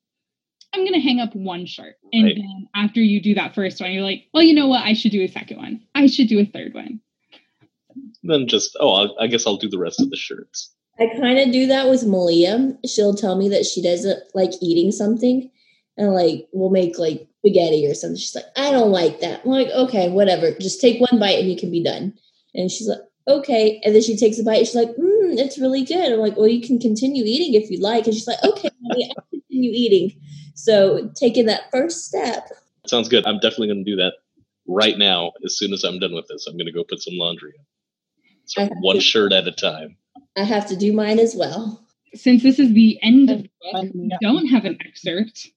I'm 0.74 0.82
going 0.82 0.94
to 0.94 1.00
hang 1.00 1.20
up 1.20 1.36
one 1.36 1.66
shirt. 1.66 1.96
And 2.12 2.26
right. 2.26 2.36
then 2.36 2.68
after 2.76 3.00
you 3.00 3.22
do 3.22 3.34
that 3.36 3.56
first 3.56 3.80
one, 3.82 3.92
you're 3.92 4.04
like, 4.04 4.26
well, 4.34 4.44
you 4.44 4.54
know 4.54 4.68
what? 4.68 4.86
I 4.86 4.94
should 4.94 5.12
do 5.12 5.24
a 5.24 5.28
second 5.28 5.58
one. 5.58 5.82
I 5.96 6.08
should 6.08 6.28
do 6.28 6.40
a 6.40 6.46
third 6.46 6.74
one. 6.74 7.00
Then 8.24 8.48
just, 8.48 8.76
oh, 8.80 8.92
I'll, 8.92 9.16
I 9.20 9.28
guess 9.28 9.48
I'll 9.48 9.58
do 9.58 9.70
the 9.70 9.80
rest 9.80 10.02
of 10.02 10.10
the 10.10 10.18
shirts. 10.18 10.74
I 11.00 11.08
kind 11.20 11.40
of 11.40 11.52
do 11.52 11.68
that 11.68 11.90
with 11.90 12.06
Malia. 12.06 12.78
She'll 12.86 13.16
tell 13.16 13.36
me 13.36 13.50
that 13.50 13.66
she 13.66 13.82
doesn't 13.82 14.20
like 14.34 14.52
eating 14.62 14.92
something, 14.92 15.50
and 15.98 16.14
like 16.14 16.48
we'll 16.52 16.70
make 16.70 17.00
like 17.00 17.28
spaghetti 17.44 17.86
or 17.86 17.94
something. 17.94 18.18
She's 18.18 18.36
like, 18.36 18.46
I 18.56 18.72
don't 18.72 18.92
like 18.92 19.20
that. 19.20 19.42
I'm 19.44 19.52
like, 19.52 19.68
okay, 19.68 20.10
whatever. 20.10 20.52
Just 20.60 20.80
take 20.80 21.00
one 21.00 21.20
bite 21.20 21.40
and 21.40 21.50
you 21.50 21.58
can 21.58 21.72
be 21.72 21.84
done. 21.84 22.14
And 22.56 22.72
she's 22.72 22.88
like, 22.88 23.00
okay. 23.28 23.82
And 23.84 23.94
then 23.94 24.02
she 24.02 24.16
takes 24.16 24.40
a 24.40 24.44
bite. 24.44 24.60
And 24.60 24.68
she's 24.68 24.76
like, 24.76 24.90
mm, 24.90 25.38
it's 25.38 25.60
really 25.60 25.84
good. 25.84 26.12
I'm 26.12 26.20
like, 26.20 26.38
well, 26.38 26.48
you 26.48 26.66
can 26.66 26.80
continue 26.80 27.24
eating 27.26 27.62
if 27.62 27.70
you 27.70 27.82
like. 27.82 28.06
And 28.06 28.14
she's 28.14 28.28
like, 28.28 28.42
okay, 28.44 28.70
Mommy, 28.82 29.12
I'll 29.18 29.26
continue 29.30 29.72
eating. 29.74 30.20
So 30.56 31.12
taking 31.16 31.48
that 31.48 31.70
first 31.72 32.06
step. 32.06 32.48
Sounds 32.88 33.10
good. 33.10 33.26
I'm 33.26 33.40
definitely 33.40 33.68
going 33.68 33.84
to 33.84 33.92
do 33.92 33.98
that 33.98 34.14
right 34.68 34.98
now. 34.98 35.34
As 35.44 35.58
soon 35.58 35.74
as 35.74 35.84
I'm 35.84 36.00
done 36.00 36.14
with 36.14 36.28
this, 36.30 36.48
I'm 36.48 36.56
going 36.56 36.68
to 36.68 36.72
go 36.72 36.84
put 36.84 37.02
some 37.02 37.16
laundry 37.18 37.54
in. 37.58 37.66
So 38.46 38.70
one 38.82 39.00
shirt 39.00 39.34
at 39.34 39.48
a 39.48 39.52
time. 39.52 39.98
I 40.36 40.44
have 40.44 40.68
to 40.68 40.76
do 40.76 40.94
mine 40.94 41.20
as 41.20 41.36
well. 41.36 41.86
Since 42.16 42.44
this 42.44 42.60
is 42.60 42.74
the 42.74 43.00
end 43.02 43.30
of 43.30 43.44
the 43.44 43.50
book, 43.72 43.92
we 43.94 44.18
don't 44.22 44.48
have 44.48 44.66
an 44.66 44.78
excerpt, 44.86 45.48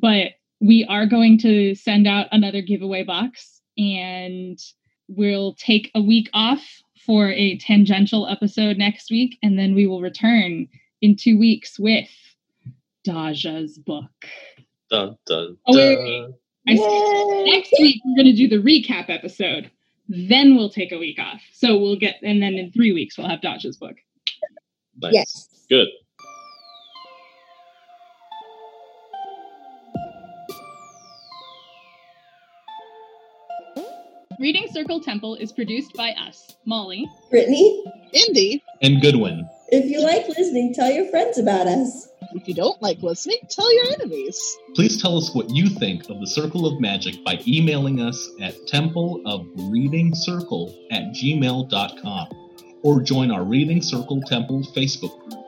but 0.00 0.32
we 0.60 0.84
are 0.88 1.06
going 1.06 1.38
to 1.38 1.74
send 1.74 2.06
out 2.06 2.26
another 2.32 2.60
giveaway 2.60 3.02
box 3.02 3.60
and 3.78 4.58
we'll 5.08 5.54
take 5.54 5.90
a 5.94 6.02
week 6.02 6.28
off 6.34 6.82
for 7.04 7.28
a 7.30 7.56
tangential 7.58 8.28
episode 8.28 8.76
next 8.76 9.10
week 9.10 9.38
and 9.42 9.58
then 9.58 9.74
we 9.74 9.86
will 9.86 10.02
return 10.02 10.68
in 11.00 11.16
two 11.16 11.38
weeks 11.38 11.78
with 11.78 12.08
Daja's 13.06 13.78
book. 13.78 14.10
Dun, 14.90 15.16
dun, 15.26 15.56
oh, 15.66 15.76
wait, 15.76 15.98
wait, 15.98 16.34
wait. 16.66 17.44
next 17.46 17.72
week 17.78 18.02
we're 18.04 18.22
going 18.22 18.34
to 18.34 18.36
do 18.36 18.48
the 18.48 18.62
recap 18.62 19.08
episode. 19.08 19.70
Then 20.12 20.56
we'll 20.56 20.70
take 20.70 20.90
a 20.90 20.98
week 20.98 21.20
off. 21.20 21.40
So 21.52 21.78
we'll 21.78 21.94
get, 21.94 22.16
and 22.22 22.42
then 22.42 22.54
in 22.54 22.72
three 22.72 22.92
weeks 22.92 23.16
we'll 23.16 23.28
have 23.28 23.40
Daja's 23.40 23.76
book. 23.76 23.94
Nice. 25.00 25.12
Yes. 25.12 25.48
Good. 25.68 25.86
Reading 34.40 34.66
Circle 34.72 35.00
Temple 35.00 35.36
is 35.36 35.52
produced 35.52 35.92
by 35.94 36.10
us, 36.12 36.56
Molly, 36.64 37.06
Brittany, 37.30 37.84
Indy, 38.12 38.64
and 38.82 39.00
Goodwin. 39.00 39.48
If 39.72 39.88
you 39.88 40.02
like 40.02 40.26
listening, 40.26 40.74
tell 40.74 40.90
your 40.90 41.06
friends 41.10 41.38
about 41.38 41.68
us. 41.68 42.08
If 42.34 42.48
you 42.48 42.54
don't 42.54 42.80
like 42.82 43.02
listening, 43.02 43.38
tell 43.48 43.72
your 43.72 43.92
enemies. 43.92 44.58
Please 44.74 45.00
tell 45.00 45.16
us 45.16 45.32
what 45.32 45.48
you 45.50 45.68
think 45.68 46.10
of 46.10 46.18
the 46.18 46.26
Circle 46.26 46.66
of 46.66 46.80
Magic 46.80 47.24
by 47.24 47.38
emailing 47.46 48.00
us 48.00 48.30
at 48.40 48.54
templeofreadingcircle 48.66 49.22
of 49.26 49.46
Reading 49.70 50.12
Circle 50.14 50.76
at 50.90 51.12
gmail.com 51.12 52.28
or 52.82 53.00
join 53.00 53.30
our 53.30 53.44
Reading 53.44 53.80
Circle 53.80 54.22
Temple 54.22 54.62
Facebook 54.74 55.16
group. 55.28 55.44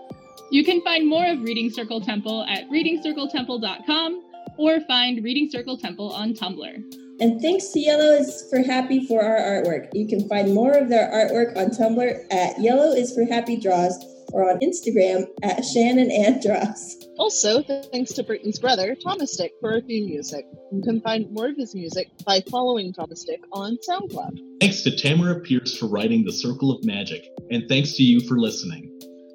You 0.52 0.64
can 0.64 0.82
find 0.82 1.08
more 1.08 1.26
of 1.26 1.42
Reading 1.42 1.70
Circle 1.70 2.02
Temple 2.02 2.44
at 2.44 2.68
readingcircletemple.com 2.68 4.22
or 4.56 4.80
find 4.82 5.24
Reading 5.24 5.50
Circle 5.50 5.78
Temple 5.78 6.12
on 6.12 6.34
Tumblr. 6.34 6.74
And 7.20 7.40
thanks 7.40 7.68
to 7.68 7.80
Yellow 7.80 8.12
is 8.14 8.46
for 8.50 8.58
Happy 8.58 9.06
for 9.06 9.22
our 9.22 9.38
artwork. 9.38 9.88
You 9.94 10.06
can 10.06 10.28
find 10.28 10.54
more 10.54 10.72
of 10.72 10.88
their 10.88 11.08
artwork 11.10 11.56
on 11.56 11.70
Tumblr 11.70 12.32
at 12.32 12.60
Yellow 12.60 12.92
is 12.92 13.14
for 13.14 13.24
Happy 13.24 13.56
Draws 13.56 14.11
or 14.32 14.50
on 14.50 14.58
Instagram 14.60 15.26
at 15.42 15.64
Shannon 15.64 16.10
Andros. 16.10 16.96
Also, 17.18 17.62
thanks 17.92 18.12
to 18.14 18.22
Brittany's 18.22 18.58
brother, 18.58 18.96
Thomas 19.02 19.36
Dick, 19.36 19.52
for 19.60 19.74
our 19.74 19.80
theme 19.80 20.06
music. 20.06 20.44
You 20.72 20.82
can 20.82 21.00
find 21.00 21.30
more 21.30 21.48
of 21.48 21.56
his 21.56 21.74
music 21.74 22.08
by 22.26 22.42
following 22.50 22.92
Thomas 22.92 23.24
Dick 23.24 23.40
on 23.52 23.76
SoundCloud. 23.88 24.38
Thanks 24.60 24.82
to 24.82 24.90
Tamora 24.90 25.44
Pierce 25.44 25.76
for 25.76 25.86
writing 25.86 26.24
The 26.24 26.32
Circle 26.32 26.70
of 26.72 26.84
Magic, 26.84 27.22
and 27.50 27.68
thanks 27.68 27.92
to 27.96 28.02
you 28.02 28.26
for 28.26 28.38
listening. 28.38 28.88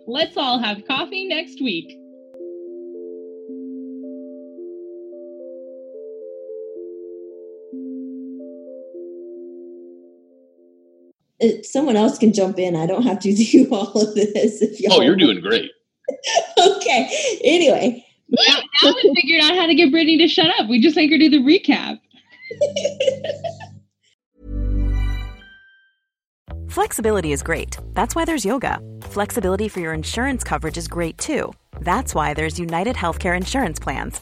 Let's 0.07 0.37
all 0.37 0.59
have 0.59 0.85
coffee 0.87 1.27
next 1.27 1.61
week. 1.61 1.93
Uh, 11.41 11.61
someone 11.63 11.95
else 11.95 12.17
can 12.17 12.33
jump 12.33 12.57
in. 12.57 12.75
I 12.75 12.85
don't 12.85 13.03
have 13.03 13.19
to 13.19 13.33
do 13.51 13.67
all 13.71 13.91
of 13.91 14.15
this. 14.15 14.61
If 14.61 14.79
you 14.79 14.89
oh, 14.91 15.01
you're 15.01 15.15
doing 15.15 15.41
great. 15.41 15.71
okay. 16.57 17.39
Anyway. 17.43 18.03
Now, 18.29 18.61
now 18.83 18.93
we 19.03 19.13
figured 19.15 19.41
out 19.43 19.55
how 19.55 19.67
to 19.67 19.75
get 19.75 19.89
Brittany 19.89 20.17
to 20.17 20.27
shut 20.27 20.47
up. 20.59 20.67
We 20.67 20.81
just 20.81 20.97
make 20.97 21.09
her 21.11 21.17
do 21.17 21.29
the 21.29 21.37
recap. 21.39 21.99
Flexibility 26.69 27.31
is 27.31 27.41
great. 27.41 27.77
That's 27.93 28.13
why 28.13 28.25
there's 28.25 28.45
yoga. 28.45 28.79
Flexibility 29.01 29.67
for 29.67 29.79
your 29.79 29.93
insurance 29.93 30.43
coverage 30.43 30.77
is 30.77 30.87
great 30.87 31.17
too. 31.17 31.53
That's 31.79 32.13
why 32.13 32.33
there's 32.33 32.59
United 32.59 32.95
Healthcare 32.95 33.35
Insurance 33.35 33.79
Plans. 33.79 34.21